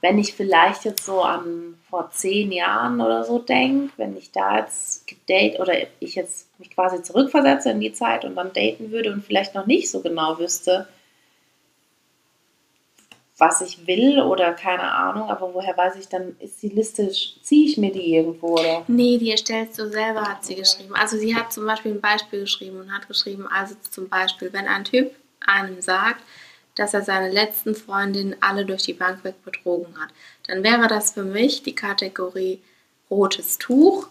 Wenn 0.00 0.18
ich 0.18 0.34
vielleicht 0.34 0.84
jetzt 0.84 1.04
so 1.04 1.22
an 1.22 1.78
vor 1.90 2.10
zehn 2.10 2.52
Jahren 2.52 3.00
oder 3.00 3.24
so 3.24 3.38
denke, 3.38 3.92
wenn 3.98 4.16
ich 4.16 4.32
da 4.32 4.58
jetzt 4.58 5.06
gedate 5.06 5.58
oder 5.58 5.74
ich 5.98 6.14
jetzt 6.14 6.48
mich 6.58 6.70
quasi 6.70 7.02
zurückversetze 7.02 7.70
in 7.70 7.80
die 7.80 7.92
Zeit 7.92 8.24
und 8.24 8.36
dann 8.36 8.52
daten 8.52 8.90
würde 8.90 9.12
und 9.12 9.24
vielleicht 9.24 9.54
noch 9.54 9.66
nicht 9.66 9.90
so 9.90 10.00
genau 10.00 10.38
wüsste, 10.38 10.88
was 13.40 13.62
ich 13.62 13.86
will 13.86 14.20
oder 14.20 14.52
keine 14.52 14.92
Ahnung, 14.92 15.30
aber 15.30 15.54
woher 15.54 15.76
weiß 15.76 15.96
ich 15.96 16.08
dann, 16.08 16.36
ist 16.40 16.62
die 16.62 16.68
Liste, 16.68 17.10
ziehe 17.10 17.68
ich 17.68 17.78
mir 17.78 17.90
die 17.90 18.14
irgendwo 18.14 18.58
oder? 18.58 18.84
Nee, 18.86 19.16
die 19.18 19.30
erstellst 19.30 19.78
du 19.78 19.88
selber, 19.88 20.22
hat 20.22 20.44
sie 20.44 20.54
geschrieben. 20.54 20.94
Also 20.94 21.16
sie 21.16 21.34
hat 21.34 21.52
zum 21.52 21.66
Beispiel 21.66 21.92
ein 21.92 22.00
Beispiel 22.00 22.40
geschrieben 22.40 22.80
und 22.80 22.92
hat 22.92 23.08
geschrieben, 23.08 23.48
also 23.50 23.74
zum 23.90 24.08
Beispiel, 24.08 24.52
wenn 24.52 24.68
ein 24.68 24.84
Typ 24.84 25.12
einem 25.46 25.80
sagt, 25.80 26.22
dass 26.74 26.94
er 26.94 27.02
seine 27.02 27.30
letzten 27.30 27.74
Freundinnen 27.74 28.36
alle 28.40 28.64
durch 28.64 28.82
die 28.82 28.92
Bank 28.92 29.24
weg 29.24 29.42
betrogen 29.44 30.00
hat, 30.00 30.10
dann 30.46 30.62
wäre 30.62 30.88
das 30.88 31.12
für 31.12 31.24
mich 31.24 31.62
die 31.62 31.74
Kategorie 31.74 32.60
rotes 33.10 33.58
Tuch 33.58 34.08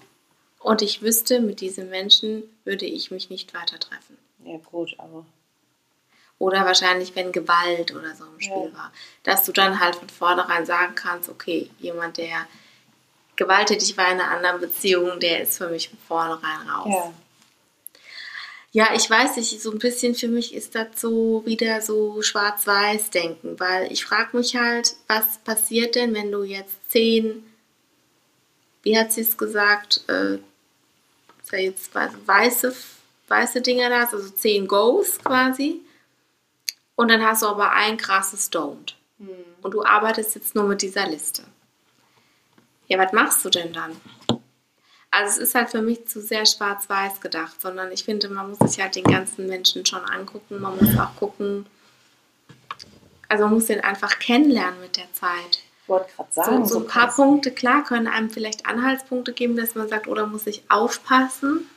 und 0.59 0.81
ich 0.81 1.01
wüsste, 1.01 1.39
mit 1.39 1.61
diesem 1.61 1.89
Menschen 1.89 2.43
würde 2.65 2.85
ich 2.85 3.11
mich 3.11 3.29
nicht 3.29 3.53
weiter 3.53 3.79
treffen. 3.79 4.17
Ja 4.43 4.57
gut, 4.57 4.95
aber 4.97 5.25
Oder 6.37 6.63
wahrscheinlich, 6.65 7.15
wenn 7.15 7.33
Gewalt 7.33 7.93
oder 7.93 8.15
so 8.15 8.23
im 8.23 8.39
Spiel 8.39 8.71
Ja. 8.71 8.77
war. 8.77 8.93
Dass 9.23 9.43
du 9.43 9.51
dann 9.51 9.79
halt 9.79 9.95
von 9.95 10.07
vornherein 10.07 10.65
sagen 10.65 10.95
kannst, 10.95 11.27
okay, 11.29 11.69
jemand, 11.79 12.17
der 12.17 12.47
gewalttätig 13.35 13.97
war 13.97 14.11
in 14.11 14.21
einer 14.21 14.31
anderen 14.31 14.61
Beziehung, 14.61 15.19
der 15.19 15.41
ist 15.41 15.57
für 15.57 15.69
mich 15.69 15.89
von 15.89 15.99
vornherein 16.07 16.69
raus. 16.69 16.87
ja. 16.93 17.13
Ja, 18.71 18.89
ich 18.93 19.09
weiß 19.09 19.37
nicht, 19.37 19.61
so 19.61 19.71
ein 19.71 19.79
bisschen 19.79 20.13
für 20.13 20.27
mich 20.27 20.53
ist 20.53 20.75
das 20.75 20.87
so 20.95 21.43
wieder 21.45 21.81
so 21.81 22.21
schwarz-weiß-denken, 22.21 23.59
weil 23.59 23.91
ich 23.91 24.05
frage 24.05 24.37
mich 24.37 24.55
halt, 24.55 24.95
was 25.07 25.39
passiert 25.39 25.95
denn, 25.95 26.13
wenn 26.13 26.31
du 26.31 26.43
jetzt 26.43 26.75
zehn, 26.91 27.43
wie 28.83 28.97
hat 28.97 29.11
sie 29.11 29.21
es 29.21 29.37
gesagt, 29.37 30.03
äh, 30.07 30.35
ist 30.35 31.51
ja 31.51 31.57
jetzt 31.57 31.91
weiße, 31.95 32.75
weiße 33.27 33.61
Dinger 33.61 33.89
da, 33.89 34.01
hast, 34.01 34.13
also 34.13 34.29
zehn 34.29 34.67
Goes 34.67 35.17
quasi, 35.17 35.81
und 36.95 37.07
dann 37.07 37.25
hast 37.25 37.41
du 37.41 37.47
aber 37.47 37.71
ein 37.71 37.97
krasses 37.97 38.51
Don't. 38.51 38.93
Hm. 39.19 39.29
Und 39.61 39.73
du 39.73 39.83
arbeitest 39.83 40.35
jetzt 40.35 40.53
nur 40.53 40.65
mit 40.65 40.81
dieser 40.81 41.07
Liste. 41.07 41.43
Ja, 42.87 42.99
was 42.99 43.13
machst 43.13 43.45
du 43.45 43.49
denn 43.49 43.71
dann? 43.71 43.95
Also 45.11 45.41
es 45.41 45.49
ist 45.49 45.55
halt 45.55 45.69
für 45.69 45.81
mich 45.81 46.07
zu 46.07 46.21
sehr 46.21 46.45
schwarz-weiß 46.45 47.19
gedacht, 47.21 47.59
sondern 47.59 47.91
ich 47.91 48.03
finde, 48.03 48.29
man 48.29 48.49
muss 48.49 48.59
sich 48.59 48.81
halt 48.81 48.95
den 48.95 49.03
ganzen 49.03 49.47
Menschen 49.47 49.85
schon 49.85 50.03
angucken. 50.05 50.59
Man 50.59 50.77
muss 50.77 50.97
auch 50.99 51.15
gucken, 51.15 51.65
also 53.27 53.45
man 53.45 53.53
muss 53.55 53.65
den 53.65 53.81
einfach 53.81 54.19
kennenlernen 54.19 54.81
mit 54.81 54.97
der 54.97 55.11
Zeit. 55.13 55.61
Ich 55.83 55.89
wollte 55.89 56.11
gerade 56.15 56.29
So, 56.31 56.41
sagen, 56.43 56.65
so 56.65 56.79
ein 56.79 56.87
paar 56.87 57.07
krass. 57.07 57.15
Punkte, 57.15 57.51
klar, 57.51 57.83
können 57.83 58.07
einem 58.07 58.29
vielleicht 58.29 58.67
Anhaltspunkte 58.67 59.33
geben, 59.33 59.55
dass 59.57 59.75
man 59.75 59.87
sagt, 59.89 60.07
oder 60.07 60.27
muss 60.27 60.45
ich 60.47 60.63
aufpassen? 60.69 61.67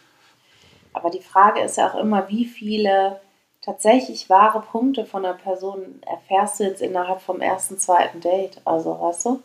Aber 0.93 1.11
die 1.11 1.23
Frage 1.23 1.63
ist 1.63 1.79
ja 1.79 1.91
auch 1.91 1.99
immer, 1.99 2.29
wie 2.29 2.45
viele 2.45 3.21
tatsächlich 3.63 4.29
wahre 4.29 4.61
Punkte 4.61 5.07
von 5.07 5.25
einer 5.25 5.35
Person 5.35 6.03
erfährst 6.07 6.61
du 6.61 6.65
jetzt 6.65 6.83
innerhalb 6.83 7.23
vom 7.23 7.41
ersten, 7.41 7.79
zweiten 7.79 8.21
Date. 8.21 8.61
Also, 8.67 8.99
weißt 9.01 9.25
du? 9.27 9.43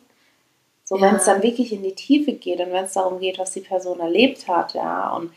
So, 0.88 1.02
wenn 1.02 1.16
es 1.16 1.26
dann 1.26 1.44
wirklich 1.44 1.74
in 1.74 1.84
die 1.84 1.96
Tiefe 1.96 2.32
geht 2.32 2.62
und 2.62 2.72
wenn 2.72 2.86
es 2.86 2.94
darum 2.94 3.20
geht, 3.20 3.38
was 3.40 3.52
die 3.52 3.60
Person 3.60 4.00
erlebt 4.00 4.48
hat, 4.48 4.74
ja, 4.74 5.10
und 5.10 5.34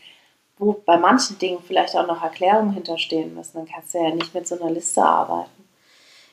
wo 0.57 0.71
bei 0.85 0.95
manchen 0.95 1.37
Dingen 1.39 1.59
vielleicht 1.67 1.93
auch 1.95 2.07
noch 2.07 2.23
Erklärungen 2.23 2.71
hinterstehen 2.71 3.35
müssen, 3.35 3.51
dann 3.55 3.67
kannst 3.67 3.93
du 3.93 3.97
ja 3.97 4.15
nicht 4.15 4.33
mit 4.33 4.47
so 4.47 4.57
einer 4.57 4.71
Liste 4.71 5.03
arbeiten. 5.03 5.49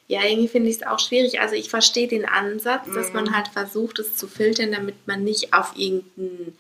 Ja, 0.07 0.23
irgendwie 0.23 0.47
finde 0.49 0.71
ich 0.71 0.77
es 0.77 0.87
auch 0.87 1.01
schwierig. 1.01 1.41
Also 1.41 1.57
ich 1.57 1.69
verstehe 1.69 2.07
den 2.07 2.27
Ansatz, 2.29 2.85
dass 2.95 3.09
Mhm. 3.09 3.15
man 3.15 3.37
halt 3.37 3.49
versucht, 3.49 3.99
es 3.99 4.15
zu 4.15 4.29
filtern, 4.29 4.71
damit 4.71 5.09
man 5.09 5.25
nicht 5.25 5.53
auf 5.53 5.73
irgendeinen 5.77 6.57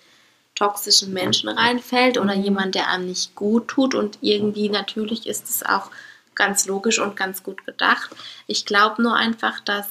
toxischen 0.56 1.12
Menschen 1.12 1.48
reinfällt 1.48 2.18
oder 2.18 2.34
Mhm. 2.34 2.42
jemand, 2.42 2.74
der 2.74 2.88
einem 2.88 3.06
nicht 3.06 3.36
gut 3.36 3.68
tut. 3.68 3.94
Und 3.94 4.18
irgendwie 4.20 4.68
natürlich 4.68 5.28
ist 5.28 5.48
es 5.48 5.64
auch 5.64 5.90
ganz 6.34 6.66
logisch 6.66 6.98
und 6.98 7.14
ganz 7.16 7.44
gut 7.44 7.64
gedacht. 7.64 8.10
Ich 8.48 8.66
glaube 8.66 9.00
nur 9.00 9.14
einfach, 9.14 9.60
dass 9.60 9.86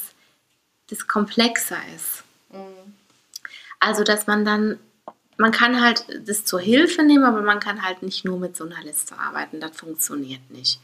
das 0.89 1.07
komplexer 1.07 1.77
ist. 1.95 2.23
Also, 3.79 4.03
dass 4.03 4.27
man 4.27 4.45
dann, 4.45 4.79
man 5.37 5.51
kann 5.51 5.81
halt 5.81 6.05
das 6.27 6.45
zur 6.45 6.59
Hilfe 6.59 7.03
nehmen, 7.03 7.23
aber 7.23 7.41
man 7.41 7.59
kann 7.59 7.83
halt 7.83 8.01
nicht 8.01 8.25
nur 8.25 8.39
mit 8.39 8.55
so 8.57 8.65
einer 8.65 8.83
Liste 8.83 9.17
arbeiten. 9.17 9.59
Das 9.59 9.75
funktioniert 9.77 10.49
nicht. 10.49 10.79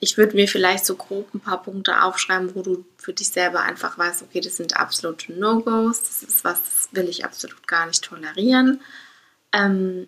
Ich 0.00 0.16
würde 0.16 0.36
mir 0.36 0.46
vielleicht 0.46 0.86
so 0.86 0.94
grob 0.94 1.34
ein 1.34 1.40
paar 1.40 1.62
Punkte 1.62 2.02
aufschreiben, 2.02 2.54
wo 2.54 2.62
du 2.62 2.84
für 2.98 3.12
dich 3.12 3.28
selber 3.30 3.62
einfach 3.62 3.98
weißt, 3.98 4.22
okay, 4.22 4.40
das 4.40 4.56
sind 4.56 4.76
absolute 4.76 5.32
No-Gos, 5.32 6.00
das 6.02 6.22
ist 6.22 6.44
was, 6.44 6.62
das 6.62 6.88
will 6.92 7.08
ich 7.08 7.24
absolut 7.24 7.66
gar 7.66 7.86
nicht 7.86 8.04
tolerieren. 8.04 8.80
Ähm, 9.52 10.06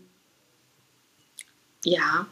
ja. 1.84 2.26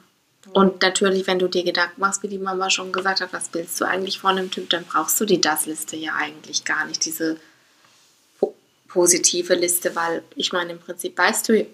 Und 0.53 0.83
natürlich, 0.83 1.27
wenn 1.27 1.39
du 1.39 1.49
dir 1.49 1.65
Gedanken 1.65 2.01
machst, 2.01 2.23
wie 2.23 2.29
die 2.29 2.39
Mama 2.39 2.71
schon 2.71 2.93
gesagt 2.93 3.21
hat, 3.21 3.33
was 3.33 3.53
willst 3.53 3.81
du 3.81 3.85
eigentlich 3.85 4.21
von 4.21 4.39
einem 4.39 4.51
Typ, 4.51 4.71
dann 4.71 4.85
brauchst 4.85 5.21
du 5.21 5.25
die 5.25 5.41
Das-Liste 5.41 5.97
ja 5.97 6.15
eigentlich 6.15 6.65
gar 6.65 6.87
nicht, 6.87 7.05
diese 7.05 7.39
positive 8.89 9.55
Liste, 9.55 9.95
weil 9.95 10.23
ich 10.35 10.53
meine, 10.53 10.73
im 10.73 10.81
Prinzip 10.81 11.17
weißt 11.17 11.49
du 11.49 11.67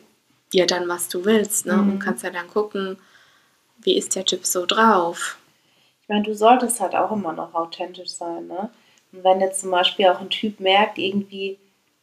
ja 0.52 0.66
dann, 0.66 0.88
was 0.88 1.08
du 1.08 1.24
willst, 1.24 1.66
ne? 1.66 1.74
Mhm. 1.74 1.92
Und 1.92 1.98
kannst 2.00 2.24
ja 2.24 2.30
dann 2.30 2.48
gucken, 2.48 2.98
wie 3.78 3.96
ist 3.96 4.14
der 4.14 4.24
Typ 4.24 4.44
so 4.44 4.66
drauf. 4.66 5.38
Ich 6.02 6.08
meine, 6.08 6.24
du 6.24 6.34
solltest 6.34 6.80
halt 6.80 6.94
auch 6.94 7.12
immer 7.12 7.32
noch 7.32 7.54
authentisch 7.54 8.10
sein, 8.10 8.46
ne? 8.46 8.70
Und 9.12 9.24
wenn 9.24 9.40
jetzt 9.40 9.60
zum 9.60 9.70
Beispiel 9.70 10.08
auch 10.08 10.20
ein 10.20 10.30
Typ 10.30 10.60
merkt, 10.60 10.98
irgendwie 10.98 11.58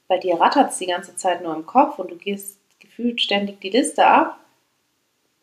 bei 0.07 0.17
dir 0.17 0.39
rattert 0.39 0.71
es 0.71 0.77
die 0.77 0.87
ganze 0.87 1.15
Zeit 1.15 1.43
nur 1.43 1.55
im 1.55 1.65
Kopf 1.65 1.99
und 1.99 2.09
du 2.09 2.15
gehst 2.15 2.57
gefühlt 2.79 3.21
ständig 3.21 3.61
die 3.61 3.69
Liste 3.69 4.05
ab 4.05 4.39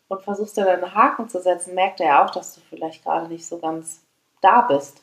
und 0.07 0.23
versuchst 0.23 0.57
da 0.57 0.65
deine 0.65 0.93
Haken 0.93 1.29
zu 1.29 1.41
setzen, 1.41 1.75
merkt 1.75 1.99
er 1.99 2.07
ja 2.07 2.25
auch, 2.25 2.31
dass 2.31 2.55
du 2.55 2.61
vielleicht 2.69 3.03
gerade 3.03 3.27
nicht 3.27 3.45
so 3.45 3.59
ganz 3.59 4.01
da 4.41 4.61
bist. 4.61 5.01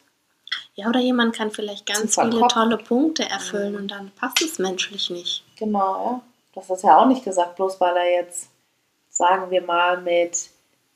Ja, 0.77 0.89
oder 0.89 1.01
jemand 1.01 1.35
kann 1.35 1.51
vielleicht 1.51 1.87
ganz 1.87 2.15
viele 2.21 2.47
tolle 2.49 2.77
Punkte 2.77 3.29
erfüllen 3.29 3.73
Mhm. 3.73 3.79
und 3.79 3.89
dann 3.91 4.11
passt 4.13 4.43
es 4.43 4.59
menschlich 4.59 5.11
nicht. 5.11 5.43
Genau, 5.59 6.05
ja. 6.05 6.21
Das 6.55 6.71
ist 6.71 6.85
ja 6.85 6.97
auch 6.99 7.07
nicht 7.07 7.25
gesagt, 7.25 7.57
bloß 7.57 7.81
weil 7.81 7.97
er 7.97 8.13
jetzt, 8.23 8.49
sagen 9.11 9.51
wir 9.51 9.63
mal, 9.63 10.01
mit 10.01 10.51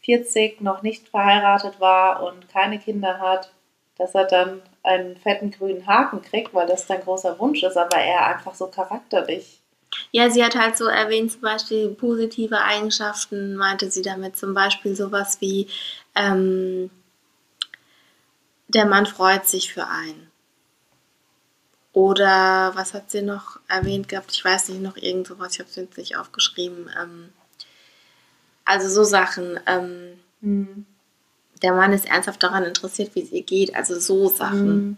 40 0.05 0.61
noch 0.61 0.83
nicht 0.83 1.09
verheiratet 1.09 1.81
war 1.81 2.23
und 2.23 2.49
keine 2.49 2.79
Kinder 2.79 3.19
hat, 3.19 3.51
dass 3.99 4.15
er 4.15 4.25
dann 4.25 4.63
einen 4.83 5.17
fetten 5.19 5.51
grünen 5.51 5.87
Haken 5.87 6.23
kriegt, 6.23 6.55
weil 6.55 6.67
das 6.67 6.87
dein 6.87 7.03
großer 7.03 7.39
Wunsch 7.39 7.63
ist, 7.63 7.77
aber 7.77 7.97
er 7.99 8.27
einfach 8.27 8.55
so 8.55 8.67
charakterlich. 8.69 9.61
Ja, 10.13 10.31
sie 10.31 10.43
hat 10.45 10.55
halt 10.57 10.79
so 10.79 10.87
erwähnt, 10.87 11.33
zum 11.33 11.41
Beispiel 11.43 11.89
positive 11.91 12.59
Eigenschaften, 12.59 13.57
meinte 13.57 13.91
sie 13.91 14.03
damit 14.03 14.37
zum 14.39 14.55
Beispiel 14.55 14.95
sowas 14.95 15.39
wie, 15.41 15.69
ähm, 16.15 16.91
der 18.75 18.87
Mann 18.87 19.07
freut 19.07 19.49
sich 19.49 19.73
für 19.73 19.87
einen. 19.87 20.31
Oder 21.93 22.73
was 22.75 22.95
hat 22.95 23.11
sie 23.11 23.23
noch 23.23 23.59
erwähnt 23.69 24.09
gehabt? 24.09 24.33
Ich 24.33 24.45
weiß 24.45 24.69
nicht, 24.69 24.81
noch 24.81 24.97
irgend 24.97 25.27
sowas, 25.27 25.55
ich 25.55 25.59
habe 25.59 25.69
es 25.69 25.77
jetzt 25.77 25.99
nicht 25.99 26.17
aufgeschrieben. 26.17 26.89
Ähm, 27.01 27.31
also 28.65 28.89
so 28.89 29.03
Sachen. 29.03 29.59
Ähm, 29.67 30.21
mhm. 30.41 30.87
Der 31.63 31.73
Mann 31.73 31.93
ist 31.93 32.07
ernsthaft 32.07 32.43
daran 32.43 32.65
interessiert, 32.65 33.15
wie 33.15 33.23
es 33.23 33.33
ihr 33.33 33.43
geht. 33.43 33.75
Also 33.75 33.99
so 33.99 34.29
Sachen. 34.29 34.67
Mhm. 34.67 34.97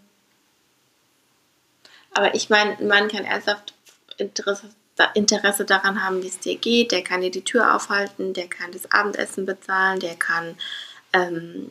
Aber 2.12 2.34
ich 2.34 2.50
meine, 2.50 2.76
ein 2.78 2.88
Mann 2.88 3.08
kann 3.08 3.24
ernsthaft 3.24 3.72
Interesse, 4.18 4.68
Interesse 5.14 5.64
daran 5.64 6.04
haben, 6.04 6.22
wie 6.22 6.28
es 6.28 6.40
dir 6.40 6.56
geht. 6.56 6.92
Der 6.92 7.02
kann 7.02 7.22
dir 7.22 7.30
die 7.30 7.44
Tür 7.44 7.74
aufhalten, 7.74 8.34
der 8.34 8.48
kann 8.48 8.70
das 8.70 8.92
Abendessen 8.92 9.46
bezahlen, 9.46 9.98
der 9.98 10.14
kann 10.14 10.56
ähm, 11.14 11.70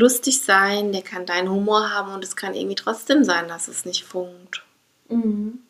lustig 0.00 0.42
sein, 0.42 0.92
der 0.92 1.02
kann 1.02 1.26
deinen 1.26 1.50
Humor 1.50 1.90
haben 1.90 2.12
und 2.12 2.24
es 2.24 2.34
kann 2.34 2.54
irgendwie 2.54 2.74
trotzdem 2.74 3.22
sein, 3.22 3.46
dass 3.48 3.68
es 3.68 3.84
nicht 3.84 4.04
funkt. 4.04 4.64
Mhm. 5.08 5.60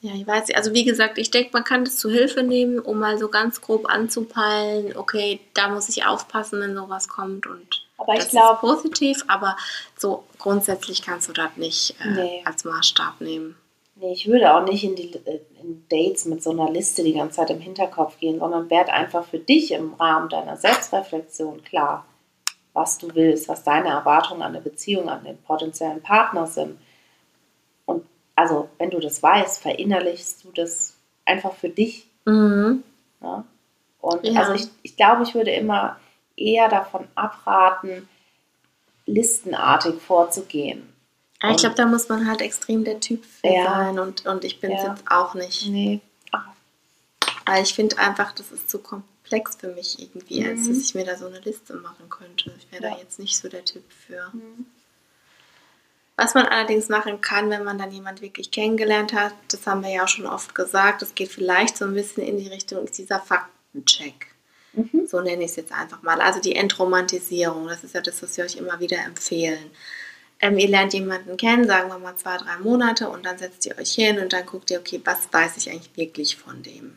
Ja, 0.00 0.12
ich 0.14 0.26
weiß. 0.26 0.54
Also 0.54 0.74
wie 0.74 0.84
gesagt, 0.84 1.18
ich 1.18 1.30
denke, 1.30 1.50
man 1.52 1.64
kann 1.64 1.84
das 1.84 1.96
zu 1.96 2.10
Hilfe 2.10 2.42
nehmen, 2.42 2.78
um 2.78 2.98
mal 2.98 3.18
so 3.18 3.28
ganz 3.28 3.60
grob 3.60 3.88
anzupeilen, 3.90 4.96
okay, 4.96 5.40
da 5.54 5.68
muss 5.68 5.88
ich 5.88 6.06
aufpassen, 6.06 6.60
wenn 6.60 6.74
sowas 6.74 7.08
kommt 7.08 7.46
und 7.46 7.84
aber 8.00 8.14
ich 8.14 8.28
glaube 8.28 8.60
positiv, 8.60 9.24
aber 9.26 9.56
so 9.96 10.22
grundsätzlich 10.38 11.02
kannst 11.02 11.28
du 11.28 11.32
das 11.32 11.50
nicht 11.56 11.96
äh, 12.00 12.10
nee. 12.10 12.42
als 12.44 12.64
Maßstab 12.64 13.20
nehmen. 13.20 13.56
Nee, 13.96 14.12
ich 14.12 14.28
würde 14.28 14.54
auch 14.54 14.64
nicht 14.64 14.84
in 14.84 14.94
die 14.94 15.14
äh, 15.24 15.40
in 15.60 15.84
Dates 15.88 16.24
mit 16.26 16.40
so 16.40 16.50
einer 16.50 16.70
Liste 16.70 17.02
die 17.02 17.14
ganze 17.14 17.36
Zeit 17.36 17.50
im 17.50 17.58
Hinterkopf 17.60 18.20
gehen, 18.20 18.38
sondern 18.38 18.70
werd 18.70 18.90
einfach 18.90 19.24
für 19.24 19.40
dich 19.40 19.72
im 19.72 19.94
Rahmen 19.94 20.28
deiner 20.28 20.56
Selbstreflexion 20.56 21.64
klar 21.64 22.06
was 22.72 22.98
du 22.98 23.14
willst, 23.14 23.48
was 23.48 23.64
deine 23.64 23.88
Erwartungen 23.88 24.42
an 24.42 24.54
eine 24.54 24.60
Beziehung, 24.60 25.08
an 25.08 25.24
den 25.24 25.38
potenziellen 25.42 26.02
Partner 26.02 26.46
sind. 26.46 26.78
Und 27.86 28.04
also, 28.36 28.68
wenn 28.78 28.90
du 28.90 29.00
das 29.00 29.22
weißt, 29.22 29.60
verinnerlichst 29.62 30.44
du 30.44 30.52
das 30.52 30.94
einfach 31.24 31.54
für 31.54 31.68
dich. 31.68 32.08
Mhm. 32.24 32.82
Ja? 33.20 33.44
Und 34.00 34.24
ja. 34.24 34.40
also 34.40 34.54
ich, 34.54 34.68
ich 34.82 34.96
glaube, 34.96 35.24
ich 35.24 35.34
würde 35.34 35.50
immer 35.50 35.98
eher 36.36 36.68
davon 36.68 37.08
abraten, 37.14 38.08
listenartig 39.06 40.00
vorzugehen. 40.00 40.92
Ja, 41.42 41.50
ich 41.50 41.58
glaube, 41.58 41.76
da 41.76 41.86
muss 41.86 42.08
man 42.08 42.28
halt 42.28 42.40
extrem 42.40 42.84
der 42.84 43.00
Typ 43.00 43.24
für 43.24 43.48
ja. 43.48 43.64
sein 43.64 43.98
und, 43.98 44.26
und 44.26 44.44
ich 44.44 44.60
bin 44.60 44.72
es 44.72 44.82
jetzt 44.82 45.04
auch 45.08 45.34
nicht. 45.34 45.68
Nee. 45.68 46.00
Weil 47.46 47.62
ich 47.62 47.74
finde 47.74 47.96
einfach, 47.98 48.32
das 48.32 48.52
ist 48.52 48.68
zu 48.68 48.78
komplex 48.78 49.17
komplex 49.28 49.56
für 49.56 49.68
mich 49.68 49.98
irgendwie, 49.98 50.40
mhm. 50.40 50.50
als 50.50 50.68
dass 50.68 50.78
ich 50.78 50.94
mir 50.94 51.04
da 51.04 51.16
so 51.16 51.26
eine 51.26 51.40
Liste 51.40 51.74
machen 51.74 52.08
könnte. 52.08 52.52
Ich 52.58 52.72
wäre 52.72 52.84
ja. 52.84 52.90
da 52.94 53.00
jetzt 53.00 53.18
nicht 53.18 53.36
so 53.36 53.48
der 53.48 53.64
Typ 53.64 53.84
für. 53.92 54.30
Mhm. 54.32 54.66
Was 56.16 56.34
man 56.34 56.46
allerdings 56.46 56.88
machen 56.88 57.20
kann, 57.20 57.48
wenn 57.48 57.62
man 57.62 57.78
dann 57.78 57.92
jemand 57.92 58.22
wirklich 58.22 58.50
kennengelernt 58.50 59.12
hat, 59.12 59.32
das 59.52 59.66
haben 59.66 59.82
wir 59.82 59.90
ja 59.90 60.04
auch 60.04 60.08
schon 60.08 60.26
oft 60.26 60.54
gesagt, 60.54 61.02
das 61.02 61.14
geht 61.14 61.28
vielleicht 61.30 61.76
so 61.76 61.84
ein 61.84 61.94
bisschen 61.94 62.24
in 62.24 62.38
die 62.38 62.48
Richtung, 62.48 62.84
ist 62.84 62.98
dieser 62.98 63.20
Faktencheck. 63.20 64.26
Mhm. 64.72 65.06
So 65.06 65.20
nenne 65.20 65.44
ich 65.44 65.50
es 65.50 65.56
jetzt 65.56 65.72
einfach 65.72 66.02
mal. 66.02 66.20
Also 66.20 66.40
die 66.40 66.56
Entromantisierung, 66.56 67.68
das 67.68 67.84
ist 67.84 67.94
ja 67.94 68.00
das, 68.00 68.20
was 68.22 68.36
wir 68.36 68.44
euch 68.44 68.56
immer 68.56 68.80
wieder 68.80 68.98
empfehlen. 69.04 69.70
Ähm, 70.40 70.58
ihr 70.58 70.68
lernt 70.68 70.92
jemanden 70.92 71.36
kennen, 71.36 71.66
sagen 71.66 71.88
wir 71.88 71.98
mal 71.98 72.16
zwei, 72.16 72.36
drei 72.36 72.58
Monate 72.58 73.08
und 73.08 73.24
dann 73.24 73.38
setzt 73.38 73.66
ihr 73.66 73.76
euch 73.78 73.92
hin 73.92 74.18
und 74.18 74.32
dann 74.32 74.46
guckt 74.46 74.70
ihr, 74.70 74.78
okay, 74.78 75.00
was 75.04 75.32
weiß 75.32 75.56
ich 75.56 75.70
eigentlich 75.70 75.96
wirklich 75.96 76.36
von 76.36 76.62
dem? 76.62 76.96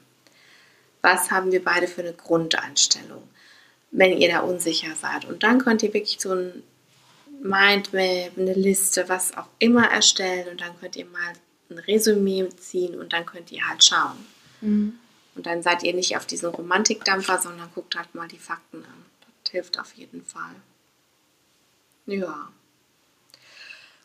Was 1.01 1.31
haben 1.31 1.51
wir 1.51 1.63
beide 1.63 1.87
für 1.87 2.01
eine 2.01 2.13
Grundeinstellung, 2.13 3.23
wenn 3.91 4.17
ihr 4.17 4.29
da 4.29 4.39
unsicher 4.41 4.95
seid. 4.95 5.25
Und 5.25 5.43
dann 5.43 5.59
könnt 5.59 5.83
ihr 5.83 5.93
wirklich 5.93 6.19
so 6.19 6.33
ein 6.33 6.63
Mindmap, 7.41 8.37
eine 8.37 8.53
Liste, 8.53 9.09
was 9.09 9.35
auch 9.35 9.47
immer 9.59 9.89
erstellen 9.89 10.47
und 10.49 10.61
dann 10.61 10.79
könnt 10.79 10.95
ihr 10.95 11.05
mal 11.05 11.33
ein 11.69 11.79
Resümee 11.79 12.47
ziehen 12.57 12.99
und 12.99 13.13
dann 13.13 13.25
könnt 13.25 13.51
ihr 13.51 13.67
halt 13.67 13.83
schauen. 13.83 14.25
Mhm. 14.61 14.99
Und 15.33 15.45
dann 15.45 15.63
seid 15.63 15.83
ihr 15.83 15.93
nicht 15.93 16.17
auf 16.17 16.25
diesen 16.25 16.49
Romantikdampfer, 16.49 17.39
sondern 17.39 17.71
guckt 17.73 17.95
halt 17.95 18.13
mal 18.13 18.27
die 18.27 18.37
Fakten 18.37 18.83
an. 18.83 19.05
Das 19.43 19.51
hilft 19.51 19.79
auf 19.79 19.93
jeden 19.93 20.23
Fall. 20.23 20.55
Ja. 22.05 22.51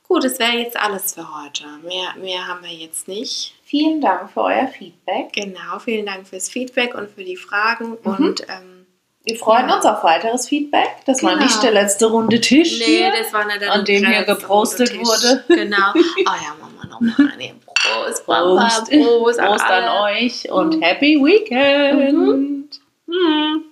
Gut, 0.05 0.25
das 0.25 0.39
wäre 0.39 0.53
jetzt 0.53 0.77
alles 0.77 1.15
für 1.15 1.43
heute. 1.43 1.65
Mehr, 1.83 2.15
mehr 2.17 2.47
haben 2.47 2.63
wir 2.63 2.73
jetzt 2.73 3.09
nicht. 3.09 3.56
Vielen 3.69 4.01
Dank 4.01 4.31
für 4.31 4.43
euer 4.43 4.69
Feedback. 4.69 5.33
Genau, 5.33 5.81
vielen 5.81 6.07
Dank 6.07 6.29
fürs 6.29 6.49
Feedback 6.49 6.95
und 6.95 7.11
für 7.11 7.25
die 7.25 7.37
Fragen. 7.37 7.99
Mhm. 8.05 8.15
Und 8.15 8.43
ähm, 8.43 8.87
wir 9.25 9.37
freuen 9.37 9.69
ja. 9.69 9.75
uns 9.75 9.85
auf 9.85 10.05
weiteres 10.05 10.49
Feedback. 10.49 10.89
Das 11.05 11.19
genau. 11.19 11.33
war 11.33 11.41
nicht 11.41 11.61
der 11.65 11.73
letzte 11.73 12.07
runde 12.07 12.41
Tisch, 12.41 12.79
nee, 12.79 12.99
hier, 12.99 13.11
das 13.11 13.33
war 13.33 13.45
nicht 13.45 13.61
der 13.61 13.73
an 13.73 13.85
dem 13.85 14.07
hier 14.07 14.23
geprostet 14.23 14.97
wurde. 14.97 15.43
Genau. 15.49 15.93
Oh 15.95 15.99
ja, 15.99 16.55
wir 16.61 16.89
nochmal 16.89 17.33
eine. 17.33 17.55
Prost, 17.75 18.25
Prost, 18.25 18.87
Prost, 18.87 18.91
Prost, 18.91 19.39
Prost 19.41 19.65
an, 19.65 19.85
an 19.85 20.15
euch 20.15 20.51
und 20.51 20.77
mhm. 20.77 20.83
Happy 20.83 21.17
Weekend. 21.17 22.81
Mhm. 23.07 23.65